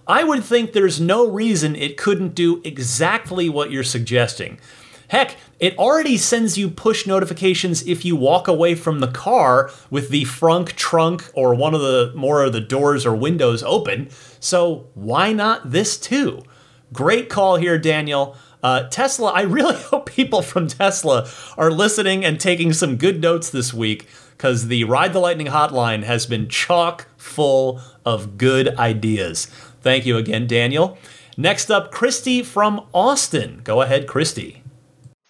I 0.08 0.24
would 0.24 0.44
think 0.44 0.74
there's 0.74 1.02
no 1.02 1.28
reason 1.28 1.76
it 1.76 1.98
couldn't 1.98 2.36
do 2.36 2.62
exactly 2.64 3.50
what 3.50 3.72
you're 3.72 3.84
suggesting. 3.84 4.60
Heck, 5.08 5.38
it 5.60 5.78
already 5.78 6.18
sends 6.18 6.58
you 6.58 6.70
push 6.70 7.06
notifications 7.06 7.86
if 7.88 8.04
you 8.04 8.16
walk 8.16 8.48
away 8.48 8.76
from 8.76 9.00
the 9.00 9.08
car 9.08 9.72
with 9.90 10.10
the 10.10 10.24
frunk 10.24 10.74
trunk 10.74 11.30
or 11.34 11.54
one 11.54 11.76
of 11.76 11.82
the 11.82 12.12
more 12.16 12.44
of 12.44 12.54
the 12.54 12.62
doors 12.62 13.06
or 13.06 13.16
windows 13.16 13.62
open. 13.64 14.10
So 14.40 14.88
why 14.96 15.32
not 15.34 15.72
this 15.72 15.98
too? 15.98 16.44
Great 16.92 17.30
call 17.30 17.58
here, 17.58 17.78
Daniel. 17.78 18.36
Uh, 18.66 18.90
Tesla, 18.90 19.32
I 19.32 19.42
really 19.42 19.76
hope 19.92 20.08
people 20.08 20.42
from 20.42 20.66
Tesla 20.68 21.30
are 21.56 21.70
listening 21.70 22.26
and 22.26 22.40
taking 22.40 22.74
some 22.74 22.98
good 22.98 23.22
notes 23.22 23.52
this 23.52 23.72
week 23.72 24.08
because 24.32 24.70
the 24.70 24.86
Ride 24.86 25.14
the 25.14 25.20
Lightning 25.20 25.46
hotline 25.46 26.02
has 26.02 26.26
been 26.26 26.50
chock 26.50 27.08
full 27.16 27.80
of 28.04 28.40
good 28.40 28.76
ideas. 28.80 29.46
Thank 29.82 30.08
you 30.08 30.18
again, 30.18 30.48
Daniel. 30.48 30.98
Next 31.38 31.70
up, 31.70 31.92
Christy 31.92 32.42
from 32.42 32.88
Austin. 32.92 33.62
Go 33.64 33.84
ahead, 33.84 34.08
Christy. 34.08 34.64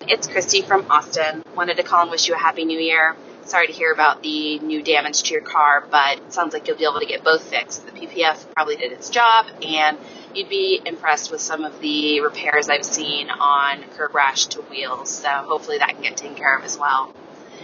It's 0.08 0.28
Christy 0.28 0.62
from 0.62 0.90
Austin. 0.90 1.44
Wanted 1.58 1.76
to 1.76 1.84
call 1.84 2.04
and 2.04 2.12
wish 2.12 2.30
you 2.30 2.36
a 2.36 2.38
happy 2.38 2.64
new 2.64 2.80
year. 2.80 3.18
Sorry 3.44 3.68
to 3.68 3.74
hear 3.74 3.92
about 3.92 4.24
the 4.24 4.60
new 4.60 4.82
damage 4.82 5.24
to 5.24 5.34
your 5.34 5.44
car, 5.44 5.86
but 5.92 6.32
sounds 6.32 6.54
like 6.54 6.70
you'll 6.70 6.78
be 6.78 6.86
able 6.86 7.02
to 7.02 7.06
get 7.06 7.26
both 7.26 7.44
fixed. 7.44 7.86
The 7.86 7.92
PPF 7.92 8.54
probably 8.54 8.78
did 8.78 8.94
its 8.94 9.10
job, 9.10 9.48
and 9.62 9.98
you'd 10.36 10.50
be 10.50 10.82
impressed 10.86 11.32
with 11.32 11.42
some 11.42 11.64
of 11.64 11.80
the 11.80 12.22
repairs 12.22 12.70
I've 12.70 12.86
seen 12.86 13.30
on 13.30 13.84
curb 13.96 14.14
rash 14.14 14.46
to 14.48 14.62
wheels. 14.62 15.10
So 15.10 15.30
hopefully 15.30 15.78
that 15.80 15.90
can 15.90 16.02
get 16.02 16.18
taken 16.18 16.36
care 16.36 16.58
of 16.58 16.64
as 16.64 16.78
well. 16.78 17.14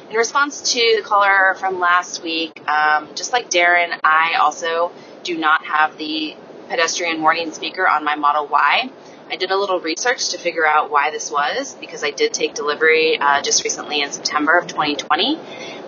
In 0.10 0.16
response 0.16 0.74
to 0.74 0.94
the 0.98 1.04
caller 1.04 1.56
from 1.56 1.80
last 1.80 2.22
week, 2.24 2.68
um, 2.68 3.10
just 3.16 3.32
like 3.32 3.50
Darren, 3.50 3.98
I 4.04 4.36
also 4.42 4.92
do 5.24 5.38
not 5.38 5.66
have 5.66 5.98
the 5.98 6.36
pedestrian 6.68 7.22
warning 7.22 7.52
speaker 7.52 7.88
on 7.88 8.04
my 8.04 8.16
Model 8.16 8.48
Y. 8.48 8.90
I 9.30 9.36
did 9.38 9.52
a 9.52 9.58
little 9.58 9.80
research 9.80 10.30
to 10.30 10.38
figure 10.38 10.66
out 10.68 10.92
why 10.92 11.12
this 11.12 11.32
was 11.32 11.74
because 11.76 12.04
I 12.04 12.12
did 12.12 12.34
take 12.34 12.54
delivery 12.54 13.18
uh, 13.18 13.42
just 13.42 13.64
recently 13.64 14.02
in 14.02 14.12
September 14.12 14.58
of 14.58 14.68
2020. 14.68 15.38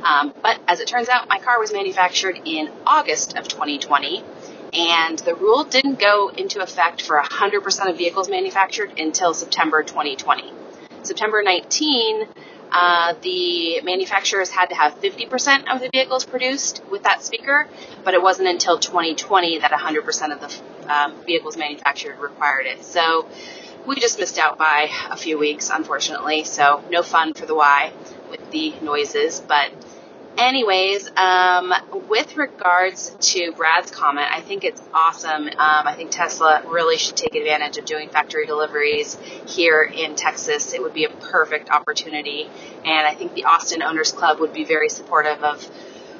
Um, 0.03 0.33
but 0.41 0.59
as 0.67 0.79
it 0.79 0.87
turns 0.87 1.09
out, 1.09 1.27
my 1.27 1.39
car 1.39 1.59
was 1.59 1.73
manufactured 1.73 2.39
in 2.45 2.69
August 2.87 3.37
of 3.37 3.47
2020, 3.47 4.23
and 4.73 5.19
the 5.19 5.35
rule 5.35 5.63
didn't 5.63 5.99
go 5.99 6.29
into 6.29 6.61
effect 6.61 7.01
for 7.01 7.21
100% 7.21 7.89
of 7.89 7.97
vehicles 7.97 8.29
manufactured 8.29 8.99
until 8.99 9.33
September 9.33 9.83
2020. 9.83 10.51
September 11.03 11.43
19, 11.43 12.27
uh, 12.71 13.13
the 13.21 13.81
manufacturers 13.81 14.49
had 14.49 14.67
to 14.67 14.75
have 14.75 14.99
50% 14.99 15.73
of 15.73 15.79
the 15.79 15.89
vehicles 15.89 16.25
produced 16.25 16.81
with 16.89 17.03
that 17.03 17.21
speaker, 17.21 17.67
but 18.03 18.15
it 18.15 18.21
wasn't 18.21 18.47
until 18.47 18.79
2020 18.79 19.59
that 19.59 19.71
100% 19.71 20.33
of 20.33 20.39
the 20.41 20.91
um, 20.91 21.13
vehicles 21.25 21.55
manufactured 21.55 22.17
required 22.19 22.65
it. 22.65 22.83
So 22.83 23.27
we 23.85 23.95
just 23.95 24.17
missed 24.17 24.39
out 24.39 24.57
by 24.57 24.89
a 25.09 25.17
few 25.17 25.37
weeks, 25.37 25.69
unfortunately. 25.69 26.45
So 26.45 26.83
no 26.89 27.03
fun 27.03 27.33
for 27.33 27.45
the 27.45 27.55
Y 27.55 27.91
with 28.31 28.49
the 28.51 28.73
noises, 28.81 29.39
but 29.39 29.71
anyways, 30.37 31.09
um, 31.15 31.73
with 32.09 32.37
regards 32.37 33.15
to 33.19 33.51
Brad's 33.51 33.91
comment, 33.91 34.27
I 34.31 34.41
think 34.41 34.63
it's 34.63 34.81
awesome. 34.93 35.47
Um, 35.47 35.53
I 35.57 35.93
think 35.95 36.11
Tesla 36.11 36.63
really 36.67 36.97
should 36.97 37.15
take 37.15 37.35
advantage 37.35 37.77
of 37.77 37.85
doing 37.85 38.09
factory 38.09 38.45
deliveries 38.45 39.17
here 39.47 39.83
in 39.83 40.15
Texas. 40.15 40.73
It 40.73 40.81
would 40.81 40.93
be 40.93 41.05
a 41.05 41.09
perfect 41.09 41.69
opportunity, 41.69 42.49
and 42.85 43.07
I 43.07 43.13
think 43.13 43.33
the 43.33 43.45
Austin 43.45 43.83
Owners 43.83 44.11
Club 44.11 44.39
would 44.39 44.53
be 44.53 44.63
very 44.63 44.89
supportive 44.89 45.43
of 45.43 45.67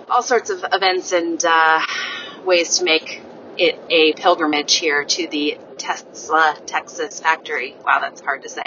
all 0.10 0.22
sorts 0.22 0.50
of 0.50 0.66
events 0.72 1.12
and 1.12 1.44
uh, 1.46 1.80
ways 2.46 2.78
to 2.78 2.84
make 2.84 3.22
it 3.58 3.80
a 3.90 4.14
pilgrimage 4.14 4.76
here 4.76 5.04
to 5.04 5.28
the 5.28 5.58
Tesla 5.78 6.58
Texas 6.66 7.20
factory. 7.20 7.76
Wow, 7.86 8.00
that's 8.00 8.22
hard 8.22 8.44
to 8.44 8.50
say. 8.50 8.64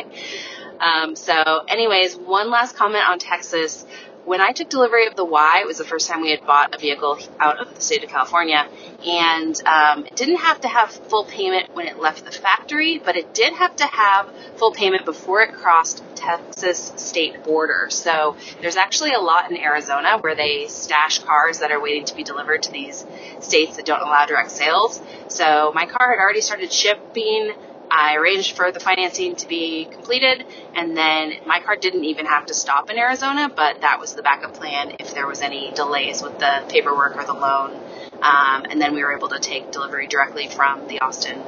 Um, 0.81 1.17
so, 1.17 1.65
anyways, 1.69 2.17
one 2.17 2.51
last 2.51 2.77
comment 2.77 3.09
on 3.09 3.19
Texas 3.19 3.85
when 4.27 4.41
I 4.41 4.51
took 4.51 4.69
delivery 4.69 5.07
of 5.07 5.15
the 5.15 5.25
Y, 5.25 5.61
it 5.63 5.67
was 5.67 5.79
the 5.79 5.85
first 5.85 6.09
time 6.09 6.21
we 6.21 6.31
had 6.31 6.45
bought 6.45 6.75
a 6.75 6.79
vehicle 6.79 7.17
out 7.39 7.61
of 7.61 7.73
the 7.73 7.81
state 7.81 8.03
of 8.03 8.11
California, 8.11 8.67
and 9.07 9.55
um, 9.65 10.05
it 10.05 10.17
didn't 10.17 10.39
have 10.39 10.61
to 10.63 10.69
have 10.69 10.91
full 10.91 11.25
payment 11.25 11.69
when 11.75 11.87
it 11.87 12.01
left 12.01 12.25
the 12.25 12.33
factory, 12.33 12.99
but 12.99 13.17
it 13.17 13.33
did 13.33 13.53
have 13.55 13.77
to 13.77 13.87
have 13.87 14.29
full 14.57 14.73
payment 14.73 15.05
before 15.05 15.43
it 15.43 15.53
crossed 15.53 16.03
Texas 16.17 16.93
state 16.97 17.45
border. 17.45 17.87
So 17.91 18.37
there's 18.61 18.77
actually 18.77 19.13
a 19.13 19.21
lot 19.21 19.49
in 19.49 19.57
Arizona 19.57 20.19
where 20.19 20.35
they 20.35 20.67
stash 20.67 21.21
cars 21.21 21.61
that 21.61 21.71
are 21.71 21.81
waiting 21.81 22.05
to 22.07 22.17
be 22.17 22.25
delivered 22.25 22.65
to 22.65 22.73
these 22.73 23.07
states 23.39 23.77
that 23.77 23.87
don't 23.87 24.03
allow 24.03 24.27
direct 24.27 24.51
sales. 24.51 25.01
So 25.29 25.71
my 25.73 25.87
car 25.87 26.11
had 26.11 26.21
already 26.21 26.41
started 26.41 26.73
shipping 26.73 27.53
I 27.91 28.17
arranged 28.17 28.57
for 28.57 28.73
the 28.73 28.81
financing 28.81 29.37
to 29.37 29.49
be 29.49 29.85
completed, 29.85 30.45
and 30.75 30.97
then 30.97 31.35
my 31.47 31.61
car 31.61 31.77
didn't 31.77 32.05
even 32.05 32.27
have 32.27 32.47
to 32.47 32.55
stop 32.55 32.91
in 32.91 32.99
Arizona, 32.99 33.51
but 33.55 33.81
that 33.83 34.01
was 34.01 34.15
the 34.15 34.23
backup 34.23 34.55
plan 34.55 34.97
if 34.99 35.15
there 35.15 35.27
was 35.27 35.41
any 35.41 35.73
delays 35.73 36.23
with 36.23 36.39
the 36.39 36.65
paperwork 36.69 37.17
or 37.17 37.25
the 37.25 37.33
loan. 37.33 37.73
Um, 38.23 38.67
and 38.71 38.81
then 38.81 38.95
we 38.95 39.03
were 39.03 39.17
able 39.17 39.29
to 39.29 39.39
take 39.39 39.71
delivery 39.71 40.07
directly 40.07 40.49
from 40.49 40.89
the 40.89 41.01
Austin 41.01 41.43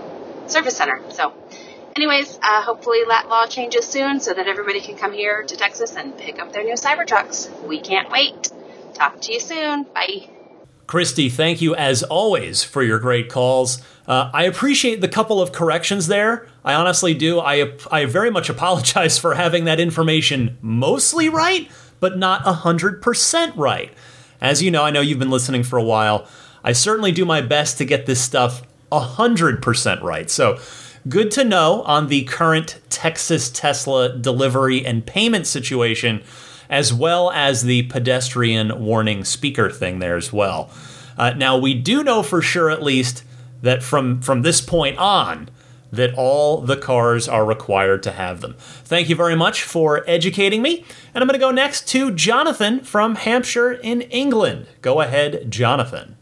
Service 0.47 0.77
Center. 0.77 1.01
So, 1.11 1.33
anyways, 1.97 2.39
uh, 2.43 2.63
hopefully 2.63 3.01
that 3.09 3.29
law 3.29 3.47
changes 3.47 3.87
soon 3.87 4.21
so 4.21 4.33
that 4.33 4.47
everybody 4.47 4.81
can 4.81 4.97
come 4.97 5.13
here 5.13 5.43
to 5.43 5.57
Texas 5.57 5.97
and 5.97 6.17
pick 6.17 6.39
up 6.39 6.53
their 6.53 6.65
new 6.65 6.75
Cybertrucks. 6.75 7.67
We 7.67 7.81
can't 7.81 8.11
wait. 8.11 8.51
Talk 8.95 9.21
to 9.23 9.33
you 9.33 9.41
soon. 9.41 9.85
Bye. 9.85 10.38
Christy, 10.89 11.29
thank 11.29 11.61
you 11.61 11.75
as 11.75 12.03
always 12.03 12.65
for 12.65 12.83
your 12.83 12.99
great 12.99 13.29
calls. 13.29 13.83
Uh, 14.07 14.31
I 14.33 14.45
appreciate 14.45 15.03
the 15.03 15.07
couple 15.07 15.41
of 15.41 15.53
corrections 15.53 16.07
there. 16.07 16.47
I 16.65 16.73
honestly 16.73 17.13
do. 17.13 17.41
I, 17.41 17.75
I 17.93 18.07
very 18.07 18.31
much 18.31 18.49
apologize 18.49 19.19
for 19.19 19.35
having 19.35 19.67
that 19.67 19.79
information 19.79 20.57
mostly 20.63 21.29
right, 21.29 21.71
but 22.01 22.17
not 22.17 22.43
100% 22.45 23.53
right. 23.55 23.93
As 24.41 24.63
you 24.63 24.71
know, 24.71 24.83
I 24.83 24.91
know 24.91 25.03
you've 25.03 25.19
been 25.19 25.31
listening 25.31 25.63
for 25.63 25.79
a 25.79 25.85
while. 25.85 26.27
I 26.65 26.73
certainly 26.73 27.13
do 27.13 27.27
my 27.27 27.43
best 27.43 27.77
to 27.79 27.85
get 27.85 28.07
this 28.07 28.23
stuff 28.23 28.63
100% 28.91 30.03
right. 30.03 30.31
So, 30.31 30.59
good 31.07 31.31
to 31.33 31.45
know 31.45 31.83
on 31.83 32.09
the 32.09 32.25
current 32.25 32.81
Texas 32.89 33.51
Tesla 33.51 34.17
delivery 34.17 34.87
and 34.87 35.05
payment 35.05 35.47
situation, 35.47 36.23
as 36.69 36.93
well 36.93 37.31
as 37.31 37.63
the 37.63 37.83
pedestrian 37.85 38.85
warning 38.85 39.25
speaker 39.25 39.71
thing 39.71 39.99
there 39.99 40.17
as 40.17 40.33
well. 40.33 40.71
Uh, 41.17 41.31
now, 41.31 41.57
we 41.59 41.75
do 41.75 42.05
know 42.05 42.23
for 42.23 42.41
sure, 42.41 42.71
at 42.71 42.83
least, 42.83 43.25
that 43.63 43.83
from, 43.83 44.21
from 44.21 44.43
this 44.43 44.61
point 44.61 44.97
on, 44.99 45.49
that 45.91 46.15
all 46.15 46.61
the 46.61 46.77
cars 46.77 47.27
are 47.29 47.45
required 47.45 48.03
to 48.03 48.13
have 48.13 48.41
them. 48.41 48.55
Thank 48.59 49.09
you 49.09 49.17
very 49.17 49.35
much 49.35 49.63
for 49.63 50.05
educating 50.09 50.63
me. 50.63 50.85
And 51.15 51.23
I'm 51.23 51.27
going 51.27 51.39
to 51.41 51.45
go 51.45 51.51
next 51.51 51.89
to 51.89 52.13
Jonathan 52.13 52.81
from 52.81 53.17
Hampshire 53.17 53.73
in 53.73 54.03
England. 54.03 54.67
Go 54.83 55.01
ahead, 55.01 55.51
Jonathan. 55.51 56.17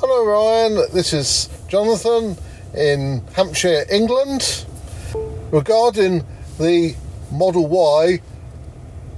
Hello, 0.00 0.26
Ryan. 0.26 0.86
This 0.92 1.12
is 1.12 1.48
Jonathan 1.68 2.36
in 2.74 3.22
Hampshire, 3.34 3.84
England. 3.90 4.66
Regarding 5.50 6.24
the 6.58 6.94
Model 7.30 7.68
Y 7.68 8.20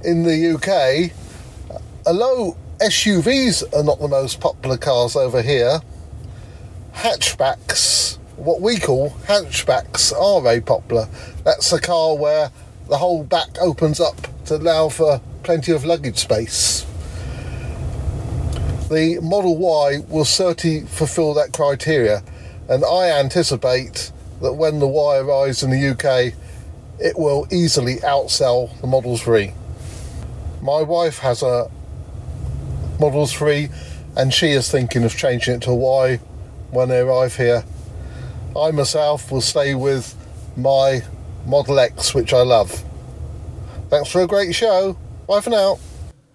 in 0.03 0.23
the 0.23 0.55
UK, 0.55 1.11
although 2.05 2.57
SUVs 2.79 3.63
are 3.77 3.83
not 3.83 3.99
the 3.99 4.07
most 4.07 4.39
popular 4.39 4.77
cars 4.77 5.15
over 5.15 5.41
here, 5.41 5.79
hatchbacks 6.93 8.19
what 8.43 8.61
we 8.61 8.77
call 8.77 9.11
hatchbacks 9.25 10.11
are 10.11 10.41
very 10.41 10.61
popular. 10.61 11.07
That's 11.43 11.71
a 11.71 11.79
car 11.79 12.15
where 12.17 12.51
the 12.89 12.97
whole 12.97 13.23
back 13.23 13.49
opens 13.61 13.99
up 13.99 14.27
to 14.45 14.55
allow 14.55 14.89
for 14.89 15.21
plenty 15.43 15.71
of 15.71 15.85
luggage 15.85 16.17
space. 16.17 16.85
The 18.89 19.19
Model 19.21 19.57
Y 19.57 19.99
will 20.09 20.25
certainly 20.25 20.81
fulfill 20.81 21.33
that 21.35 21.53
criteria, 21.53 22.23
and 22.67 22.83
I 22.83 23.17
anticipate 23.19 24.11
that 24.41 24.53
when 24.53 24.79
the 24.79 24.87
Y 24.87 25.17
arrives 25.17 25.63
in 25.63 25.69
the 25.69 25.89
UK, 25.89 26.33
it 26.99 27.17
will 27.17 27.47
easily 27.51 27.97
outsell 27.97 28.79
the 28.81 28.87
Model 28.87 29.17
3. 29.17 29.53
My 30.63 30.81
wife 30.81 31.19
has 31.19 31.43
a 31.43 31.69
Model 32.97 33.27
3 33.27 33.67
and 34.15 34.33
she 34.33 34.51
is 34.51 34.71
thinking 34.71 35.03
of 35.03 35.13
changing 35.13 35.55
it 35.55 35.61
to 35.63 35.71
a 35.71 35.75
Y 35.75 36.17
when 36.71 36.87
they 36.87 36.99
arrive 36.99 37.35
here 37.35 37.65
I 38.57 38.71
myself 38.71 39.29
will 39.29 39.41
stay 39.41 39.75
with 39.75 40.15
my 40.55 41.01
Model 41.45 41.79
X, 41.79 42.15
which 42.15 42.33
I 42.33 42.43
love. 42.43 42.81
Thanks 43.89 44.09
for 44.09 44.21
a 44.21 44.27
great 44.27 44.55
show. 44.55 44.97
Bye 45.27 45.41
for 45.41 45.49
now. 45.49 45.79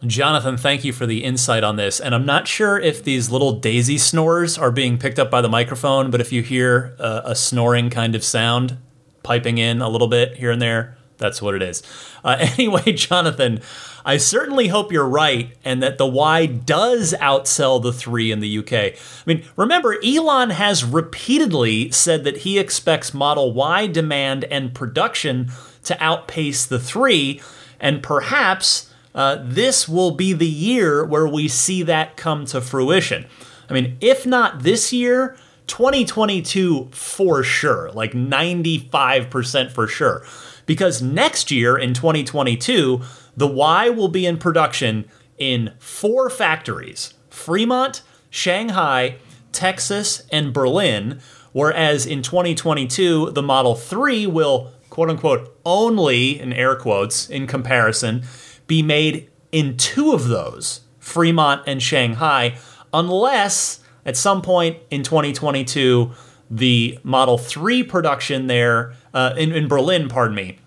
Jonathan, 0.06 0.58
thank 0.58 0.84
you 0.84 0.92
for 0.92 1.06
the 1.06 1.24
insight 1.24 1.64
on 1.64 1.76
this. 1.76 1.98
And 1.98 2.14
I'm 2.14 2.26
not 2.26 2.46
sure 2.46 2.78
if 2.78 3.02
these 3.02 3.30
little 3.30 3.52
daisy 3.52 3.96
snores 3.96 4.58
are 4.58 4.70
being 4.70 4.98
picked 4.98 5.18
up 5.18 5.30
by 5.30 5.40
the 5.40 5.48
microphone, 5.48 6.10
but 6.10 6.20
if 6.20 6.32
you 6.32 6.42
hear 6.42 6.94
a, 6.98 7.22
a 7.26 7.34
snoring 7.34 7.88
kind 7.88 8.14
of 8.14 8.22
sound 8.22 8.76
piping 9.22 9.56
in 9.56 9.80
a 9.80 9.88
little 9.88 10.08
bit 10.08 10.36
here 10.36 10.50
and 10.50 10.60
there, 10.60 10.98
that's 11.18 11.42
what 11.42 11.54
it 11.54 11.62
is. 11.62 11.82
Uh, 12.24 12.36
anyway, 12.58 12.92
Jonathan, 12.92 13.60
I 14.08 14.16
certainly 14.16 14.68
hope 14.68 14.90
you're 14.90 15.06
right 15.06 15.54
and 15.66 15.82
that 15.82 15.98
the 15.98 16.06
Y 16.06 16.46
does 16.46 17.12
outsell 17.20 17.82
the 17.82 17.92
3 17.92 18.32
in 18.32 18.40
the 18.40 18.58
UK. 18.60 18.72
I 18.72 18.94
mean, 19.26 19.44
remember, 19.54 19.98
Elon 20.02 20.48
has 20.48 20.82
repeatedly 20.82 21.90
said 21.90 22.24
that 22.24 22.38
he 22.38 22.58
expects 22.58 23.12
Model 23.12 23.52
Y 23.52 23.86
demand 23.86 24.44
and 24.44 24.74
production 24.74 25.50
to 25.84 26.02
outpace 26.02 26.64
the 26.64 26.78
3, 26.78 27.38
and 27.78 28.02
perhaps 28.02 28.90
uh, 29.14 29.42
this 29.42 29.86
will 29.86 30.12
be 30.12 30.32
the 30.32 30.46
year 30.46 31.04
where 31.04 31.28
we 31.28 31.46
see 31.46 31.82
that 31.82 32.16
come 32.16 32.46
to 32.46 32.62
fruition. 32.62 33.26
I 33.68 33.74
mean, 33.74 33.98
if 34.00 34.24
not 34.24 34.62
this 34.62 34.90
year, 34.90 35.36
2022 35.66 36.88
for 36.92 37.42
sure, 37.42 37.90
like 37.92 38.12
95% 38.12 39.70
for 39.70 39.86
sure. 39.86 40.24
Because 40.64 41.00
next 41.02 41.50
year 41.50 41.76
in 41.76 41.92
2022, 41.94 43.02
the 43.38 43.46
Y 43.46 43.88
will 43.88 44.08
be 44.08 44.26
in 44.26 44.36
production 44.36 45.08
in 45.38 45.72
four 45.78 46.28
factories 46.28 47.14
Fremont, 47.30 48.02
Shanghai, 48.30 49.16
Texas, 49.52 50.26
and 50.32 50.52
Berlin. 50.52 51.20
Whereas 51.52 52.04
in 52.04 52.22
2022, 52.22 53.30
the 53.30 53.42
Model 53.42 53.74
3 53.74 54.26
will, 54.26 54.72
quote 54.90 55.08
unquote, 55.08 55.56
only, 55.64 56.38
in 56.38 56.52
air 56.52 56.74
quotes, 56.74 57.30
in 57.30 57.46
comparison, 57.46 58.24
be 58.66 58.82
made 58.82 59.30
in 59.52 59.76
two 59.76 60.12
of 60.12 60.28
those, 60.28 60.80
Fremont 60.98 61.62
and 61.66 61.82
Shanghai, 61.82 62.58
unless 62.92 63.80
at 64.04 64.16
some 64.16 64.42
point 64.42 64.78
in 64.90 65.02
2022, 65.04 66.10
the 66.50 66.98
Model 67.04 67.38
3 67.38 67.84
production 67.84 68.48
there, 68.48 68.94
uh, 69.14 69.34
in, 69.38 69.52
in 69.52 69.68
Berlin, 69.68 70.08
pardon 70.08 70.34
me, 70.34 70.58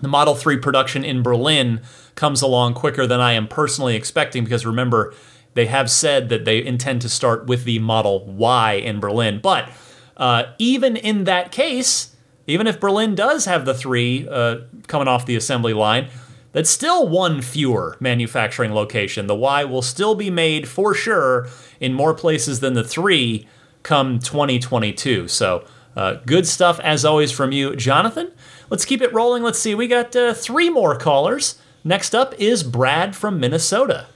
the 0.00 0.08
Model 0.08 0.34
3 0.34 0.58
production 0.58 1.04
in 1.04 1.22
Berlin 1.22 1.80
comes 2.14 2.42
along 2.42 2.74
quicker 2.74 3.06
than 3.06 3.20
I 3.20 3.32
am 3.32 3.48
personally 3.48 3.96
expecting 3.96 4.44
because 4.44 4.64
remember, 4.64 5.14
they 5.54 5.66
have 5.66 5.90
said 5.90 6.28
that 6.28 6.44
they 6.44 6.64
intend 6.64 7.02
to 7.02 7.08
start 7.08 7.46
with 7.46 7.64
the 7.64 7.78
Model 7.78 8.26
Y 8.26 8.72
in 8.74 9.00
Berlin. 9.00 9.40
But 9.42 9.70
uh, 10.16 10.44
even 10.58 10.96
in 10.96 11.24
that 11.24 11.52
case, 11.52 12.14
even 12.46 12.66
if 12.66 12.80
Berlin 12.80 13.14
does 13.14 13.46
have 13.46 13.64
the 13.64 13.74
three 13.74 14.28
uh, 14.28 14.58
coming 14.86 15.08
off 15.08 15.26
the 15.26 15.36
assembly 15.36 15.72
line, 15.72 16.08
that's 16.52 16.70
still 16.70 17.08
one 17.08 17.42
fewer 17.42 17.96
manufacturing 17.98 18.72
location. 18.74 19.26
The 19.26 19.34
Y 19.34 19.64
will 19.64 19.82
still 19.82 20.14
be 20.14 20.30
made 20.30 20.68
for 20.68 20.94
sure 20.94 21.48
in 21.80 21.94
more 21.94 22.14
places 22.14 22.60
than 22.60 22.74
the 22.74 22.84
three 22.84 23.48
come 23.82 24.18
2022. 24.18 25.28
So, 25.28 25.64
uh, 25.96 26.14
good 26.26 26.46
stuff 26.46 26.80
as 26.80 27.04
always 27.04 27.30
from 27.30 27.52
you, 27.52 27.76
Jonathan. 27.76 28.32
Let's 28.70 28.84
keep 28.84 29.02
it 29.02 29.12
rolling. 29.12 29.42
Let's 29.42 29.58
see, 29.58 29.74
we 29.74 29.86
got 29.86 30.14
uh, 30.16 30.34
three 30.34 30.70
more 30.70 30.96
callers. 30.96 31.58
Next 31.86 32.14
up 32.14 32.32
is 32.40 32.62
Brad 32.62 33.14
from 33.14 33.38
Minnesota. 33.38 34.06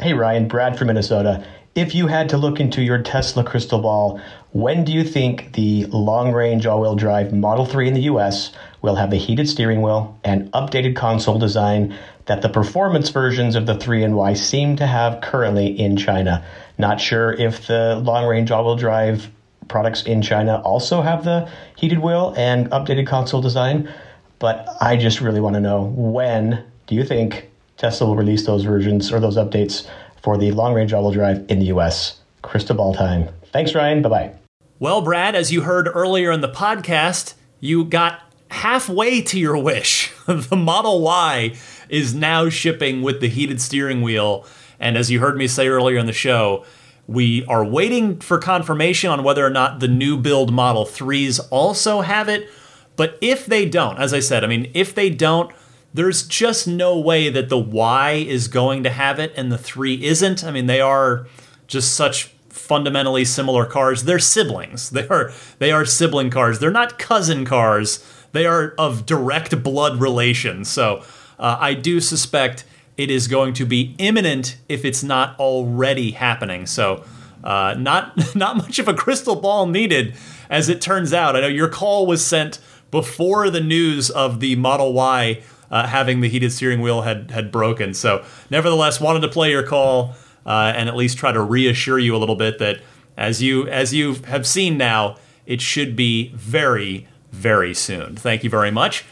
Hey, 0.00 0.14
Ryan, 0.14 0.48
Brad 0.48 0.78
from 0.78 0.86
Minnesota. 0.86 1.44
If 1.74 1.94
you 1.94 2.06
had 2.06 2.30
to 2.30 2.38
look 2.38 2.60
into 2.60 2.80
your 2.80 3.02
Tesla 3.02 3.44
crystal 3.44 3.80
ball, 3.80 4.18
when 4.52 4.84
do 4.84 4.92
you 4.92 5.04
think 5.04 5.52
the 5.52 5.84
long 5.86 6.32
range 6.32 6.64
all 6.64 6.80
wheel 6.80 6.96
drive 6.96 7.30
Model 7.30 7.66
3 7.66 7.88
in 7.88 7.92
the 7.92 8.00
US 8.12 8.52
will 8.80 8.94
have 8.94 9.10
the 9.10 9.18
heated 9.18 9.50
steering 9.50 9.82
wheel 9.82 10.18
and 10.24 10.50
updated 10.52 10.96
console 10.96 11.38
design 11.38 11.94
that 12.24 12.40
the 12.40 12.48
performance 12.48 13.10
versions 13.10 13.54
of 13.54 13.66
the 13.66 13.74
3 13.74 14.02
and 14.02 14.16
Y 14.16 14.32
seem 14.32 14.74
to 14.76 14.86
have 14.86 15.20
currently 15.20 15.78
in 15.78 15.94
China? 15.94 16.42
Not 16.78 17.02
sure 17.02 17.34
if 17.34 17.66
the 17.66 17.96
long 17.96 18.24
range 18.24 18.50
all 18.50 18.64
wheel 18.64 18.76
drive 18.76 19.30
products 19.68 20.04
in 20.04 20.22
China 20.22 20.62
also 20.62 21.02
have 21.02 21.24
the 21.24 21.50
heated 21.76 21.98
wheel 21.98 22.32
and 22.34 22.70
updated 22.70 23.06
console 23.06 23.42
design, 23.42 23.92
but 24.38 24.66
I 24.80 24.96
just 24.96 25.20
really 25.20 25.42
want 25.42 25.52
to 25.52 25.60
know 25.60 25.82
when 25.94 26.64
do 26.88 26.94
you 26.94 27.04
think 27.04 27.48
Tesla 27.76 28.08
will 28.08 28.16
release 28.16 28.44
those 28.46 28.64
versions 28.64 29.12
or 29.12 29.20
those 29.20 29.36
updates 29.36 29.86
for 30.22 30.36
the 30.36 30.50
long 30.50 30.74
range 30.74 30.92
all 30.92 31.02
wheel 31.02 31.12
drive 31.12 31.44
in 31.48 31.60
the 31.60 31.66
US? 31.66 32.18
Crystal 32.42 32.74
ball 32.74 32.94
time. 32.94 33.28
Thanks, 33.52 33.74
Ryan. 33.74 34.02
Bye 34.02 34.08
bye. 34.08 34.32
Well, 34.80 35.02
Brad, 35.02 35.34
as 35.34 35.52
you 35.52 35.62
heard 35.62 35.88
earlier 35.92 36.32
in 36.32 36.40
the 36.40 36.48
podcast, 36.48 37.34
you 37.60 37.84
got 37.84 38.22
halfway 38.50 39.20
to 39.22 39.38
your 39.38 39.58
wish. 39.58 40.12
the 40.26 40.56
Model 40.56 41.02
Y 41.02 41.54
is 41.88 42.14
now 42.14 42.48
shipping 42.48 43.02
with 43.02 43.20
the 43.20 43.28
heated 43.28 43.60
steering 43.60 44.02
wheel. 44.02 44.46
And 44.80 44.96
as 44.96 45.10
you 45.10 45.20
heard 45.20 45.36
me 45.36 45.46
say 45.46 45.68
earlier 45.68 45.98
in 45.98 46.06
the 46.06 46.12
show, 46.12 46.64
we 47.06 47.44
are 47.46 47.64
waiting 47.64 48.20
for 48.20 48.38
confirmation 48.38 49.10
on 49.10 49.24
whether 49.24 49.44
or 49.44 49.50
not 49.50 49.80
the 49.80 49.88
new 49.88 50.16
build 50.16 50.52
Model 50.52 50.86
3s 50.86 51.40
also 51.50 52.00
have 52.00 52.28
it. 52.28 52.48
But 52.96 53.18
if 53.20 53.46
they 53.46 53.68
don't, 53.68 53.98
as 53.98 54.14
I 54.14 54.20
said, 54.20 54.44
I 54.44 54.46
mean, 54.46 54.70
if 54.74 54.94
they 54.94 55.10
don't, 55.10 55.50
there's 55.98 56.22
just 56.22 56.68
no 56.68 56.96
way 56.96 57.28
that 57.28 57.48
the 57.48 57.58
Y 57.58 58.12
is 58.12 58.46
going 58.46 58.84
to 58.84 58.90
have 58.90 59.18
it 59.18 59.32
and 59.36 59.50
the 59.50 59.58
3 59.58 60.04
isn't. 60.04 60.44
I 60.44 60.52
mean, 60.52 60.66
they 60.66 60.80
are 60.80 61.26
just 61.66 61.96
such 61.96 62.26
fundamentally 62.50 63.24
similar 63.24 63.66
cars. 63.66 64.04
They're 64.04 64.20
siblings. 64.20 64.90
They 64.90 65.08
are 65.08 65.32
they 65.58 65.72
are 65.72 65.84
sibling 65.84 66.30
cars. 66.30 66.60
They're 66.60 66.70
not 66.70 67.00
cousin 67.00 67.44
cars. 67.44 68.06
They 68.30 68.46
are 68.46 68.74
of 68.78 69.06
direct 69.06 69.60
blood 69.64 70.00
relation. 70.00 70.64
So 70.64 71.02
uh, 71.36 71.56
I 71.58 71.74
do 71.74 72.00
suspect 72.00 72.64
it 72.96 73.10
is 73.10 73.26
going 73.26 73.54
to 73.54 73.66
be 73.66 73.96
imminent 73.98 74.56
if 74.68 74.84
it's 74.84 75.02
not 75.02 75.36
already 75.40 76.12
happening. 76.12 76.66
So 76.66 77.04
uh, 77.42 77.74
not 77.76 78.34
not 78.36 78.56
much 78.56 78.78
of 78.78 78.86
a 78.86 78.94
crystal 78.94 79.34
ball 79.34 79.66
needed, 79.66 80.14
as 80.48 80.68
it 80.68 80.80
turns 80.80 81.12
out. 81.12 81.34
I 81.34 81.40
know 81.40 81.48
your 81.48 81.68
call 81.68 82.06
was 82.06 82.24
sent 82.24 82.60
before 82.92 83.50
the 83.50 83.60
news 83.60 84.10
of 84.10 84.38
the 84.38 84.54
Model 84.54 84.92
Y 84.92 85.42
uh, 85.70 85.86
having 85.86 86.20
the 86.20 86.28
heated 86.28 86.52
steering 86.52 86.80
wheel 86.80 87.02
had 87.02 87.30
had 87.30 87.50
broken. 87.52 87.94
So, 87.94 88.24
nevertheless, 88.50 89.00
wanted 89.00 89.20
to 89.20 89.28
play 89.28 89.50
your 89.50 89.62
call 89.62 90.14
uh, 90.46 90.72
and 90.74 90.88
at 90.88 90.96
least 90.96 91.18
try 91.18 91.32
to 91.32 91.40
reassure 91.40 91.98
you 91.98 92.14
a 92.16 92.18
little 92.18 92.36
bit 92.36 92.58
that 92.58 92.80
as 93.16 93.42
you 93.42 93.66
as 93.68 93.92
you 93.92 94.14
have 94.14 94.46
seen 94.46 94.78
now, 94.78 95.16
it 95.46 95.60
should 95.60 95.96
be 95.96 96.28
very 96.34 97.06
very 97.32 97.74
soon. 97.74 98.16
Thank 98.16 98.44
you 98.44 98.50
very 98.50 98.70
much. 98.70 99.04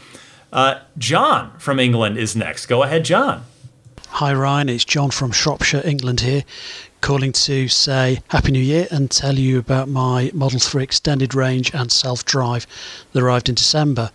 Uh, 0.52 0.80
John 0.96 1.52
from 1.58 1.78
England 1.78 2.16
is 2.16 2.34
next. 2.34 2.66
Go 2.66 2.82
ahead, 2.82 3.04
John. 3.04 3.44
Hi 4.08 4.32
Ryan, 4.32 4.70
it's 4.70 4.84
John 4.84 5.10
from 5.10 5.30
Shropshire, 5.30 5.82
England 5.84 6.20
here, 6.20 6.44
calling 7.02 7.32
to 7.32 7.68
say 7.68 8.22
Happy 8.28 8.50
New 8.50 8.62
Year 8.62 8.86
and 8.90 9.10
tell 9.10 9.34
you 9.38 9.58
about 9.58 9.88
my 9.88 10.30
Model 10.32 10.58
3 10.58 10.82
extended 10.82 11.34
range 11.34 11.74
and 11.74 11.92
self 11.92 12.24
drive 12.24 12.66
that 13.12 13.22
arrived 13.22 13.50
in 13.50 13.56
December. 13.56 14.10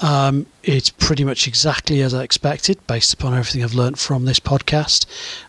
Um, 0.00 0.46
it's 0.62 0.90
pretty 0.90 1.24
much 1.24 1.48
exactly 1.48 2.02
as 2.02 2.14
I 2.14 2.22
expected, 2.22 2.84
based 2.86 3.12
upon 3.12 3.34
everything 3.34 3.64
I've 3.64 3.74
learned 3.74 3.98
from 3.98 4.24
this 4.24 4.40
podcast. 4.40 5.06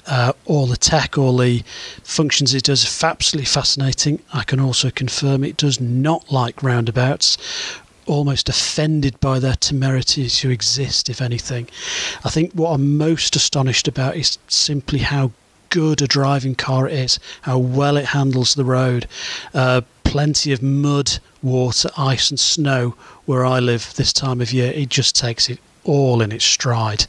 Uh, 0.08 0.34
all 0.46 0.66
the 0.66 0.78
tech, 0.78 1.18
all 1.18 1.38
the 1.38 1.64
functions 2.04 2.54
it 2.54 2.64
does, 2.64 3.04
absolutely 3.04 3.46
fascinating. 3.46 4.22
I 4.34 4.44
can 4.44 4.60
also 4.60 4.90
confirm 4.90 5.44
it 5.44 5.58
does 5.58 5.80
not 5.80 6.32
like 6.32 6.64
roundabouts. 6.64 7.38
Almost 8.08 8.50
offended 8.50 9.20
by 9.20 9.38
their 9.38 9.56
temerity 9.56 10.28
to 10.28 10.50
exist, 10.50 11.10
if 11.10 11.22
anything. 11.22 11.70
I 12.26 12.30
think 12.30 12.54
what 12.54 12.72
I'm 12.72 12.98
most 12.98 13.36
astonished 13.36 13.88
about 13.88 14.16
is 14.16 14.40
simply 14.48 15.00
how 15.00 15.32
good 15.70 16.02
a 16.02 16.08
driving 16.08 16.56
car 16.56 16.88
it 16.88 16.94
is, 16.94 17.20
how 17.44 17.60
well 17.60 17.98
it 17.98 18.06
handles 18.06 18.56
the 18.56 18.66
road. 18.66 19.08
Uh, 19.54 19.82
plenty 20.04 20.52
of 20.52 20.64
mud, 20.64 21.20
water, 21.44 21.90
ice, 21.96 22.32
and 22.32 22.40
snow 22.40 22.96
where 23.30 23.46
I 23.46 23.60
live 23.60 23.94
this 23.94 24.12
time 24.12 24.42
of 24.42 24.52
year. 24.52 24.72
It 24.72 24.90
just 24.90 25.16
takes 25.16 25.52
it 25.52 25.60
all 25.84 26.24
in 26.24 26.32
its 26.32 26.44
stride. 26.44 27.06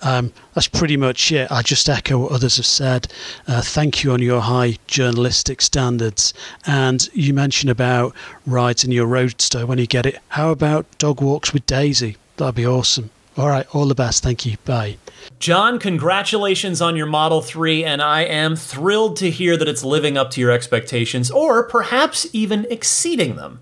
Um, 0.00 0.32
that's 0.54 0.66
pretty 0.66 0.96
much 0.96 1.30
it. 1.30 1.52
I 1.52 1.60
just 1.60 1.90
echo 1.90 2.20
what 2.20 2.32
others 2.32 2.56
have 2.56 2.64
said. 2.64 3.12
Uh, 3.46 3.60
thank 3.60 4.02
you 4.02 4.12
on 4.12 4.22
your 4.22 4.40
high 4.40 4.78
journalistic 4.86 5.60
standards. 5.60 6.32
And 6.66 7.06
you 7.12 7.34
mentioned 7.34 7.70
about 7.70 8.16
rides 8.46 8.82
in 8.82 8.92
your 8.92 9.04
roadster 9.04 9.66
when 9.66 9.76
you 9.76 9.86
get 9.86 10.06
it. 10.06 10.18
How 10.28 10.52
about 10.52 10.86
dog 10.96 11.20
walks 11.20 11.52
with 11.52 11.66
Daisy? 11.66 12.16
That'd 12.38 12.54
be 12.54 12.66
awesome. 12.66 13.10
All 13.36 13.50
right, 13.50 13.66
all 13.74 13.84
the 13.84 13.94
best. 13.94 14.22
Thank 14.22 14.46
you. 14.46 14.56
Bye. 14.64 14.96
John, 15.38 15.78
congratulations 15.78 16.80
on 16.80 16.96
your 16.96 17.04
Model 17.04 17.42
3, 17.42 17.84
and 17.84 18.00
I 18.00 18.22
am 18.22 18.56
thrilled 18.56 19.18
to 19.18 19.30
hear 19.30 19.54
that 19.58 19.68
it's 19.68 19.84
living 19.84 20.16
up 20.16 20.30
to 20.30 20.40
your 20.40 20.50
expectations, 20.50 21.30
or 21.30 21.62
perhaps 21.62 22.26
even 22.32 22.66
exceeding 22.70 23.36
them 23.36 23.60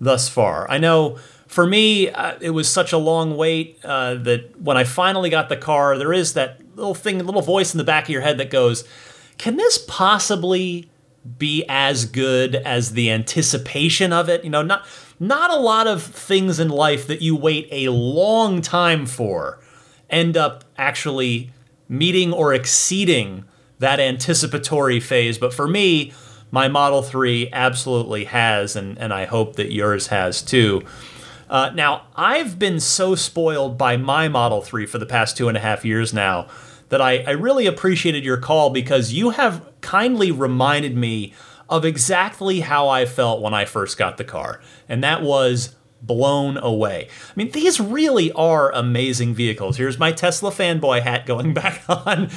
thus 0.00 0.28
far. 0.28 0.68
I 0.68 0.78
know 0.78 1.18
for 1.54 1.68
me, 1.68 2.10
uh, 2.10 2.36
it 2.40 2.50
was 2.50 2.68
such 2.68 2.92
a 2.92 2.98
long 2.98 3.36
wait 3.36 3.78
uh, 3.84 4.16
that 4.16 4.60
when 4.60 4.76
I 4.76 4.82
finally 4.82 5.30
got 5.30 5.48
the 5.48 5.56
car, 5.56 5.96
there 5.96 6.12
is 6.12 6.34
that 6.34 6.60
little 6.74 6.96
thing, 6.96 7.24
little 7.24 7.42
voice 7.42 7.72
in 7.72 7.78
the 7.78 7.84
back 7.84 8.06
of 8.06 8.10
your 8.10 8.22
head 8.22 8.38
that 8.38 8.50
goes, 8.50 8.82
Can 9.38 9.56
this 9.56 9.78
possibly 9.86 10.90
be 11.38 11.64
as 11.68 12.06
good 12.06 12.56
as 12.56 12.94
the 12.94 13.08
anticipation 13.08 14.12
of 14.12 14.28
it? 14.28 14.42
You 14.42 14.50
know, 14.50 14.62
not. 14.62 14.84
Not 15.20 15.52
a 15.52 15.60
lot 15.60 15.86
of 15.86 16.02
things 16.02 16.58
in 16.58 16.70
life 16.70 17.06
that 17.06 17.22
you 17.22 17.36
wait 17.36 17.68
a 17.70 17.92
long 17.92 18.60
time 18.60 19.06
for 19.06 19.60
end 20.10 20.36
up 20.36 20.64
actually 20.76 21.52
meeting 21.88 22.32
or 22.32 22.52
exceeding 22.52 23.44
that 23.78 24.00
anticipatory 24.00 24.98
phase. 24.98 25.38
But 25.38 25.54
for 25.54 25.68
me, 25.68 26.12
my 26.50 26.66
Model 26.66 27.00
3 27.00 27.50
absolutely 27.52 28.24
has, 28.24 28.74
and, 28.74 28.98
and 28.98 29.14
I 29.14 29.24
hope 29.26 29.54
that 29.54 29.72
yours 29.72 30.08
has 30.08 30.42
too. 30.42 30.82
Uh, 31.48 31.70
now, 31.74 32.06
I've 32.16 32.58
been 32.58 32.80
so 32.80 33.14
spoiled 33.14 33.76
by 33.76 33.96
my 33.96 34.28
Model 34.28 34.62
3 34.62 34.86
for 34.86 34.98
the 34.98 35.06
past 35.06 35.36
two 35.36 35.48
and 35.48 35.56
a 35.56 35.60
half 35.60 35.84
years 35.84 36.14
now 36.14 36.48
that 36.88 37.00
I, 37.00 37.22
I 37.22 37.30
really 37.30 37.66
appreciated 37.66 38.24
your 38.24 38.36
call 38.36 38.70
because 38.70 39.12
you 39.12 39.30
have 39.30 39.66
kindly 39.80 40.30
reminded 40.30 40.96
me 40.96 41.34
of 41.68 41.84
exactly 41.84 42.60
how 42.60 42.88
I 42.88 43.06
felt 43.06 43.40
when 43.40 43.54
I 43.54 43.64
first 43.64 43.98
got 43.98 44.16
the 44.16 44.24
car. 44.24 44.60
And 44.88 45.02
that 45.02 45.22
was 45.22 45.74
blown 46.02 46.58
away. 46.58 47.08
I 47.10 47.32
mean, 47.34 47.50
these 47.50 47.80
really 47.80 48.30
are 48.32 48.70
amazing 48.72 49.34
vehicles. 49.34 49.76
Here's 49.76 49.98
my 49.98 50.12
Tesla 50.12 50.50
fanboy 50.50 51.02
hat 51.02 51.26
going 51.26 51.54
back 51.54 51.82
on. 51.88 52.28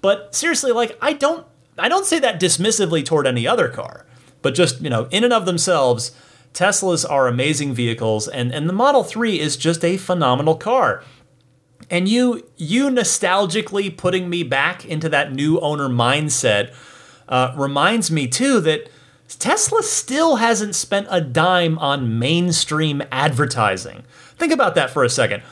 But 0.00 0.34
seriously, 0.34 0.72
like 0.72 0.96
I 1.00 1.14
don't 1.14 1.46
I 1.78 1.88
don't 1.88 2.06
say 2.06 2.18
that 2.20 2.40
dismissively 2.40 3.04
toward 3.04 3.26
any 3.26 3.46
other 3.46 3.68
car, 3.68 4.06
but 4.42 4.54
just, 4.54 4.80
you 4.80 4.90
know, 4.90 5.08
in 5.10 5.24
and 5.24 5.32
of 5.32 5.46
themselves, 5.46 6.12
Teslas 6.54 7.04
are 7.08 7.26
amazing 7.26 7.74
vehicles 7.74 8.28
and 8.28 8.54
and 8.54 8.68
the 8.68 8.72
Model 8.72 9.04
3 9.04 9.40
is 9.40 9.56
just 9.56 9.84
a 9.84 9.96
phenomenal 9.96 10.54
car. 10.54 11.02
And 11.90 12.08
you 12.08 12.48
you 12.56 12.88
nostalgically 12.88 13.94
putting 13.94 14.30
me 14.30 14.44
back 14.44 14.84
into 14.84 15.08
that 15.10 15.32
new 15.32 15.58
owner 15.60 15.88
mindset 15.88 16.72
uh, 17.28 17.52
reminds 17.56 18.10
me 18.10 18.28
too 18.28 18.60
that 18.60 18.88
Tesla 19.28 19.82
still 19.82 20.36
hasn't 20.36 20.76
spent 20.76 21.08
a 21.10 21.20
dime 21.20 21.78
on 21.78 22.18
mainstream 22.18 23.02
advertising. 23.10 24.04
Think 24.36 24.52
about 24.52 24.74
that 24.76 24.90
for 24.90 25.02
a 25.02 25.10
second. 25.10 25.42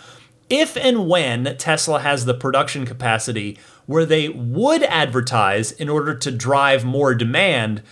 If 0.49 0.77
and 0.77 1.09
when 1.09 1.57
Tesla 1.57 2.01
has 2.01 2.27
the 2.27 2.35
production 2.35 2.87
capacity 2.87 3.59
where 3.87 4.05
they 4.05 4.29
would 4.29 4.83
advertise 4.85 5.73
in 5.73 5.89
order 5.89 6.15
to 6.15 6.31
drive 6.31 6.85
more 6.85 7.15
demand, 7.15 7.83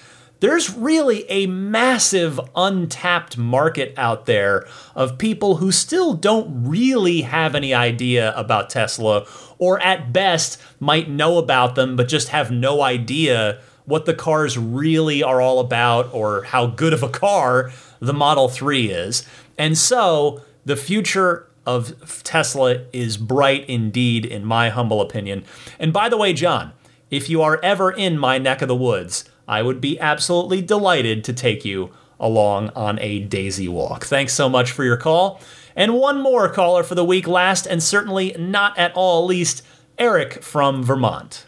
there's 0.40 0.74
really 0.74 1.30
a 1.30 1.46
massive 1.46 2.40
untapped 2.56 3.36
market 3.36 3.94
out 3.96 4.26
there 4.26 4.66
of 4.94 5.18
people 5.18 5.56
who 5.56 5.70
still 5.70 6.14
don't 6.14 6.66
really 6.66 7.22
have 7.22 7.54
any 7.54 7.72
idea 7.72 8.34
about 8.36 8.70
Tesla, 8.70 9.26
or 9.58 9.80
at 9.80 10.12
best 10.12 10.60
might 10.80 11.08
know 11.08 11.38
about 11.38 11.74
them 11.74 11.96
but 11.96 12.08
just 12.08 12.28
have 12.28 12.50
no 12.50 12.82
idea 12.82 13.60
what 13.84 14.06
the 14.06 14.14
cars 14.14 14.56
really 14.56 15.22
are 15.22 15.40
all 15.40 15.60
about 15.60 16.12
or 16.14 16.44
how 16.44 16.66
good 16.66 16.92
of 16.92 17.02
a 17.02 17.08
car 17.08 17.70
the 17.98 18.12
Model 18.14 18.48
3 18.48 18.90
is. 18.90 19.26
And 19.58 19.76
so 19.76 20.42
the 20.64 20.76
future 20.76 21.46
of 21.66 22.22
Tesla 22.22 22.86
is 22.92 23.16
bright 23.16 23.68
indeed, 23.68 24.24
in 24.24 24.44
my 24.44 24.70
humble 24.70 25.00
opinion. 25.00 25.44
And 25.78 25.92
by 25.92 26.08
the 26.08 26.16
way, 26.16 26.32
John, 26.32 26.72
if 27.10 27.28
you 27.28 27.42
are 27.42 27.60
ever 27.62 27.90
in 27.90 28.18
my 28.18 28.38
neck 28.38 28.62
of 28.62 28.68
the 28.68 28.76
woods, 28.76 29.24
I 29.50 29.62
would 29.62 29.80
be 29.80 29.98
absolutely 29.98 30.62
delighted 30.62 31.24
to 31.24 31.32
take 31.32 31.64
you 31.64 31.90
along 32.20 32.68
on 32.76 33.00
a 33.00 33.18
daisy 33.18 33.66
walk. 33.66 34.04
Thanks 34.04 34.32
so 34.32 34.48
much 34.48 34.70
for 34.70 34.84
your 34.84 34.96
call. 34.96 35.40
And 35.74 35.94
one 35.94 36.20
more 36.20 36.48
caller 36.48 36.84
for 36.84 36.94
the 36.94 37.04
week, 37.04 37.26
last 37.26 37.66
and 37.66 37.82
certainly 37.82 38.36
not 38.38 38.78
at 38.78 38.92
all 38.94 39.26
least, 39.26 39.64
Eric 39.98 40.44
from 40.44 40.84
Vermont. 40.84 41.46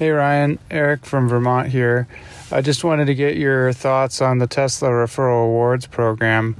Hey 0.00 0.10
Ryan, 0.10 0.58
Eric 0.68 1.06
from 1.06 1.28
Vermont 1.28 1.68
here. 1.68 2.08
I 2.50 2.60
just 2.60 2.82
wanted 2.82 3.04
to 3.04 3.14
get 3.14 3.36
your 3.36 3.72
thoughts 3.72 4.20
on 4.20 4.38
the 4.38 4.48
Tesla 4.48 4.88
Referral 4.88 5.44
Awards 5.44 5.86
program. 5.86 6.56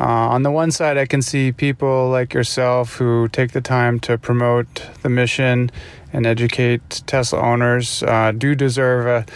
Uh, 0.00 0.04
on 0.04 0.42
the 0.42 0.50
one 0.50 0.70
side, 0.70 0.96
I 0.96 1.04
can 1.04 1.20
see 1.20 1.52
people 1.52 2.08
like 2.08 2.32
yourself 2.32 2.96
who 2.96 3.28
take 3.28 3.52
the 3.52 3.60
time 3.60 4.00
to 4.00 4.16
promote 4.16 4.88
the 5.02 5.10
mission 5.10 5.70
and 6.14 6.26
educate 6.26 7.02
Tesla 7.06 7.40
owners 7.40 8.02
uh, 8.02 8.32
do 8.32 8.54
deserve 8.54 9.06
a, 9.06 9.26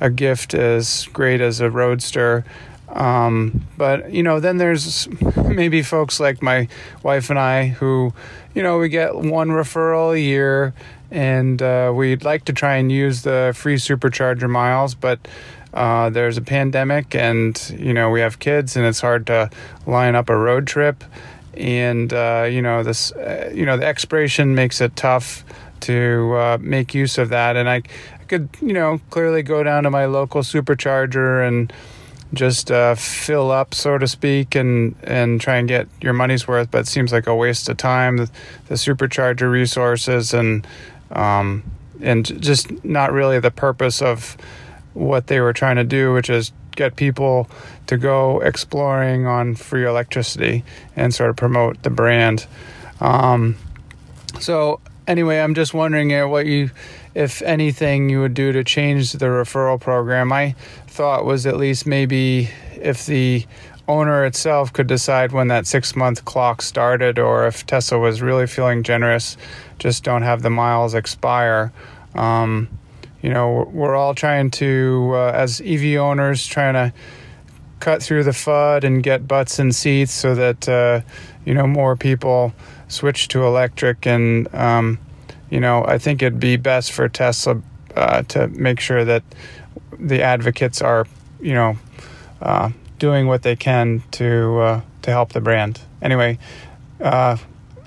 a 0.00 0.10
gift 0.10 0.54
as 0.54 1.06
great 1.12 1.40
as 1.40 1.60
a 1.60 1.70
Roadster. 1.70 2.44
Um, 2.88 3.66
but 3.76 4.12
you 4.12 4.22
know, 4.22 4.40
then 4.40 4.56
there's 4.56 5.08
maybe 5.46 5.82
folks 5.82 6.18
like 6.18 6.42
my 6.42 6.68
wife 7.02 7.30
and 7.30 7.38
I 7.38 7.68
who, 7.68 8.12
you 8.54 8.62
know, 8.62 8.78
we 8.78 8.88
get 8.88 9.14
one 9.14 9.50
referral 9.50 10.12
a 10.12 10.20
year 10.20 10.74
and 11.10 11.60
uh, 11.60 11.92
we'd 11.94 12.24
like 12.24 12.44
to 12.46 12.52
try 12.52 12.76
and 12.76 12.90
use 12.90 13.22
the 13.22 13.52
free 13.56 13.76
supercharger 13.76 14.48
miles, 14.48 14.94
but 14.94 15.18
uh, 15.74 16.10
there's 16.10 16.36
a 16.36 16.42
pandemic, 16.42 17.14
and 17.14 17.74
you 17.78 17.92
know 17.92 18.10
we 18.10 18.20
have 18.20 18.38
kids, 18.38 18.76
and 18.76 18.86
it's 18.86 19.00
hard 19.00 19.26
to 19.26 19.50
line 19.86 20.14
up 20.14 20.28
a 20.28 20.36
road 20.36 20.66
trip, 20.66 21.04
and 21.54 22.12
uh, 22.12 22.46
you 22.50 22.62
know 22.62 22.82
this, 22.82 23.12
uh, 23.12 23.50
you 23.54 23.64
know 23.64 23.76
the 23.76 23.86
expiration 23.86 24.54
makes 24.54 24.80
it 24.80 24.96
tough 24.96 25.44
to 25.80 26.34
uh, 26.34 26.58
make 26.60 26.94
use 26.94 27.18
of 27.18 27.28
that, 27.28 27.56
and 27.56 27.68
I, 27.68 27.82
could 28.30 28.48
you 28.62 28.72
know 28.72 29.00
clearly 29.10 29.42
go 29.42 29.62
down 29.64 29.82
to 29.82 29.90
my 29.90 30.06
local 30.06 30.42
supercharger 30.42 31.46
and 31.46 31.72
just 32.32 32.70
uh, 32.70 32.94
fill 32.94 33.50
up, 33.50 33.74
so 33.74 33.98
to 33.98 34.06
speak, 34.06 34.54
and 34.54 34.94
and 35.02 35.40
try 35.40 35.56
and 35.56 35.66
get 35.66 35.88
your 36.00 36.12
money's 36.12 36.46
worth. 36.46 36.70
But 36.70 36.82
it 36.82 36.86
seems 36.86 37.12
like 37.12 37.26
a 37.26 37.34
waste 37.34 37.68
of 37.68 37.76
time. 37.76 38.18
The, 38.18 38.30
the 38.68 38.76
supercharger 38.76 39.50
resources 39.50 40.32
and 40.32 40.64
um, 41.10 41.64
and 42.00 42.40
just 42.40 42.84
not 42.84 43.12
really 43.12 43.40
the 43.40 43.50
purpose 43.50 44.00
of 44.00 44.36
what 44.94 45.26
they 45.26 45.40
were 45.40 45.52
trying 45.52 45.76
to 45.76 45.84
do, 45.84 46.12
which 46.12 46.30
is 46.30 46.52
get 46.76 46.94
people 46.94 47.50
to 47.88 47.98
go 47.98 48.40
exploring 48.40 49.26
on 49.26 49.56
free 49.56 49.84
electricity 49.84 50.62
and 50.94 51.12
sort 51.12 51.30
of 51.30 51.36
promote 51.36 51.82
the 51.82 51.90
brand. 51.90 52.46
Um, 53.00 53.56
so 54.38 54.80
anyway, 55.08 55.40
I'm 55.40 55.54
just 55.54 55.74
wondering 55.74 56.10
what 56.30 56.46
you, 56.46 56.70
if 57.14 57.42
anything, 57.42 58.08
you 58.08 58.20
would 58.20 58.34
do 58.34 58.52
to 58.52 58.62
change 58.64 59.12
the 59.12 59.26
referral 59.26 59.80
program. 59.80 60.28
My 60.28 60.54
thought 60.86 61.24
was 61.24 61.46
at 61.46 61.56
least 61.56 61.86
maybe 61.86 62.50
if 62.76 63.06
the 63.06 63.46
owner 63.88 64.24
itself 64.24 64.72
could 64.72 64.86
decide 64.86 65.32
when 65.32 65.48
that 65.48 65.66
six 65.66 65.96
month 65.96 66.24
clock 66.24 66.62
started, 66.62 67.18
or 67.18 67.46
if 67.46 67.66
Tesla 67.66 67.98
was 67.98 68.22
really 68.22 68.46
feeling 68.46 68.82
generous, 68.82 69.36
just 69.78 70.04
don't 70.04 70.22
have 70.22 70.42
the 70.42 70.50
miles 70.50 70.94
expire. 70.94 71.72
Um, 72.14 72.68
you 73.22 73.30
know, 73.30 73.68
we're 73.72 73.96
all 73.96 74.14
trying 74.14 74.50
to, 74.52 75.10
uh, 75.14 75.32
as 75.34 75.60
EV 75.60 75.98
owners, 75.98 76.46
trying 76.46 76.74
to 76.74 76.92
cut 77.80 78.02
through 78.02 78.24
the 78.24 78.30
FUD 78.30 78.84
and 78.84 79.02
get 79.02 79.26
butts 79.26 79.58
in 79.58 79.72
seats 79.72 80.12
so 80.12 80.34
that, 80.34 80.68
uh, 80.68 81.00
you 81.44 81.54
know, 81.54 81.66
more 81.66 81.96
people 81.96 82.54
switch 82.88 83.28
to 83.28 83.44
electric. 83.44 84.06
And, 84.06 84.52
um, 84.54 84.98
you 85.50 85.60
know, 85.60 85.84
I 85.84 85.98
think 85.98 86.22
it'd 86.22 86.40
be 86.40 86.56
best 86.56 86.92
for 86.92 87.08
Tesla 87.08 87.60
uh, 87.96 88.22
to 88.22 88.48
make 88.48 88.80
sure 88.80 89.04
that 89.04 89.22
the 89.98 90.22
advocates 90.22 90.80
are, 90.80 91.06
you 91.40 91.54
know, 91.54 91.76
uh, 92.40 92.70
doing 92.98 93.26
what 93.26 93.42
they 93.42 93.56
can 93.56 94.02
to 94.12 94.58
uh, 94.60 94.80
to 95.02 95.10
help 95.10 95.32
the 95.32 95.40
brand. 95.40 95.80
Anyway, 96.00 96.38
uh, 97.00 97.36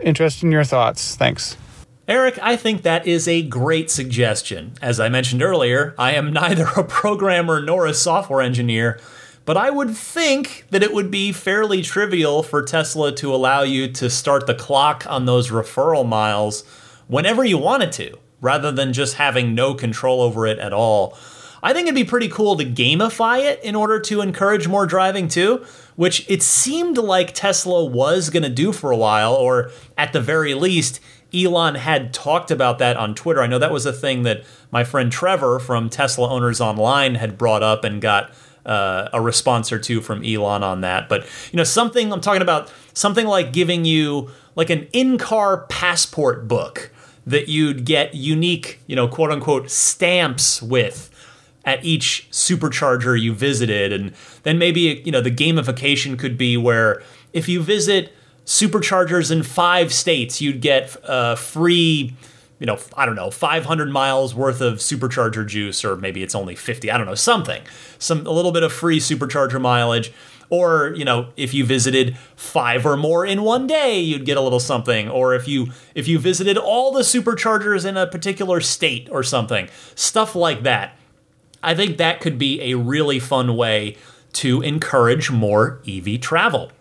interested 0.01 0.45
in 0.45 0.51
your 0.51 0.63
thoughts. 0.63 1.15
Thanks. 1.15 1.57
Eric, 2.05 2.37
I 2.41 2.57
think 2.57 2.81
that 2.81 3.07
is 3.07 3.29
a 3.29 3.41
great 3.41 3.89
suggestion. 3.89 4.73
As 4.81 4.99
I 4.99 5.07
mentioned 5.07 5.41
earlier, 5.41 5.95
I 5.97 6.11
am 6.13 6.33
neither 6.33 6.67
a 6.75 6.83
programmer 6.83 7.61
nor 7.61 7.85
a 7.85 7.93
software 7.93 8.41
engineer, 8.41 8.99
but 9.45 9.55
I 9.55 9.69
would 9.69 9.95
think 9.95 10.65
that 10.69 10.83
it 10.83 10.93
would 10.93 11.09
be 11.09 11.31
fairly 11.31 11.81
trivial 11.81 12.43
for 12.43 12.61
Tesla 12.61 13.13
to 13.15 13.33
allow 13.33 13.61
you 13.61 13.87
to 13.93 14.09
start 14.09 14.47
the 14.47 14.55
clock 14.55 15.05
on 15.07 15.25
those 15.25 15.49
referral 15.49 16.05
miles 16.05 16.65
whenever 17.07 17.43
you 17.43 17.57
wanted 17.57 17.91
to, 17.93 18.17
rather 18.41 18.71
than 18.71 18.93
just 18.93 19.15
having 19.15 19.55
no 19.55 19.73
control 19.73 20.21
over 20.21 20.45
it 20.45 20.59
at 20.59 20.73
all. 20.73 21.17
I 21.61 21.71
think 21.71 21.87
it'd 21.87 21.95
be 21.95 22.03
pretty 22.03 22.27
cool 22.27 22.57
to 22.57 22.65
gamify 22.65 23.39
it 23.39 23.63
in 23.63 23.73
order 23.73 23.97
to 24.01 24.19
encourage 24.19 24.67
more 24.67 24.85
driving 24.85 25.29
too, 25.29 25.65
which 25.95 26.29
it 26.29 26.43
seemed 26.43 26.97
like 26.97 27.33
Tesla 27.33 27.85
was 27.85 28.29
going 28.29 28.43
to 28.43 28.49
do 28.49 28.73
for 28.73 28.91
a 28.91 28.97
while, 28.97 29.33
or 29.33 29.71
at 29.97 30.11
the 30.11 30.19
very 30.19 30.53
least, 30.53 30.99
Elon 31.33 31.75
had 31.75 32.13
talked 32.13 32.51
about 32.51 32.79
that 32.79 32.97
on 32.97 33.15
Twitter. 33.15 33.41
I 33.41 33.47
know 33.47 33.59
that 33.59 33.71
was 33.71 33.85
a 33.85 33.93
thing 33.93 34.23
that 34.23 34.43
my 34.71 34.83
friend 34.83 35.11
Trevor 35.11 35.57
from 35.59 35.89
Tesla 35.89 36.29
Owners 36.29 36.59
Online 36.59 37.15
had 37.15 37.37
brought 37.37 37.63
up 37.63 37.83
and 37.85 38.01
got 38.01 38.31
uh, 38.65 39.09
a 39.13 39.21
response 39.21 39.71
or 39.71 39.79
two 39.79 40.01
from 40.01 40.23
Elon 40.23 40.63
on 40.63 40.81
that. 40.81 41.09
But 41.09 41.27
you 41.51 41.57
know, 41.57 41.63
something 41.63 42.11
I'm 42.11 42.21
talking 42.21 42.41
about 42.41 42.71
something 42.93 43.27
like 43.27 43.53
giving 43.53 43.85
you 43.85 44.29
like 44.55 44.69
an 44.69 44.87
in-car 44.93 45.65
passport 45.67 46.47
book 46.47 46.91
that 47.25 47.47
you'd 47.47 47.85
get 47.85 48.13
unique, 48.13 48.79
you 48.87 48.95
know, 48.95 49.07
quote 49.07 49.31
unquote 49.31 49.69
stamps 49.69 50.61
with 50.61 51.09
at 51.65 51.83
each 51.85 52.27
supercharger 52.29 53.19
you 53.19 53.33
visited 53.33 53.93
and 53.93 54.13
then 54.43 54.57
maybe 54.57 55.01
you 55.05 55.11
know 55.13 55.21
the 55.21 55.31
gamification 55.31 56.19
could 56.19 56.37
be 56.37 56.57
where 56.57 57.01
if 57.31 57.47
you 57.47 57.61
visit 57.61 58.13
superchargers 58.45 59.31
in 59.31 59.43
five 59.43 59.93
states, 59.93 60.41
you'd 60.41 60.61
get 60.61 60.95
uh, 61.07 61.35
free, 61.35 62.13
you 62.63 62.67
know, 62.67 62.79
I 62.95 63.05
don't 63.05 63.17
know, 63.17 63.29
500 63.29 63.91
miles 63.91 64.33
worth 64.33 64.61
of 64.61 64.75
supercharger 64.75 65.45
juice, 65.45 65.83
or 65.83 65.97
maybe 65.97 66.23
it's 66.23 66.33
only 66.33 66.55
50. 66.55 66.89
I 66.89 66.97
don't 66.97 67.05
know, 67.05 67.13
something, 67.13 67.61
some 67.99 68.25
a 68.25 68.31
little 68.31 68.53
bit 68.53 68.63
of 68.63 68.71
free 68.71 69.01
supercharger 69.01 69.59
mileage. 69.59 70.13
Or 70.49 70.93
you 70.95 71.03
know, 71.03 71.33
if 71.35 71.53
you 71.53 71.65
visited 71.65 72.17
five 72.37 72.85
or 72.85 72.95
more 72.95 73.25
in 73.25 73.43
one 73.43 73.67
day, 73.67 73.99
you'd 73.99 74.25
get 74.25 74.37
a 74.37 74.41
little 74.41 74.61
something. 74.61 75.09
Or 75.09 75.33
if 75.33 75.45
you 75.45 75.73
if 75.93 76.07
you 76.07 76.19
visited 76.19 76.57
all 76.57 76.93
the 76.93 77.01
superchargers 77.01 77.85
in 77.85 77.97
a 77.97 78.07
particular 78.07 78.61
state 78.61 79.09
or 79.11 79.23
something, 79.23 79.67
stuff 79.93 80.33
like 80.33 80.63
that. 80.63 80.97
I 81.61 81.75
think 81.75 81.97
that 81.97 82.21
could 82.21 82.37
be 82.37 82.61
a 82.61 82.75
really 82.75 83.19
fun 83.19 83.57
way 83.57 83.97
to 84.33 84.61
encourage 84.61 85.29
more 85.29 85.81
EV 85.85 86.21
travel. 86.21 86.71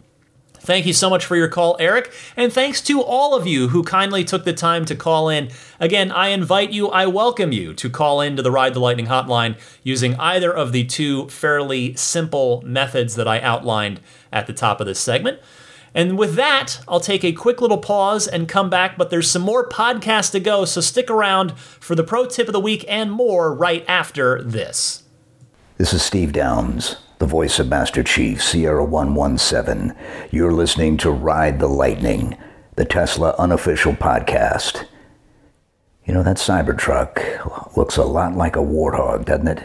Thank 0.63 0.87
you 0.87 0.93
so 0.93 1.11
much 1.11 1.27
for 1.27 1.35
your 1.35 1.49
call, 1.49 1.77
Eric. 1.81 2.13
And 2.37 2.53
thanks 2.53 2.81
to 2.83 3.03
all 3.03 3.35
of 3.35 3.49
you 3.49 3.69
who 3.69 3.83
kindly 3.83 4.23
took 4.23 4.45
the 4.45 4.53
time 4.53 4.85
to 4.85 4.95
call 4.95 5.29
in. 5.29 5.51
Again, 5.81 6.13
I 6.13 6.29
invite 6.29 6.71
you, 6.71 6.89
I 6.89 7.07
welcome 7.07 7.51
you 7.51 7.75
to 7.75 7.91
call 7.91 8.21
in 8.21 8.37
to 8.37 8.43
the 8.43 8.51
Ride 8.53 8.75
the 8.75 8.79
Lightning 8.79 9.07
hotline 9.07 9.57
using 9.83 10.15
either 10.21 10.53
of 10.53 10.71
the 10.71 10.85
two 10.85 11.29
fairly 11.29 11.97
simple 11.97 12.63
methods 12.65 13.17
that 13.17 13.27
I 13.27 13.41
outlined 13.41 13.99
at 14.33 14.47
the 14.47 14.53
top 14.53 14.81
of 14.81 14.87
this 14.87 15.01
segment. 15.01 15.41
And 15.97 16.17
with 16.17 16.37
that, 16.37 16.81
I'll 16.87 17.01
take 17.01 17.25
a 17.25 17.33
quick 17.33 17.61
little 17.61 17.79
pause 17.79 18.29
and 18.29 18.49
come 18.49 18.71
back, 18.71 18.97
but 18.97 19.11
there's 19.11 19.29
some 19.29 19.43
more 19.43 19.69
podcasts 19.69 20.31
to 20.31 20.39
go, 20.39 20.65
so 20.65 20.81
stick 20.81 21.11
around 21.11 21.59
for 21.59 21.97
the 21.97 22.05
pro 22.05 22.25
tip 22.25 22.47
of 22.47 22.53
the 22.53 22.61
week 22.61 22.85
and 22.89 23.11
more 23.11 23.53
right 23.53 23.85
after 23.89 24.41
this. 24.41 25.03
This 25.77 25.93
is 25.93 26.03
Steve 26.03 26.33
Downes 26.33 26.99
the 27.23 27.29
voice 27.29 27.61
of 27.61 27.69
Master 27.69 28.03
Chief, 28.03 28.43
Sierra 28.43 28.85
117. 28.85 29.95
You're 30.33 30.53
listening 30.53 30.97
to 30.97 31.11
Ride 31.13 31.61
the 31.61 31.69
Lightning, 31.69 32.37
the 32.75 32.85
Tesla 32.85 33.37
unofficial 33.39 33.93
podcast. 33.93 34.87
You 36.05 36.15
know, 36.15 36.25
that 36.25 36.39
Cybertruck 36.39 37.77
looks 37.77 37.97
a 37.97 38.03
lot 38.03 38.35
like 38.35 38.57
a 38.57 38.59
warthog, 38.59 39.27
doesn't 39.27 39.47
it? 39.47 39.63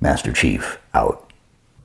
Master 0.00 0.32
Chief, 0.32 0.80
out. 0.92 1.32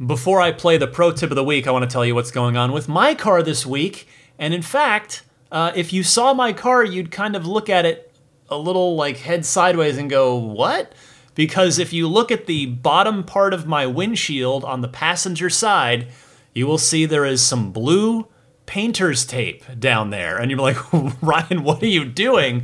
Before 0.04 0.42
I 0.42 0.52
play 0.52 0.78
the 0.78 0.88
pro 0.88 1.12
tip 1.12 1.30
of 1.30 1.36
the 1.36 1.44
week, 1.44 1.68
I 1.68 1.72
want 1.72 1.88
to 1.88 1.94
tell 1.94 2.04
you 2.04 2.16
what's 2.16 2.32
going 2.32 2.58
on 2.58 2.72
with 2.72 2.88
my 2.88 3.14
car 3.14 3.44
this 3.44 3.64
week. 3.64 4.08
And 4.40 4.56
in 4.56 4.64
fact, 4.64 5.22
uh, 5.52 5.72
if 5.76 5.94
you 5.94 6.02
saw 6.02 6.34
my 6.34 6.52
car, 6.52 6.84
you'd 6.84 7.12
kind 7.12 7.36
of 7.36 7.46
look 7.46 7.70
at 7.70 7.86
it 7.86 8.12
a 8.50 8.58
little 8.58 8.96
like 8.96 9.18
head 9.18 9.46
sideways 9.46 10.00
and 10.00 10.10
go, 10.10 10.36
What? 10.36 10.94
Because 11.38 11.78
if 11.78 11.94
you 11.94 12.08
look 12.08 12.32
at 12.32 12.48
the 12.48 12.66
bottom 12.66 13.24
part 13.24 13.54
of 13.54 13.68
my 13.68 13.86
windshield 13.86 14.66
on 14.66 14.82
the 14.82 14.88
passenger 14.88 15.52
side, 15.52 16.08
you 16.52 16.66
will 16.66 16.80
see 16.80 17.06
there 17.06 17.26
is 17.26 17.44
some 17.44 17.72
blue 17.72 18.28
painter's 18.66 19.24
tape 19.24 19.64
down 19.78 20.10
there. 20.10 20.38
And 20.38 20.50
you're 20.50 20.60
like, 20.60 20.78
Ryan, 21.22 21.64
what 21.64 21.84
are 21.84 21.86
you 21.86 22.06
doing? 22.06 22.64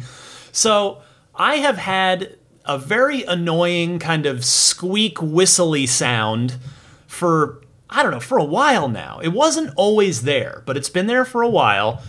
So 0.52 1.04
I 1.36 1.58
have 1.58 1.78
had 1.78 2.36
a 2.66 2.80
very 2.80 3.22
annoying 3.24 4.00
kind 4.00 4.26
of 4.26 4.44
squeak 4.44 5.22
whistly 5.22 5.86
sound 5.86 6.58
for, 7.06 7.62
I 7.92 8.02
don't 8.02 8.12
know, 8.12 8.20
for 8.20 8.40
a 8.40 8.44
while 8.44 8.90
now. 8.90 9.20
It 9.20 9.34
wasn't 9.34 9.72
always 9.76 10.24
there, 10.24 10.64
but 10.66 10.78
it's 10.78 10.90
been 10.90 11.06
there 11.06 11.26
for 11.26 11.44
a 11.44 11.50
while 11.50 12.02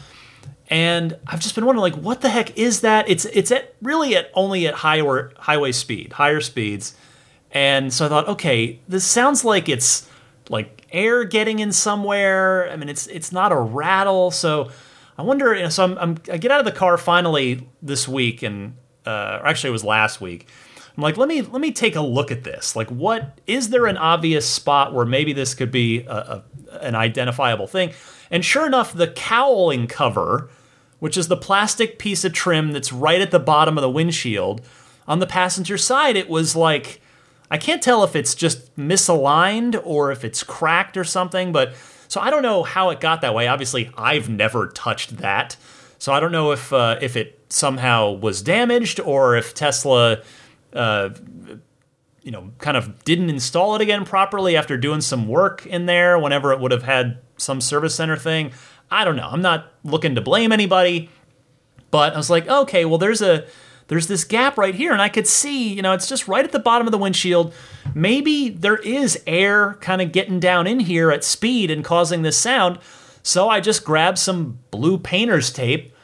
and 0.68 1.16
I've 1.26 1.40
just 1.40 1.54
been 1.54 1.66
wondering, 1.66 1.92
like, 1.92 2.02
what 2.02 2.20
the 2.22 2.30
heck 2.30 2.56
is 2.56 2.80
that? 2.80 3.08
It's 3.08 3.26
it's 3.26 3.50
at 3.50 3.74
really 3.82 4.16
at 4.16 4.30
only 4.34 4.66
at 4.66 4.74
higher 4.74 5.32
highway 5.36 5.72
speed, 5.72 6.14
higher 6.14 6.40
speeds, 6.40 6.94
and 7.50 7.92
so 7.92 8.06
I 8.06 8.08
thought, 8.08 8.28
okay, 8.28 8.80
this 8.88 9.04
sounds 9.04 9.44
like 9.44 9.68
it's 9.68 10.08
like 10.48 10.86
air 10.90 11.24
getting 11.24 11.58
in 11.58 11.72
somewhere. 11.72 12.70
I 12.70 12.76
mean, 12.76 12.88
it's 12.88 13.06
it's 13.08 13.30
not 13.30 13.52
a 13.52 13.58
rattle, 13.58 14.30
so 14.30 14.70
I 15.18 15.22
wonder. 15.22 15.54
You 15.54 15.64
know, 15.64 15.68
so 15.68 15.84
I'm, 15.84 15.98
I'm, 15.98 16.18
i 16.32 16.38
get 16.38 16.50
out 16.50 16.60
of 16.60 16.66
the 16.66 16.72
car 16.72 16.96
finally 16.96 17.68
this 17.82 18.08
week, 18.08 18.42
and 18.42 18.74
uh, 19.04 19.40
or 19.42 19.46
actually 19.46 19.68
it 19.68 19.72
was 19.72 19.84
last 19.84 20.20
week. 20.20 20.48
I'm 20.96 21.02
like, 21.02 21.16
let 21.16 21.28
me 21.28 21.42
let 21.42 21.60
me 21.60 21.72
take 21.72 21.96
a 21.96 22.00
look 22.00 22.30
at 22.30 22.44
this. 22.44 22.74
Like, 22.74 22.88
what 22.88 23.38
is 23.46 23.68
there 23.68 23.86
an 23.86 23.98
obvious 23.98 24.48
spot 24.48 24.94
where 24.94 25.04
maybe 25.04 25.32
this 25.32 25.54
could 25.54 25.70
be 25.70 26.04
a, 26.04 26.42
a, 26.70 26.78
an 26.80 26.94
identifiable 26.94 27.66
thing? 27.66 27.92
And 28.30 28.44
sure 28.44 28.66
enough, 28.66 28.92
the 28.92 29.08
cowling 29.08 29.86
cover, 29.86 30.50
which 30.98 31.16
is 31.16 31.28
the 31.28 31.36
plastic 31.36 31.98
piece 31.98 32.24
of 32.24 32.32
trim 32.32 32.72
that's 32.72 32.92
right 32.92 33.20
at 33.20 33.30
the 33.30 33.38
bottom 33.38 33.76
of 33.78 33.82
the 33.82 33.90
windshield, 33.90 34.62
on 35.06 35.18
the 35.18 35.26
passenger 35.26 35.76
side, 35.76 36.16
it 36.16 36.28
was 36.28 36.56
like 36.56 37.00
I 37.50 37.58
can't 37.58 37.82
tell 37.82 38.02
if 38.04 38.16
it's 38.16 38.34
just 38.34 38.74
misaligned 38.76 39.80
or 39.84 40.10
if 40.10 40.24
it's 40.24 40.42
cracked 40.42 40.96
or 40.96 41.04
something, 41.04 41.52
but 41.52 41.74
so 42.08 42.20
I 42.20 42.30
don't 42.30 42.42
know 42.42 42.62
how 42.62 42.90
it 42.90 43.00
got 43.00 43.20
that 43.20 43.34
way. 43.34 43.48
Obviously, 43.48 43.90
I've 43.96 44.28
never 44.28 44.68
touched 44.68 45.18
that. 45.18 45.56
So 45.98 46.12
I 46.12 46.20
don't 46.20 46.32
know 46.32 46.52
if 46.52 46.72
uh, 46.72 46.98
if 47.00 47.16
it 47.16 47.40
somehow 47.48 48.12
was 48.12 48.42
damaged 48.42 49.00
or 49.00 49.36
if 49.36 49.54
Tesla 49.54 50.22
uh, 50.72 51.10
you 52.24 52.30
know, 52.30 52.50
kind 52.58 52.76
of 52.76 53.04
didn't 53.04 53.28
install 53.28 53.76
it 53.76 53.82
again 53.82 54.04
properly 54.04 54.56
after 54.56 54.76
doing 54.76 55.02
some 55.02 55.28
work 55.28 55.66
in 55.66 55.86
there 55.86 56.18
whenever 56.18 56.52
it 56.52 56.58
would 56.58 56.72
have 56.72 56.82
had 56.82 57.18
some 57.36 57.60
service 57.60 57.94
center 57.94 58.16
thing. 58.16 58.50
I 58.90 59.04
don't 59.04 59.16
know. 59.16 59.28
I'm 59.30 59.42
not 59.42 59.70
looking 59.84 60.14
to 60.14 60.22
blame 60.22 60.50
anybody, 60.50 61.10
but 61.90 62.14
I 62.14 62.16
was 62.16 62.30
like, 62.30 62.48
okay, 62.48 62.86
well, 62.86 62.98
there's 62.98 63.20
a 63.22 63.46
there's 63.88 64.06
this 64.06 64.24
gap 64.24 64.56
right 64.56 64.74
here, 64.74 64.92
and 64.92 65.02
I 65.02 65.10
could 65.10 65.26
see, 65.26 65.74
you 65.74 65.82
know, 65.82 65.92
it's 65.92 66.08
just 66.08 66.26
right 66.26 66.44
at 66.44 66.52
the 66.52 66.58
bottom 66.58 66.86
of 66.86 66.92
the 66.92 66.98
windshield. 66.98 67.52
Maybe 67.94 68.48
there 68.48 68.78
is 68.78 69.22
air 69.26 69.74
kind 69.82 70.00
of 70.00 70.10
getting 70.10 70.40
down 70.40 70.66
in 70.66 70.80
here 70.80 71.10
at 71.10 71.22
speed 71.22 71.70
and 71.70 71.84
causing 71.84 72.22
this 72.22 72.38
sound. 72.38 72.78
So 73.22 73.50
I 73.50 73.60
just 73.60 73.84
grabbed 73.84 74.18
some 74.18 74.58
blue 74.70 74.96
painter's 74.96 75.52
tape, 75.52 75.94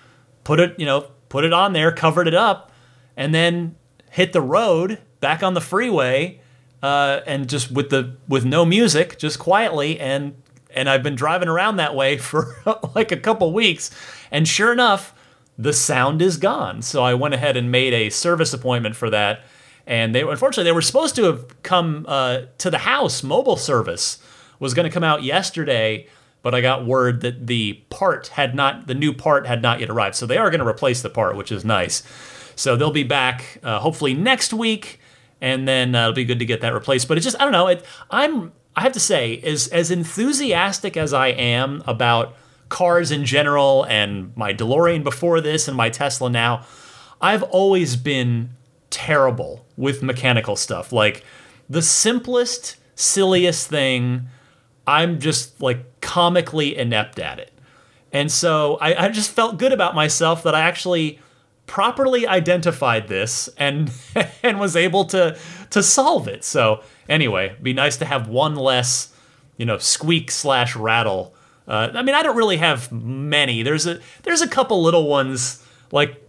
put 0.44 0.60
it, 0.60 0.78
you 0.78 0.84
know, 0.84 1.10
put 1.30 1.44
it 1.44 1.54
on 1.54 1.72
there, 1.72 1.90
covered 1.90 2.28
it 2.28 2.34
up, 2.34 2.70
and 3.16 3.34
then 3.34 3.76
hit 4.10 4.34
the 4.34 4.42
road 4.42 4.98
back 5.20 5.42
on 5.42 5.54
the 5.54 5.60
freeway, 5.60 6.40
uh, 6.82 7.20
and 7.26 7.48
just 7.48 7.70
with 7.70 7.90
the 7.90 8.16
with 8.28 8.44
no 8.44 8.64
music, 8.64 9.18
just 9.18 9.38
quietly, 9.38 10.00
and 10.00 10.34
and 10.74 10.88
I've 10.88 11.02
been 11.02 11.14
driving 11.14 11.48
around 11.48 11.76
that 11.76 11.94
way 11.94 12.16
for 12.18 12.56
like 12.94 13.12
a 13.12 13.16
couple 13.16 13.52
weeks, 13.52 13.90
and 14.30 14.46
sure 14.46 14.72
enough, 14.72 15.14
the 15.58 15.72
sound 15.72 16.22
is 16.22 16.36
gone. 16.36 16.82
So 16.82 17.02
I 17.02 17.14
went 17.14 17.34
ahead 17.34 17.56
and 17.56 17.70
made 17.70 17.92
a 17.92 18.10
service 18.10 18.52
appointment 18.52 18.96
for 18.96 19.10
that, 19.10 19.42
and 19.86 20.14
they 20.14 20.22
unfortunately 20.22 20.64
they 20.64 20.74
were 20.74 20.82
supposed 20.82 21.14
to 21.16 21.24
have 21.24 21.62
come 21.62 22.06
uh, 22.08 22.42
to 22.58 22.70
the 22.70 22.78
house. 22.78 23.22
Mobile 23.22 23.56
service 23.56 24.18
was 24.58 24.74
going 24.74 24.88
to 24.88 24.92
come 24.92 25.04
out 25.04 25.22
yesterday, 25.22 26.06
but 26.42 26.54
I 26.54 26.60
got 26.60 26.86
word 26.86 27.20
that 27.22 27.46
the 27.46 27.74
part 27.90 28.28
had 28.28 28.54
not 28.54 28.86
the 28.86 28.94
new 28.94 29.12
part 29.12 29.46
had 29.46 29.62
not 29.62 29.80
yet 29.80 29.90
arrived. 29.90 30.16
So 30.16 30.26
they 30.26 30.38
are 30.38 30.50
going 30.50 30.60
to 30.60 30.66
replace 30.66 31.02
the 31.02 31.10
part, 31.10 31.36
which 31.36 31.52
is 31.52 31.64
nice. 31.64 32.02
So 32.56 32.76
they'll 32.76 32.90
be 32.90 33.04
back 33.04 33.58
uh, 33.62 33.80
hopefully 33.80 34.14
next 34.14 34.52
week, 34.52 35.00
and 35.40 35.66
then 35.66 35.94
uh, 35.94 36.02
it'll 36.02 36.12
be 36.12 36.24
good 36.24 36.38
to 36.38 36.44
get 36.44 36.60
that 36.60 36.74
replaced. 36.74 37.08
But 37.08 37.18
it 37.18 37.22
just 37.22 37.36
I 37.40 37.44
don't 37.44 37.52
know. 37.52 37.68
It, 37.68 37.84
I'm 38.10 38.52
I 38.76 38.82
have 38.82 38.92
to 38.92 39.00
say, 39.00 39.38
as 39.38 39.68
as 39.68 39.90
enthusiastic 39.90 40.96
as 40.96 41.12
I 41.12 41.28
am 41.28 41.82
about 41.86 42.36
cars 42.68 43.10
in 43.10 43.24
general 43.24 43.84
and 43.84 44.34
my 44.36 44.54
DeLorean 44.54 45.02
before 45.02 45.40
this 45.40 45.68
and 45.68 45.76
my 45.76 45.90
Tesla 45.90 46.30
now, 46.30 46.64
I've 47.20 47.42
always 47.42 47.96
been 47.96 48.50
terrible 48.90 49.66
with 49.76 50.02
mechanical 50.02 50.56
stuff. 50.56 50.92
Like 50.92 51.24
the 51.68 51.82
simplest, 51.82 52.76
silliest 52.94 53.68
thing, 53.68 54.28
I'm 54.86 55.18
just 55.18 55.60
like 55.60 56.00
comically 56.00 56.76
inept 56.76 57.18
at 57.18 57.38
it. 57.38 57.52
And 58.12 58.30
so 58.30 58.76
I, 58.80 59.06
I 59.06 59.08
just 59.08 59.30
felt 59.30 59.58
good 59.58 59.72
about 59.72 59.94
myself 59.94 60.42
that 60.42 60.54
I 60.54 60.62
actually 60.62 61.20
properly 61.70 62.26
identified 62.26 63.06
this 63.06 63.48
and 63.56 63.92
and 64.42 64.58
was 64.58 64.74
able 64.74 65.04
to 65.04 65.38
to 65.70 65.82
solve 65.84 66.26
it. 66.26 66.42
So 66.42 66.82
anyway, 67.08 67.54
be 67.62 67.72
nice 67.72 67.96
to 67.98 68.04
have 68.04 68.26
one 68.26 68.56
less, 68.56 69.14
you 69.56 69.64
know, 69.64 69.78
squeak 69.78 70.32
slash 70.32 70.74
rattle. 70.74 71.32
Uh, 71.68 71.90
I 71.94 72.02
mean, 72.02 72.16
I 72.16 72.24
don't 72.24 72.36
really 72.36 72.56
have 72.56 72.90
many. 72.90 73.62
There's 73.62 73.86
a 73.86 74.00
there's 74.24 74.42
a 74.42 74.48
couple 74.48 74.82
little 74.82 75.06
ones 75.06 75.64
like 75.92 76.20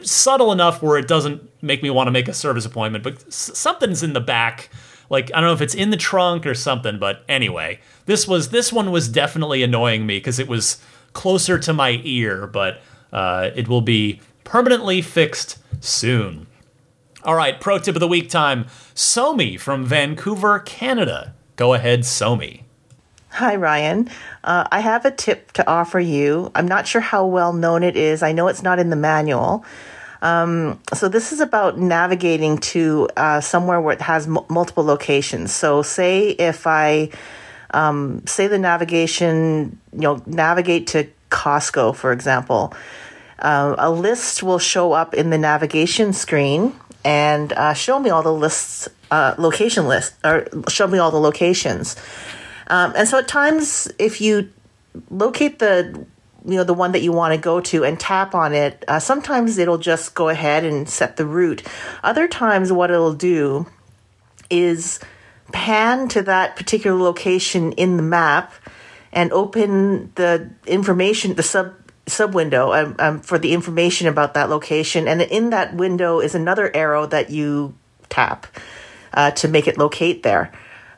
subtle 0.00 0.50
enough 0.50 0.82
where 0.82 0.96
it 0.96 1.06
doesn't 1.06 1.62
make 1.62 1.82
me 1.82 1.90
want 1.90 2.06
to 2.06 2.10
make 2.10 2.26
a 2.26 2.34
service 2.34 2.64
appointment, 2.64 3.04
but 3.04 3.30
something's 3.30 4.02
in 4.02 4.14
the 4.14 4.20
back. 4.20 4.70
Like 5.10 5.30
I 5.34 5.40
don't 5.40 5.50
know 5.50 5.52
if 5.52 5.60
it's 5.60 5.74
in 5.74 5.90
the 5.90 5.98
trunk 5.98 6.46
or 6.46 6.54
something, 6.54 6.98
but 6.98 7.22
anyway, 7.28 7.80
this 8.06 8.26
was 8.26 8.48
this 8.48 8.72
one 8.72 8.90
was 8.90 9.10
definitely 9.10 9.62
annoying 9.62 10.06
me 10.06 10.16
because 10.16 10.38
it 10.38 10.48
was 10.48 10.82
closer 11.12 11.58
to 11.58 11.74
my 11.74 12.00
ear, 12.02 12.46
but 12.46 12.80
uh, 13.12 13.50
it 13.54 13.68
will 13.68 13.82
be 13.82 14.22
permanently 14.44 15.02
fixed 15.02 15.58
soon. 15.80 16.46
All 17.22 17.34
right, 17.34 17.60
pro 17.60 17.78
tip 17.78 17.96
of 17.96 18.00
the 18.00 18.08
week 18.08 18.30
time. 18.30 18.64
Somi 18.94 19.58
from 19.58 19.84
Vancouver, 19.84 20.58
Canada. 20.60 21.34
Go 21.56 21.74
ahead, 21.74 22.00
Somi. 22.00 22.62
Hi, 23.32 23.54
Ryan. 23.54 24.08
Uh, 24.42 24.66
I 24.72 24.80
have 24.80 25.04
a 25.04 25.10
tip 25.10 25.52
to 25.52 25.68
offer 25.68 26.00
you. 26.00 26.50
I'm 26.54 26.66
not 26.66 26.88
sure 26.88 27.00
how 27.00 27.26
well 27.26 27.52
known 27.52 27.82
it 27.82 27.96
is. 27.96 28.22
I 28.22 28.32
know 28.32 28.48
it's 28.48 28.62
not 28.62 28.78
in 28.78 28.90
the 28.90 28.96
manual. 28.96 29.64
Um, 30.22 30.80
so 30.92 31.08
this 31.08 31.32
is 31.32 31.40
about 31.40 31.78
navigating 31.78 32.58
to 32.58 33.08
uh, 33.16 33.40
somewhere 33.40 33.80
where 33.80 33.94
it 33.94 34.02
has 34.02 34.26
m- 34.26 34.38
multiple 34.48 34.84
locations. 34.84 35.52
So 35.52 35.82
say 35.82 36.30
if 36.30 36.66
I 36.66 37.10
um, 37.72 38.26
say 38.26 38.46
the 38.46 38.58
navigation, 38.58 39.78
you 39.92 40.00
know, 40.00 40.22
navigate 40.26 40.88
to 40.88 41.08
Costco, 41.30 41.94
for 41.94 42.12
example. 42.12 42.74
Uh, 43.40 43.74
a 43.78 43.90
list 43.90 44.42
will 44.42 44.58
show 44.58 44.92
up 44.92 45.14
in 45.14 45.30
the 45.30 45.38
navigation 45.38 46.12
screen 46.12 46.74
and 47.04 47.52
uh, 47.52 47.72
show 47.72 47.98
me 47.98 48.10
all 48.10 48.22
the 48.22 48.32
lists, 48.32 48.88
uh, 49.10 49.34
location 49.38 49.86
lists, 49.86 50.16
or 50.24 50.46
show 50.68 50.86
me 50.86 50.98
all 50.98 51.10
the 51.10 51.20
locations. 51.20 51.96
Um, 52.66 52.92
and 52.96 53.08
so 53.08 53.18
at 53.18 53.28
times, 53.28 53.90
if 53.98 54.20
you 54.20 54.50
locate 55.10 55.58
the 55.58 56.06
you 56.46 56.56
know 56.56 56.64
the 56.64 56.74
one 56.74 56.92
that 56.92 57.02
you 57.02 57.12
want 57.12 57.34
to 57.34 57.40
go 57.40 57.60
to 57.60 57.84
and 57.84 57.98
tap 57.98 58.34
on 58.34 58.54
it, 58.54 58.84
uh, 58.88 58.98
sometimes 58.98 59.58
it'll 59.58 59.78
just 59.78 60.14
go 60.14 60.28
ahead 60.28 60.64
and 60.64 60.88
set 60.88 61.16
the 61.16 61.26
route. 61.26 61.62
Other 62.02 62.28
times, 62.28 62.72
what 62.72 62.90
it'll 62.90 63.14
do 63.14 63.66
is 64.48 65.00
pan 65.52 66.08
to 66.08 66.22
that 66.22 66.56
particular 66.56 66.98
location 66.98 67.72
in 67.72 67.96
the 67.96 68.02
map 68.02 68.52
and 69.12 69.32
open 69.32 70.12
the 70.14 70.50
information, 70.66 71.34
the 71.34 71.42
sub 71.42 71.74
sub 72.10 72.34
window 72.34 72.72
um, 72.72 72.96
um, 72.98 73.20
for 73.20 73.38
the 73.38 73.52
information 73.52 74.06
about 74.06 74.34
that 74.34 74.50
location. 74.50 75.08
And 75.08 75.22
in 75.22 75.50
that 75.50 75.74
window 75.74 76.20
is 76.20 76.34
another 76.34 76.74
arrow 76.74 77.06
that 77.06 77.30
you 77.30 77.74
tap 78.08 78.46
uh, 79.14 79.30
to 79.32 79.48
make 79.48 79.66
it 79.66 79.78
locate 79.78 80.22
there. 80.22 80.52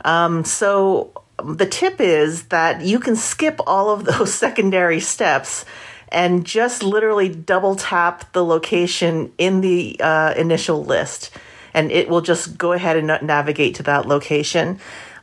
Um, 0.05 0.45
so 0.45 1.13
the 1.43 1.67
tip 1.67 2.01
is 2.01 2.45
that 2.45 2.83
you 2.83 2.99
can 2.99 3.17
skip 3.17 3.61
all 3.67 3.91
of 3.91 4.05
those 4.19 4.35
secondary 4.35 5.01
steps 5.01 5.65
and 6.09 6.45
just 6.45 6.83
literally 6.83 7.29
double 7.29 7.75
tap 7.75 8.31
the 8.33 8.45
location 8.45 9.33
in 9.39 9.63
the 9.63 9.97
uh, 9.99 10.35
initial 10.37 10.85
list, 10.85 11.31
and 11.73 11.91
it 11.91 12.09
will 12.09 12.21
just 12.21 12.59
go 12.59 12.73
ahead 12.73 12.99
and 12.99 13.07
navigate 13.27 13.77
to 13.77 13.83
that 13.83 14.07
location. 14.07 14.79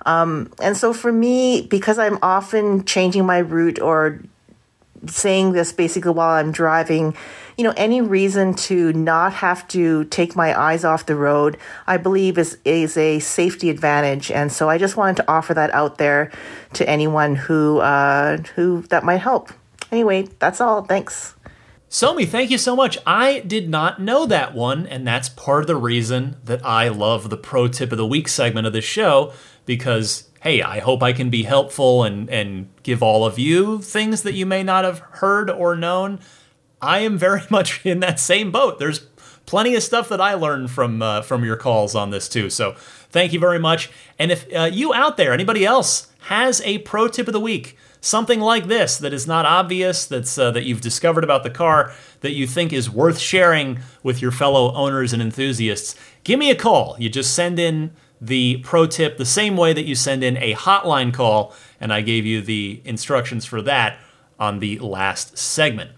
Um, 0.08 0.52
and 0.60 0.76
so 0.76 0.92
for 0.92 1.12
me, 1.12 1.62
because 1.62 2.00
I'm 2.00 2.18
often 2.24 2.86
changing 2.86 3.26
my 3.26 3.38
route 3.38 3.80
or 3.80 4.20
saying 5.10 5.54
this 5.54 5.72
basically 5.72 6.12
while 6.12 6.30
I'm 6.30 6.52
driving, 6.52 7.16
you 7.58 7.64
know, 7.64 7.74
any 7.76 8.02
reason 8.02 8.54
to 8.56 8.94
not 8.94 9.34
have 9.34 9.68
to 9.70 10.06
take 10.06 10.36
my 10.36 10.58
eyes 10.58 10.86
off 10.86 11.06
the 11.06 11.16
road, 11.16 11.58
I 11.88 11.98
believe 11.98 12.38
is 12.38 12.58
is 12.66 12.98
a 12.98 13.20
safety 13.20 13.70
advantage. 13.70 14.32
And 14.32 14.52
so 14.52 14.70
I 14.70 14.78
just 14.78 14.98
wanted 14.98 15.18
to 15.18 15.30
offer 15.30 15.54
that 15.54 15.72
out 15.72 15.98
there 15.98 16.32
to 16.74 16.90
anyone 16.90 17.36
who 17.36 17.80
uh, 17.80 18.38
who 18.56 18.84
that 18.84 19.04
might 19.04 19.18
help. 19.18 19.52
Anyway, 19.92 20.28
that's 20.40 20.62
all. 20.62 20.84
Thanks. 20.84 21.36
Somi, 21.90 22.28
thank 22.28 22.52
you 22.52 22.60
so 22.60 22.76
much. 22.76 23.00
I 23.08 23.40
did 23.40 23.68
not 23.68 24.00
know 24.00 24.28
that 24.28 24.54
one, 24.54 24.86
and 24.86 25.08
that's 25.08 25.28
part 25.28 25.62
of 25.62 25.68
the 25.68 25.76
reason 25.76 26.38
that 26.44 26.64
I 26.64 26.90
love 26.90 27.32
the 27.32 27.38
pro 27.38 27.68
tip 27.68 27.92
of 27.92 27.98
the 27.98 28.06
week 28.06 28.28
segment 28.28 28.68
of 28.68 28.74
the 28.74 28.82
show 28.82 29.34
because 29.66 30.29
hey, 30.42 30.62
I 30.62 30.80
hope 30.80 31.04
I 31.04 31.14
can 31.14 31.30
be 31.30 31.44
helpful 31.44 32.04
and, 32.04 32.30
and 32.30 32.70
give 32.84 33.04
all 33.04 33.26
of 33.26 33.38
you 33.38 33.82
things 33.82 34.24
that 34.24 34.34
you 34.34 34.46
may 34.46 34.64
not 34.64 34.86
have 34.86 35.00
heard 35.00 35.50
or 35.50 35.76
known. 35.76 36.20
I 36.82 37.00
am 37.00 37.18
very 37.18 37.42
much 37.50 37.86
in 37.86 38.00
that 38.00 38.20
same 38.20 38.52
boat. 38.52 38.80
There's 38.80 39.00
plenty 39.46 39.76
of 39.76 39.84
stuff 39.84 40.10
that 40.10 40.22
I 40.22 40.36
learned 40.36 40.72
from 40.72 41.02
uh, 41.02 41.24
from 41.24 41.44
your 41.44 41.58
calls 41.58 41.96
on 41.96 42.12
this 42.12 42.30
too. 42.30 42.50
So 42.50 42.74
thank 43.10 43.34
you 43.34 43.40
very 43.40 43.60
much. 43.60 43.90
And 44.18 44.32
if 44.32 44.46
uh, 44.56 44.70
you 44.72 44.94
out 44.94 45.18
there, 45.18 45.34
anybody 45.34 45.66
else, 45.66 46.08
has 46.24 46.62
a 46.62 46.78
pro 46.80 47.08
tip 47.08 47.28
of 47.28 47.34
the 47.34 47.40
week, 47.40 47.76
something 48.00 48.40
like 48.40 48.68
this 48.68 48.98
that 48.98 49.14
is 49.14 49.26
not 49.26 49.46
obvious, 49.46 50.06
that's 50.06 50.38
uh, 50.38 50.52
that 50.52 50.66
you've 50.66 50.82
discovered 50.82 51.24
about 51.24 51.44
the 51.44 51.50
car 51.50 51.94
that 52.22 52.34
you 52.34 52.46
think 52.46 52.72
is 52.72 52.90
worth 52.90 53.18
sharing 53.18 53.80
with 54.04 54.22
your 54.22 54.32
fellow 54.32 54.72
owners 54.74 55.14
and 55.14 55.22
enthusiasts, 55.22 55.96
give 56.24 56.38
me 56.38 56.52
a 56.52 56.56
call. 56.56 56.96
You 57.00 57.10
just 57.10 57.34
send 57.34 57.58
in 57.58 57.92
the 58.22 58.58
pro 58.58 58.86
tip 58.86 59.18
the 59.18 59.26
same 59.26 59.56
way 59.56 59.74
that 59.74 59.86
you 59.86 59.96
send 59.96 60.24
in 60.24 60.38
a 60.38 60.54
hotline 60.54 61.14
call, 61.14 61.54
and 61.80 61.94
I 61.94 62.02
gave 62.02 62.26
you 62.26 62.42
the 62.42 62.82
instructions 62.86 63.46
for 63.46 63.62
that 63.62 63.98
on 64.40 64.60
the 64.60 64.80
last 64.80 65.38
segment. 65.38 65.92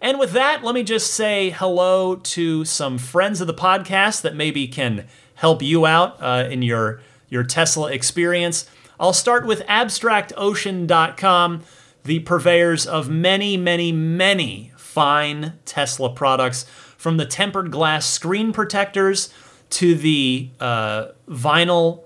And 0.00 0.18
with 0.18 0.32
that, 0.32 0.64
let 0.64 0.74
me 0.74 0.82
just 0.82 1.14
say 1.14 1.50
hello 1.50 2.16
to 2.16 2.64
some 2.64 2.98
friends 2.98 3.40
of 3.40 3.46
the 3.46 3.54
podcast 3.54 4.22
that 4.22 4.34
maybe 4.34 4.66
can 4.66 5.06
help 5.36 5.62
you 5.62 5.86
out 5.86 6.16
uh, 6.20 6.48
in 6.50 6.62
your, 6.62 7.00
your 7.28 7.44
Tesla 7.44 7.92
experience. 7.92 8.68
I'll 8.98 9.12
start 9.12 9.46
with 9.46 9.60
abstractocean.com, 9.66 11.62
the 12.04 12.18
purveyors 12.20 12.86
of 12.86 13.08
many, 13.08 13.56
many, 13.56 13.92
many 13.92 14.72
fine 14.76 15.52
Tesla 15.64 16.10
products, 16.10 16.64
from 16.98 17.16
the 17.16 17.26
tempered 17.26 17.70
glass 17.70 18.06
screen 18.06 18.52
protectors 18.52 19.32
to 19.72 19.94
the 19.94 20.50
uh, 20.60 21.08
vinyl 21.28 22.04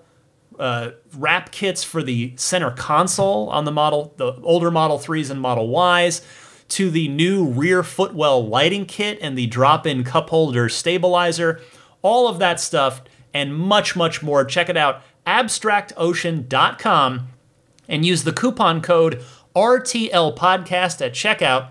uh, 0.59 0.91
wrap 1.17 1.53
kits 1.53 1.85
for 1.85 2.03
the 2.03 2.33
center 2.37 2.71
console 2.71 3.49
on 3.51 3.65
the 3.65 3.73
model, 3.73 4.15
the 4.17 4.35
older 4.43 4.71
Model 4.71 4.99
3s 4.99 5.31
and 5.31 5.41
Model 5.41 6.01
Ys, 6.01 6.23
to 6.69 6.91
the 6.91 7.09
new 7.09 7.45
rear 7.45 7.83
footwell 7.83 8.47
lighting 8.47 8.87
kit 8.87 9.19
and 9.21 9.37
the 9.37 9.47
drop-in 9.47 10.05
cup 10.05 10.31
holder 10.31 10.69
stabilizer, 10.69 11.61
all 12.03 12.29
of 12.29 12.39
that 12.39 12.61
stuff 12.61 13.03
and 13.35 13.57
much, 13.57 13.97
much 13.97 14.23
more. 14.23 14.45
Check 14.45 14.69
it 14.69 14.77
out, 14.77 15.03
abstractocean.com, 15.27 17.29
and 17.89 18.05
use 18.05 18.25
the 18.25 18.33
coupon 18.33 18.81
code 18.81 19.23
RTL 19.55 20.37
Podcast 20.37 21.05
at 21.05 21.13
checkout, 21.13 21.71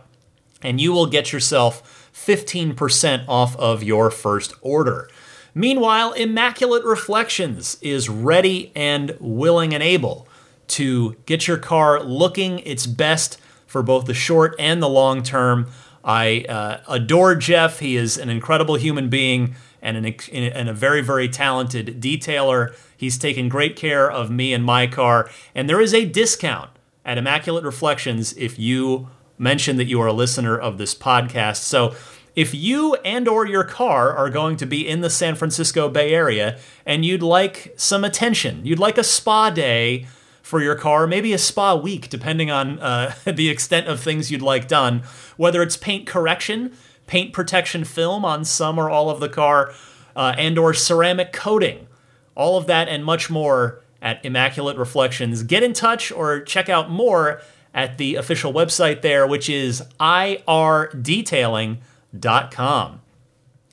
and 0.62 0.82
you 0.82 0.92
will 0.92 1.08
get 1.08 1.32
yourself 1.32 2.12
15% 2.14 3.26
off 3.28 3.56
of 3.58 3.84
your 3.84 4.12
first 4.12 4.54
order. 4.62 5.10
Meanwhile, 5.58 6.12
Immaculate 6.12 6.84
Reflections 6.84 7.78
is 7.82 8.10
ready 8.10 8.74
and 8.76 9.16
willing 9.22 9.74
and 9.74 9.82
able 9.82 10.28
to 10.68 11.16
get 11.26 11.48
your 11.48 11.58
car 11.58 12.04
looking 12.04 12.60
its 12.60 12.86
best 12.86 13.40
for 13.66 13.82
both 13.82 14.06
the 14.06 14.14
short 14.14 14.54
and 14.60 14.84
the 14.84 14.90
long 14.90 15.24
term. 15.24 15.68
I 16.04 16.46
uh, 16.50 16.82
adore 16.90 17.36
Jeff. 17.36 17.80
He 17.80 17.96
is 17.96 18.18
an 18.18 18.30
incredible 18.30 18.76
human 18.76 19.10
being 19.10 19.56
and, 19.82 19.96
an, 19.96 20.06
and 20.34 20.68
a 20.68 20.74
very, 20.74 21.02
very 21.02 21.30
talented 21.30 22.02
detailer. 22.02 22.76
He's 22.98 23.18
taken 23.18 23.48
great 23.48 23.78
care 23.78 24.12
of 24.12 24.30
me 24.30 24.54
and 24.54 24.64
my 24.64 24.88
car. 24.88 25.30
And 25.54 25.70
there 25.70 25.80
is 25.80 25.94
a 25.94 26.04
discount 26.04 26.72
at 27.06 27.18
Immaculate 27.18 27.64
Reflections 27.64 28.34
if 28.34 28.60
you 28.60 29.08
mention 29.38 29.78
that 29.78 29.86
you 29.86 30.02
are 30.02 30.08
a 30.08 30.14
listener 30.14 30.58
of 30.58 30.78
this 30.78 30.94
podcast. 30.94 31.58
So 31.58 31.96
if 32.36 32.54
you 32.54 32.96
and 32.96 33.28
or 33.28 33.46
your 33.48 33.64
car 33.64 34.12
are 34.14 34.30
going 34.30 34.58
to 34.58 34.66
be 34.66 34.88
in 34.88 35.02
the 35.02 35.10
San 35.10 35.36
Francisco 35.36 35.88
Bay 35.90 36.14
Area 36.14 36.60
and 36.86 37.06
you'd 37.06 37.24
like 37.24 37.74
some 37.78 38.04
attention, 38.04 38.66
you'd 38.66 38.80
like 38.80 38.98
a 38.98 39.04
spa 39.04 39.50
day 39.50 40.06
for 40.42 40.62
your 40.62 40.76
car, 40.76 41.08
maybe 41.08 41.32
a 41.34 41.38
spa 41.38 41.76
week, 41.76 42.10
depending 42.10 42.52
on 42.52 42.78
uh, 42.80 43.16
the 43.26 43.50
extent 43.50 43.88
of 43.88 44.00
things 44.00 44.32
you'd 44.32 44.42
like 44.42 44.68
done, 44.68 45.02
whether 45.38 45.64
it's 45.64 45.78
paint 45.78 46.06
correction, 46.06 46.74
paint 47.08 47.32
protection 47.34 47.86
film 47.86 48.26
on 48.26 48.44
some 48.44 48.78
or 48.78 48.90
all 48.90 49.10
of 49.10 49.20
the 49.20 49.30
car, 49.30 49.74
uh, 50.16 50.36
and 50.38 50.58
or 50.58 50.74
ceramic 50.74 51.32
coating, 51.32 51.88
all 52.36 52.58
of 52.58 52.68
that 52.68 52.90
and 52.90 53.06
much 53.06 53.30
more 53.30 53.82
at 54.02 54.24
Immaculate 54.26 54.78
Reflections. 54.78 55.44
Get 55.44 55.64
in 55.64 55.74
touch 55.74 56.12
or 56.12 56.42
check 56.42 56.68
out 56.70 56.92
more 56.92 57.42
at 57.74 57.98
the 57.98 58.16
official 58.16 58.54
website 58.54 59.02
there, 59.02 59.26
which 59.26 59.50
is 59.50 59.82
irdetailing.com. 60.00 61.82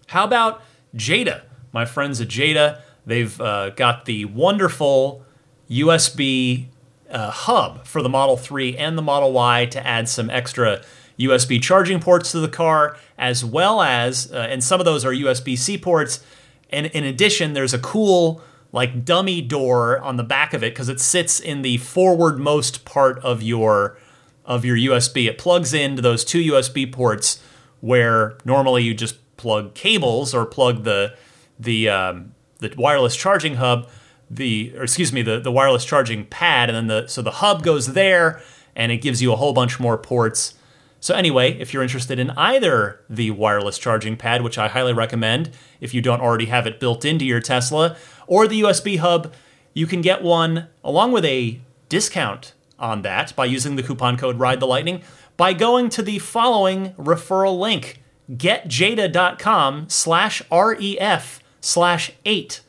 How 0.09 0.25
about 0.25 0.63
Jeda? 0.95 1.43
My 1.73 1.85
friends 1.85 2.21
at 2.21 2.29
Jeda, 2.29 2.81
they've 3.07 3.41
uh, 3.41 3.71
got 3.71 4.05
the 4.05 4.27
wonderful 4.27 5.25
USB 5.71 6.67
uh, 7.11 7.31
hub 7.31 7.87
for 7.87 8.03
the 8.03 8.09
Model 8.09 8.37
3 8.37 8.77
and 8.77 8.97
the 8.97 9.03
Model 9.03 9.33
Y 9.33 9.67
to 9.67 9.87
add 9.87 10.09
some 10.09 10.31
extra 10.31 10.83
USB 11.19 11.63
charging 11.63 12.01
ports 12.01 12.33
to 12.33 12.41
the 12.41 12.49
car, 12.49 12.97
as 13.19 13.45
well 13.45 13.83
as, 13.83 14.33
uh, 14.33 14.37
and 14.51 14.63
some 14.65 14.81
of 14.81 14.87
those 14.87 15.05
are 15.05 15.13
USB 15.13 15.57
C 15.57 15.79
ports. 15.79 16.25
And 16.71 16.87
in 16.87 17.05
addition, 17.05 17.53
there's 17.53 17.75
a 17.75 17.79
cool, 17.79 18.43
like, 18.73 19.05
dummy 19.05 19.41
door 19.43 20.01
on 20.01 20.17
the 20.17 20.23
back 20.23 20.55
of 20.55 20.63
it 20.63 20.73
because 20.73 20.89
it 20.89 21.01
sits 21.01 21.39
in 21.39 21.63
the 21.63 21.77
forward-most 21.79 22.85
part 22.85 23.19
of 23.21 23.43
your 23.43 23.99
of 24.45 24.65
your 24.65 24.77
USB. 24.77 25.29
It 25.29 25.39
plugs 25.39 25.73
into 25.73 26.03
those 26.03 26.25
two 26.25 26.43
USB 26.43 26.91
ports 26.91 27.41
where 27.83 28.39
normally 28.47 28.83
you 28.83 28.95
just 28.95 29.37
plug 29.37 29.75
cables 29.75 30.33
or 30.35 30.47
plug 30.47 30.85
the 30.85 31.15
the 31.59 31.89
um, 31.89 32.35
the 32.61 32.73
wireless 32.79 33.15
charging 33.15 33.57
hub, 33.57 33.91
the 34.31 34.73
or 34.77 34.85
excuse 34.85 35.13
me, 35.13 35.21
the 35.21 35.39
the 35.39 35.53
wireless 35.53 35.85
charging 35.85 36.25
pad, 36.25 36.71
and 36.71 36.77
then 36.77 36.87
the 36.87 37.09
so 37.09 37.21
the 37.21 37.33
hub 37.33 37.63
goes 37.63 37.93
there, 37.93 38.41
and 38.75 38.91
it 38.91 38.99
gives 38.99 39.21
you 39.21 39.33
a 39.33 39.37
whole 39.37 39.53
bunch 39.53 39.79
more 39.79 39.99
ports. 39.99 40.55
So 41.01 41.17
anyway, 41.17 41.59
if 41.59 41.75
you're 41.75 41.83
interested 41.83 42.21
in 42.21 42.31
either 42.31 43.01
the 43.11 43.33
wireless 43.33 43.77
charging 43.77 44.17
pad, 44.17 44.43
which 44.43 44.57
I 44.57 44.69
highly 44.69 44.93
recommend 44.93 45.51
if 45.81 45.93
you 45.93 46.01
don't 46.01 46.21
already 46.21 46.47
have 46.47 46.65
it 46.65 46.79
built 46.79 47.05
into 47.05 47.25
your 47.25 47.41
Tesla, 47.41 47.97
or 48.29 48.47
the 48.47 48.61
USB 48.63 48.99
hub, 48.99 49.35
you 49.75 49.89
can 49.89 50.01
get 50.01 50.23
one 50.23 50.69
along 50.85 51.11
with 51.11 51.25
a 51.25 51.61
discount 51.89 52.53
on 52.79 53.03
that 53.03 53.35
by 53.35 53.45
using 53.45 53.75
the 53.75 53.83
coupon 53.83 54.17
code 54.17 54.39
Ride 54.39 54.61
the 54.61 54.67
Lightning 54.67 55.03
by 55.37 55.53
going 55.53 55.89
to 55.89 56.03
the 56.03 56.19
following 56.19 56.93
referral 56.95 57.59
link 57.59 58.01
getjeda.com 58.31 59.89
slash 59.89 60.43
ref 60.51 61.41
slash 61.61 62.13
8 62.25 62.61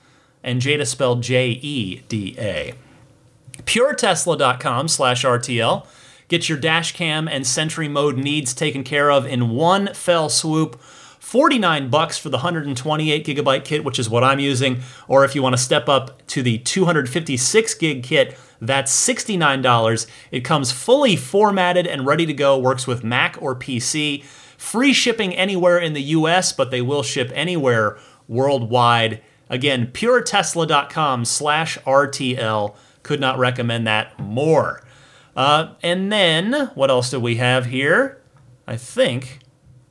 and 0.43 0.61
jeda 0.61 0.86
spelled 0.86 1.22
j-e-d-a 1.24 2.74
puretesla.com 3.66 4.88
slash 4.88 5.24
rtl 5.24 5.86
get 6.34 6.49
your 6.49 6.57
dash 6.57 6.93
cam 6.93 7.28
and 7.28 7.45
sentry 7.45 7.88
mode 7.88 8.18
needs 8.18 8.55
taken 8.55 8.84
care 8.84 9.11
of 9.11 9.28
in 9.28 9.49
one 9.51 9.93
fell 9.93 10.30
swoop. 10.30 10.82
49 11.20 11.89
bucks 11.89 12.18
for 12.18 12.30
the 12.30 12.38
128 12.38 13.26
gigabyte 13.26 13.64
kit 13.64 13.84
which 13.84 13.99
is 13.99 14.09
what 14.09 14.24
i'm 14.24 14.39
using. 14.39 14.82
Or 15.07 15.24
if 15.24 15.36
you 15.36 15.43
want 15.43 15.53
to 15.53 15.61
step 15.61 15.88
up 15.88 16.26
to 16.28 16.41
the 16.41 16.57
256 16.57 17.74
gig 17.76 18.03
kit 18.03 18.38
that's 18.68 19.07
$69 19.07 20.07
it 20.32 20.41
comes 20.41 20.72
fully 20.72 21.16
formatted 21.16 21.86
and 21.86 22.05
ready 22.05 22.26
to 22.26 22.34
go. 22.34 22.57
Works 22.57 22.88
with 22.88 23.03
mac 23.03 23.38
or 23.41 23.55
pc 23.55 24.24
free 24.57 24.93
shipping 24.93 25.36
anywhere 25.36 25.78
in 25.78 25.93
the 25.93 26.01
us 26.01 26.53
but 26.53 26.72
they 26.72 26.82
will 26.82 27.03
ship 27.03 27.32
anywhere 27.34 27.97
worldwide. 28.28 29.22
Again 29.49 29.88
puretesla.com 29.88 31.26
slash 31.26 31.78
rtl 31.80 32.76
could 33.03 33.20
not 33.20 33.38
recommend 33.38 33.86
that 33.86 34.18
more. 34.18 34.82
Uh, 35.36 35.74
and 35.82 36.11
then 36.11 36.72
what 36.76 36.89
else 36.89 37.09
do 37.09 37.20
we 37.20 37.36
have 37.36 37.66
here? 37.66 38.22
I 38.66 38.78
think 38.78 39.39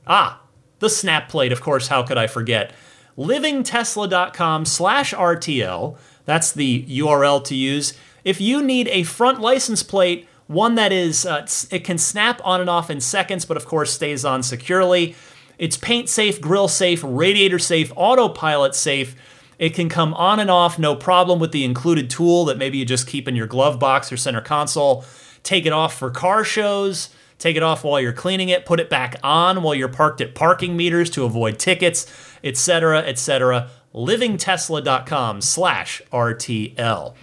ah 0.07 0.41
the 0.79 0.89
snap 0.89 1.29
plate 1.29 1.51
of 1.51 1.61
course. 1.61 1.87
How 1.87 2.03
could 2.03 2.17
i 2.17 2.27
forget? 2.27 2.73
Livingtesla.com 3.17 4.65
slash 4.65 5.13
rtl 5.13 5.97
that's 6.25 6.51
the 6.51 6.85
url 6.99 7.43
to 7.43 7.55
use 7.55 7.93
if 8.23 8.39
you 8.41 8.63
need 8.63 8.87
a 8.89 9.03
front 9.03 9.39
license 9.39 9.83
plate 9.83 10.27
one 10.47 10.75
that 10.75 10.91
is 10.91 11.25
uh, 11.25 11.47
it 11.71 11.83
can 11.83 11.97
snap 11.97 12.41
on 12.43 12.61
and 12.61 12.69
off 12.69 12.89
in 12.89 12.99
seconds 12.99 13.45
but 13.45 13.57
of 13.57 13.65
course 13.65 13.93
stays 13.93 14.25
on 14.25 14.43
securely. 14.43 15.15
It's 15.57 15.77
paint 15.77 16.09
safe 16.09 16.41
grill 16.41 16.67
safe 16.67 17.01
radiator 17.05 17.59
safe 17.59 17.91
autopilot 17.95 18.75
safe. 18.75 19.15
It 19.59 19.73
can 19.73 19.87
come 19.87 20.13
on 20.15 20.39
and 20.39 20.51
off 20.51 20.77
no 20.77 20.95
problem 20.95 21.39
with 21.39 21.51
the 21.51 21.63
included 21.63 22.09
tool 22.09 22.45
that 22.45 22.57
maybe 22.57 22.77
you 22.77 22.85
just 22.85 23.07
keep 23.07 23.27
in 23.27 23.35
your 23.35 23.47
glove 23.47 23.79
box 23.79 24.11
or 24.11 24.17
center 24.17 24.41
console. 24.41 25.05
Take 25.43 25.65
it 25.65 25.71
off 25.71 25.97
for 25.97 26.09
car 26.09 26.43
shows 26.43 27.09
take 27.39 27.57
it 27.57 27.63
off 27.63 27.83
while 27.83 27.99
you're 27.99 28.13
cleaning 28.13 28.47
it 28.47 28.65
put 28.65 28.79
it 28.79 28.89
back 28.89 29.15
on 29.21 29.61
while 29.61 29.75
you're 29.75 29.89
parked 29.89 30.21
at 30.21 30.33
parking 30.33 30.77
meters 30.77 31.09
to 31.09 31.25
avoid 31.25 31.59
tickets 31.59 32.05
etc 32.41 32.99
etc 32.99 33.69
livingtesla.com 33.93 35.41
slash 35.41 36.01
rtl 36.13 37.13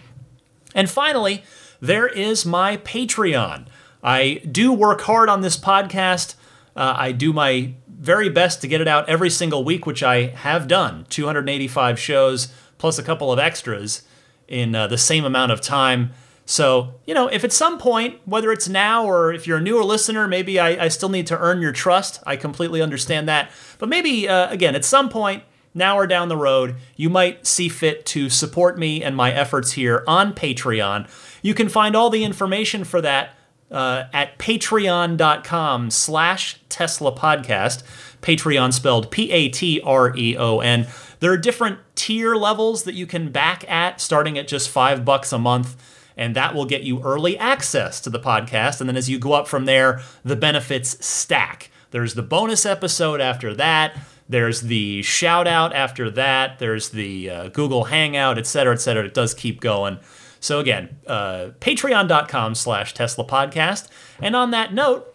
and 0.74 0.88
finally 0.90 1.42
there 1.80 2.06
is 2.06 2.44
my 2.44 2.76
Patreon. 2.78 3.66
I 4.02 4.42
do 4.50 4.72
work 4.72 5.02
hard 5.02 5.28
on 5.28 5.40
this 5.40 5.56
podcast. 5.56 6.34
Uh, 6.76 6.94
I 6.96 7.12
do 7.12 7.32
my 7.32 7.74
very 7.88 8.28
best 8.28 8.60
to 8.62 8.68
get 8.68 8.80
it 8.80 8.88
out 8.88 9.08
every 9.08 9.30
single 9.30 9.64
week, 9.64 9.84
which 9.86 10.02
I 10.02 10.26
have 10.28 10.68
done 10.68 11.06
285 11.10 11.98
shows 11.98 12.48
plus 12.78 12.98
a 12.98 13.02
couple 13.02 13.32
of 13.32 13.38
extras 13.38 14.02
in 14.48 14.74
uh, 14.74 14.86
the 14.86 14.98
same 14.98 15.24
amount 15.24 15.52
of 15.52 15.60
time. 15.60 16.12
So, 16.46 16.94
you 17.06 17.14
know, 17.14 17.28
if 17.28 17.44
at 17.44 17.52
some 17.52 17.78
point, 17.78 18.18
whether 18.24 18.50
it's 18.50 18.68
now 18.68 19.04
or 19.04 19.32
if 19.32 19.46
you're 19.46 19.58
a 19.58 19.60
newer 19.60 19.84
listener, 19.84 20.26
maybe 20.26 20.58
I, 20.58 20.86
I 20.86 20.88
still 20.88 21.08
need 21.08 21.26
to 21.28 21.38
earn 21.38 21.60
your 21.60 21.72
trust. 21.72 22.20
I 22.26 22.36
completely 22.36 22.82
understand 22.82 23.28
that. 23.28 23.50
But 23.78 23.88
maybe, 23.88 24.28
uh, 24.28 24.50
again, 24.50 24.74
at 24.74 24.84
some 24.84 25.08
point, 25.08 25.44
now 25.74 25.96
or 25.96 26.06
down 26.06 26.28
the 26.28 26.36
road, 26.36 26.76
you 26.96 27.08
might 27.08 27.46
see 27.46 27.68
fit 27.68 28.04
to 28.06 28.28
support 28.28 28.78
me 28.78 29.02
and 29.02 29.16
my 29.16 29.32
efforts 29.32 29.72
here 29.72 30.04
on 30.06 30.34
Patreon. 30.34 31.08
You 31.42 31.54
can 31.54 31.68
find 31.68 31.94
all 31.94 32.10
the 32.10 32.24
information 32.24 32.84
for 32.84 33.00
that 33.00 33.36
uh, 33.70 34.04
at 34.12 34.38
patreon.com 34.38 35.90
slash 35.90 36.60
Tesla 36.68 37.14
podcast. 37.14 37.82
Patreon 38.20 38.72
spelled 38.72 39.10
P-A-T-R-E-O-N. 39.10 40.86
There 41.20 41.32
are 41.32 41.36
different 41.36 41.78
tier 41.94 42.34
levels 42.34 42.84
that 42.84 42.94
you 42.94 43.06
can 43.06 43.30
back 43.30 43.68
at, 43.70 44.00
starting 44.00 44.38
at 44.38 44.48
just 44.48 44.68
five 44.68 45.04
bucks 45.04 45.32
a 45.32 45.38
month, 45.38 45.76
and 46.16 46.34
that 46.34 46.54
will 46.54 46.66
get 46.66 46.82
you 46.82 47.02
early 47.02 47.38
access 47.38 48.00
to 48.00 48.10
the 48.10 48.18
podcast. 48.18 48.80
And 48.80 48.88
then 48.88 48.96
as 48.96 49.08
you 49.08 49.18
go 49.18 49.32
up 49.32 49.46
from 49.46 49.64
there, 49.64 50.00
the 50.24 50.36
benefits 50.36 51.04
stack. 51.04 51.70
There's 51.92 52.14
the 52.14 52.22
bonus 52.22 52.66
episode 52.66 53.20
after 53.20 53.54
that. 53.54 53.96
There's 54.30 54.60
the 54.60 55.02
shout 55.02 55.48
out 55.48 55.74
after 55.74 56.08
that. 56.12 56.60
There's 56.60 56.90
the 56.90 57.28
uh, 57.28 57.48
Google 57.48 57.84
Hangout, 57.84 58.38
et 58.38 58.46
cetera, 58.46 58.72
et 58.72 58.80
cetera. 58.80 59.04
It 59.04 59.12
does 59.12 59.34
keep 59.34 59.60
going. 59.60 59.98
So 60.38 60.60
again, 60.60 60.98
uh, 61.06 61.50
patreon.com 61.58 62.54
slash 62.54 62.94
Tesla 62.94 63.24
podcast. 63.24 63.88
And 64.22 64.36
on 64.36 64.52
that 64.52 64.72
note, 64.72 65.14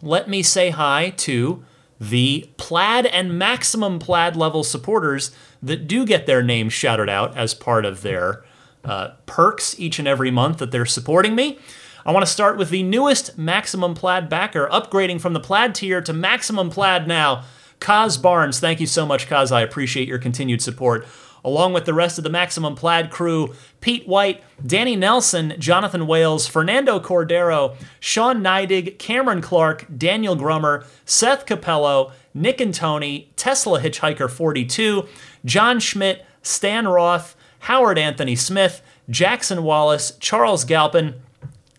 let 0.00 0.28
me 0.28 0.44
say 0.44 0.70
hi 0.70 1.10
to 1.16 1.64
the 2.00 2.48
plaid 2.56 3.06
and 3.06 3.36
maximum 3.36 3.98
plaid 3.98 4.36
level 4.36 4.62
supporters 4.62 5.34
that 5.60 5.88
do 5.88 6.06
get 6.06 6.26
their 6.26 6.42
names 6.42 6.72
shouted 6.72 7.08
out 7.08 7.36
as 7.36 7.52
part 7.52 7.84
of 7.84 8.02
their 8.02 8.44
uh, 8.84 9.08
perks 9.26 9.78
each 9.80 9.98
and 9.98 10.06
every 10.06 10.30
month 10.30 10.58
that 10.58 10.70
they're 10.70 10.86
supporting 10.86 11.34
me. 11.34 11.58
I 12.04 12.12
want 12.12 12.24
to 12.24 12.30
start 12.30 12.56
with 12.56 12.70
the 12.70 12.84
newest 12.84 13.36
maximum 13.36 13.94
plaid 13.94 14.28
backer, 14.28 14.68
upgrading 14.70 15.20
from 15.20 15.32
the 15.32 15.40
plaid 15.40 15.74
tier 15.74 16.00
to 16.02 16.12
maximum 16.12 16.70
plaid 16.70 17.08
now. 17.08 17.42
Kaz 17.80 18.20
Barnes, 18.20 18.60
thank 18.60 18.80
you 18.80 18.86
so 18.86 19.06
much, 19.06 19.28
Kaz. 19.28 19.52
I 19.52 19.60
appreciate 19.60 20.08
your 20.08 20.18
continued 20.18 20.62
support 20.62 21.06
along 21.46 21.72
with 21.72 21.84
the 21.84 21.94
rest 21.94 22.18
of 22.18 22.24
the 22.24 22.30
Maximum 22.30 22.74
Plaid 22.74 23.10
crew 23.10 23.54
Pete 23.80 24.06
White, 24.06 24.42
Danny 24.66 24.96
Nelson, 24.96 25.54
Jonathan 25.58 26.06
Wales, 26.08 26.46
Fernando 26.46 26.98
Cordero, 26.98 27.76
Sean 28.00 28.42
Neidig, 28.42 28.98
Cameron 28.98 29.40
Clark, 29.40 29.86
Daniel 29.96 30.34
Grummer, 30.34 30.84
Seth 31.04 31.46
Capello, 31.46 32.12
Nick 32.34 32.60
and 32.60 32.74
Tony, 32.74 33.30
Tesla 33.36 33.80
Hitchhiker 33.80 34.28
42, 34.28 35.06
John 35.44 35.78
Schmidt, 35.78 36.26
Stan 36.42 36.88
Roth, 36.88 37.36
Howard 37.60 37.96
Anthony 37.96 38.34
Smith, 38.34 38.82
Jackson 39.08 39.62
Wallace, 39.62 40.16
Charles 40.18 40.64
Galpin, 40.64 41.14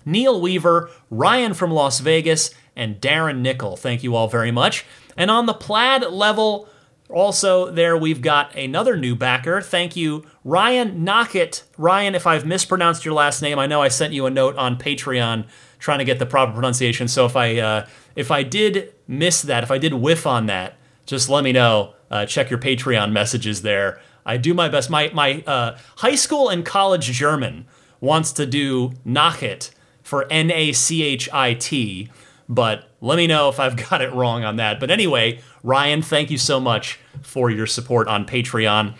Neil 0.05 0.39
Weaver, 0.39 0.89
Ryan 1.11 1.53
from 1.53 1.71
Las 1.71 1.99
Vegas, 1.99 2.51
and 2.77 3.01
Darren 3.01 3.39
Nickel. 3.39 3.75
Thank 3.75 4.01
you 4.01 4.15
all 4.15 4.29
very 4.29 4.51
much. 4.51 4.85
And 5.17 5.31
on 5.31 5.47
the 5.47 5.53
plaid 5.53 6.03
level, 6.03 6.69
also, 7.09 7.71
there 7.71 7.97
we've 7.97 8.21
got 8.21 8.53
another 8.55 8.97
new 8.97 9.15
backer. 9.15 9.61
Thank 9.61 9.95
you, 9.95 10.25
Ryan 10.43 11.05
Knockett. 11.05 11.63
Ryan, 11.77 12.15
if 12.15 12.27
I've 12.27 12.45
mispronounced 12.45 13.05
your 13.05 13.13
last 13.13 13.41
name, 13.41 13.57
I 13.57 13.65
know 13.65 13.81
I 13.81 13.87
sent 13.87 14.13
you 14.13 14.25
a 14.25 14.29
note 14.29 14.57
on 14.57 14.77
Patreon 14.77 15.45
trying 15.79 15.99
to 15.99 16.05
get 16.05 16.19
the 16.19 16.25
proper 16.25 16.51
pronunciation. 16.51 17.07
So 17.07 17.25
if 17.25 17.35
I 17.35 17.57
uh, 17.59 17.87
if 18.15 18.29
I 18.29 18.43
did 18.43 18.93
miss 19.07 19.41
that, 19.43 19.63
if 19.63 19.71
I 19.71 19.77
did 19.77 19.93
whiff 19.93 20.27
on 20.27 20.47
that, 20.47 20.75
just 21.05 21.29
let 21.29 21.43
me 21.43 21.53
know. 21.53 21.93
Uh, 22.11 22.25
check 22.25 22.49
your 22.49 22.59
Patreon 22.59 23.11
messages 23.11 23.61
there. 23.61 24.01
I 24.25 24.35
do 24.37 24.53
my 24.53 24.67
best. 24.67 24.89
My 24.89 25.09
my 25.13 25.43
uh, 25.47 25.77
high 25.97 26.15
school 26.15 26.49
and 26.49 26.65
college 26.65 27.05
German 27.11 27.65
wants 28.01 28.33
to 28.33 28.45
do 28.45 28.91
Knockit 29.05 29.71
for 30.03 30.25
N 30.29 30.51
A 30.51 30.73
C 30.73 31.03
H 31.03 31.29
I 31.31 31.53
T, 31.53 32.09
but 32.49 32.89
let 33.01 33.17
me 33.17 33.27
know 33.27 33.49
if 33.49 33.59
I've 33.59 33.75
got 33.89 34.01
it 34.01 34.13
wrong 34.13 34.43
on 34.43 34.57
that. 34.57 34.79
But 34.79 34.91
anyway, 34.91 35.41
Ryan, 35.63 36.01
thank 36.01 36.31
you 36.31 36.37
so 36.37 36.59
much 36.59 36.99
for 37.21 37.49
your 37.49 37.67
support 37.67 38.07
on 38.07 38.25
Patreon. 38.25 38.95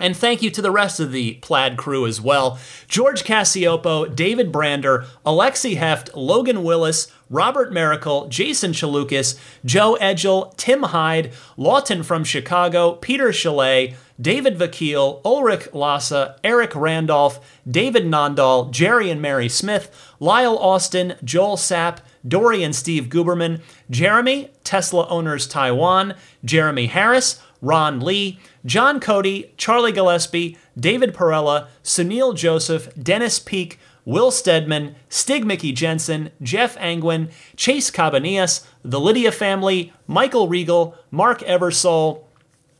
And 0.00 0.16
thank 0.16 0.40
you 0.40 0.48
to 0.50 0.62
the 0.62 0.70
rest 0.70 0.98
of 0.98 1.12
the 1.12 1.34
plaid 1.34 1.76
crew 1.76 2.06
as 2.06 2.20
well 2.22 2.58
George 2.88 3.22
Cassiopo, 3.22 4.06
David 4.06 4.50
Brander, 4.50 5.04
Alexi 5.26 5.76
Heft, 5.76 6.16
Logan 6.16 6.64
Willis, 6.64 7.12
Robert 7.28 7.70
Miracle, 7.70 8.26
Jason 8.28 8.72
Chalukas, 8.72 9.38
Joe 9.64 9.98
Edgel, 10.00 10.54
Tim 10.56 10.84
Hyde, 10.84 11.32
Lawton 11.58 12.02
from 12.02 12.24
Chicago, 12.24 12.94
Peter 12.94 13.30
Chalet, 13.30 13.94
David 14.18 14.58
Vakil, 14.58 15.20
Ulrich 15.24 15.72
Lassa, 15.74 16.36
Eric 16.42 16.74
Randolph, 16.74 17.38
David 17.70 18.04
Nondahl, 18.06 18.70
Jerry 18.70 19.10
and 19.10 19.20
Mary 19.20 19.48
Smith, 19.48 20.14
Lyle 20.18 20.58
Austin, 20.58 21.14
Joel 21.22 21.56
Sapp, 21.56 21.98
Dory 22.26 22.62
and 22.62 22.74
Steve 22.74 23.06
Guberman, 23.06 23.60
Jeremy, 23.88 24.50
Tesla 24.64 25.06
Owners 25.08 25.46
Taiwan, 25.46 26.14
Jeremy 26.44 26.86
Harris, 26.86 27.40
Ron 27.62 28.00
Lee, 28.00 28.38
John 28.64 29.00
Cody, 29.00 29.52
Charlie 29.56 29.92
Gillespie, 29.92 30.56
David 30.78 31.14
Perella, 31.14 31.68
Sunil 31.82 32.34
Joseph, 32.34 32.88
Dennis 32.94 33.38
Peak, 33.38 33.78
Will 34.04 34.30
Stedman, 34.30 34.94
Stig 35.08 35.44
Mickey 35.44 35.72
Jensen, 35.72 36.30
Jeff 36.42 36.76
Angwin, 36.78 37.30
Chase 37.56 37.90
Cabanillas, 37.90 38.66
the 38.82 38.98
Lydia 38.98 39.30
family, 39.30 39.92
Michael 40.06 40.48
Regal, 40.48 40.96
Mark 41.10 41.40
Eversole, 41.40 42.24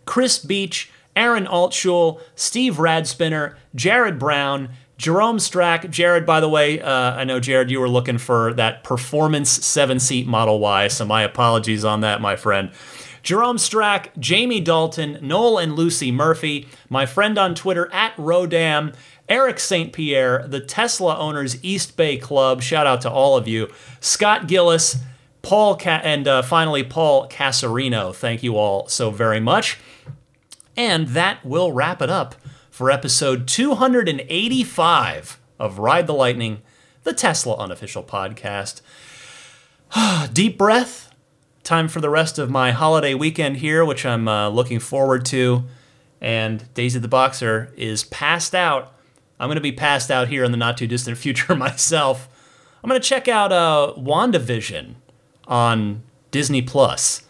Chris 0.07 0.39
Beach, 0.39 0.91
Aaron 1.15 1.47
Altshul, 1.47 2.21
Steve 2.35 2.77
Radspinner, 2.77 3.57
Jared 3.75 4.19
Brown, 4.19 4.71
Jerome 5.01 5.39
Strack. 5.39 5.89
Jared, 5.89 6.27
by 6.27 6.41
the 6.41 6.49
way, 6.49 6.79
uh, 6.79 6.91
I 6.91 7.25
know, 7.25 7.41
Jared, 7.41 7.71
you 7.71 7.81
were 7.81 7.89
looking 7.89 8.19
for 8.19 8.53
that 8.53 8.85
performance 8.85 9.49
seven 9.49 9.99
seat 9.99 10.27
Model 10.27 10.59
Y, 10.59 10.89
so 10.89 11.07
my 11.07 11.23
apologies 11.23 11.87
on 11.87 12.03
that, 12.03 12.21
my 12.21 12.37
friend. 12.37 12.71
Jerome 13.23 13.57
Strack, 13.57 14.11
Jamie 14.19 14.61
Dalton, 14.61 15.19
Noel 15.23 15.57
and 15.57 15.75
Lucy 15.75 16.13
Murphy, 16.13 16.69
my 16.91 17.07
friend 17.07 17.39
on 17.39 17.55
Twitter 17.55 17.89
at 17.95 18.15
Rodam, 18.17 18.95
Eric 19.27 19.59
St. 19.59 19.91
Pierre, 19.91 20.45
the 20.47 20.61
Tesla 20.61 21.17
Owners 21.17 21.65
East 21.65 21.97
Bay 21.97 22.19
Club. 22.19 22.61
Shout 22.61 22.87
out 22.87 23.01
to 23.01 23.11
all 23.11 23.39
of 23.39 23.49
you. 23.49 23.71
Scott 24.01 24.49
Gillis, 24.49 24.99
Paul, 25.41 25.79
Ca- 25.79 26.03
and 26.05 26.29
uh, 26.29 26.43
finally 26.43 26.85
Paul 26.85 27.27
Casarino. 27.27 28.15
Thank 28.15 28.43
you 28.43 28.59
all 28.59 28.87
so 28.89 29.11
very 29.11 29.41
much. 29.41 29.79
And 30.77 31.09
that 31.09 31.43
will 31.43 31.73
wrap 31.73 32.03
it 32.03 32.11
up 32.11 32.35
for 32.81 32.91
episode 32.91 33.47
285 33.47 35.39
of 35.59 35.79
Ride 35.79 36.07
the 36.07 36.15
Lightning, 36.15 36.63
the 37.03 37.13
Tesla 37.13 37.55
unofficial 37.57 38.03
podcast. 38.03 38.81
Deep 40.33 40.57
breath. 40.57 41.15
Time 41.63 41.89
for 41.89 42.01
the 42.01 42.09
rest 42.09 42.39
of 42.39 42.49
my 42.49 42.71
holiday 42.71 43.13
weekend 43.13 43.59
here, 43.59 43.85
which 43.85 44.07
I'm 44.07 44.27
uh, 44.27 44.49
looking 44.49 44.79
forward 44.79 45.27
to. 45.27 45.65
And 46.23 46.73
Daisy 46.73 46.99
the 46.99 47.07
Boxer 47.07 47.71
is 47.77 48.05
passed 48.05 48.55
out. 48.55 48.95
I'm 49.39 49.49
going 49.49 49.57
to 49.57 49.61
be 49.61 49.73
passed 49.73 50.11
out 50.11 50.29
here 50.29 50.43
in 50.43 50.51
the 50.51 50.57
not 50.57 50.79
too 50.79 50.87
distant 50.87 51.19
future 51.25 51.55
myself. 51.55 52.31
I'm 52.83 52.89
going 52.89 52.99
to 52.99 53.07
check 53.07 53.29
out 53.29 53.53
uh, 53.53 53.93
WandaVision 53.99 54.95
on 55.47 56.03
Disney 56.31 56.63
Plus. 56.63 57.25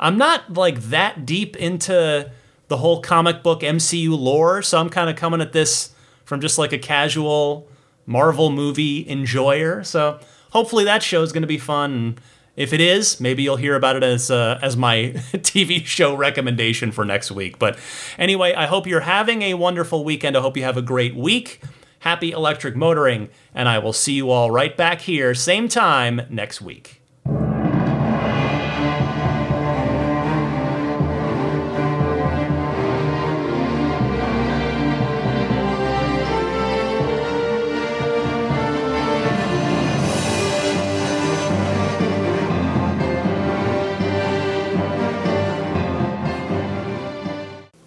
I'm 0.00 0.18
not 0.18 0.54
like 0.54 0.80
that 0.80 1.24
deep 1.24 1.54
into 1.54 2.32
the 2.68 2.78
whole 2.78 3.00
comic 3.00 3.42
book 3.42 3.60
MCU 3.60 4.18
lore, 4.18 4.62
so 4.62 4.78
I'm 4.78 4.90
kind 4.90 5.08
of 5.08 5.16
coming 5.16 5.40
at 5.40 5.52
this 5.52 5.90
from 6.24 6.40
just 6.40 6.58
like 6.58 6.72
a 6.72 6.78
casual 6.78 7.68
Marvel 8.06 8.50
movie 8.50 9.08
enjoyer. 9.08 9.84
So 9.84 10.20
hopefully 10.50 10.84
that 10.84 11.02
show 11.02 11.22
is 11.22 11.32
going 11.32 11.42
to 11.42 11.48
be 11.48 11.58
fun. 11.58 11.92
And 11.92 12.20
if 12.56 12.72
it 12.72 12.80
is, 12.80 13.20
maybe 13.20 13.42
you'll 13.42 13.56
hear 13.56 13.74
about 13.74 13.96
it 13.96 14.02
as 14.02 14.30
uh, 14.30 14.58
as 14.62 14.76
my 14.76 14.96
TV 15.34 15.84
show 15.84 16.14
recommendation 16.14 16.90
for 16.90 17.04
next 17.04 17.30
week. 17.30 17.58
But 17.58 17.78
anyway, 18.18 18.54
I 18.54 18.66
hope 18.66 18.86
you're 18.86 19.00
having 19.00 19.42
a 19.42 19.54
wonderful 19.54 20.04
weekend. 20.04 20.36
I 20.36 20.40
hope 20.40 20.56
you 20.56 20.64
have 20.64 20.76
a 20.76 20.82
great 20.82 21.14
week. 21.14 21.60
Happy 22.00 22.30
electric 22.30 22.76
motoring, 22.76 23.28
and 23.54 23.68
I 23.68 23.78
will 23.78 23.92
see 23.92 24.12
you 24.12 24.30
all 24.30 24.50
right 24.50 24.76
back 24.76 25.00
here, 25.00 25.34
same 25.34 25.68
time 25.68 26.22
next 26.30 26.60
week. 26.60 26.95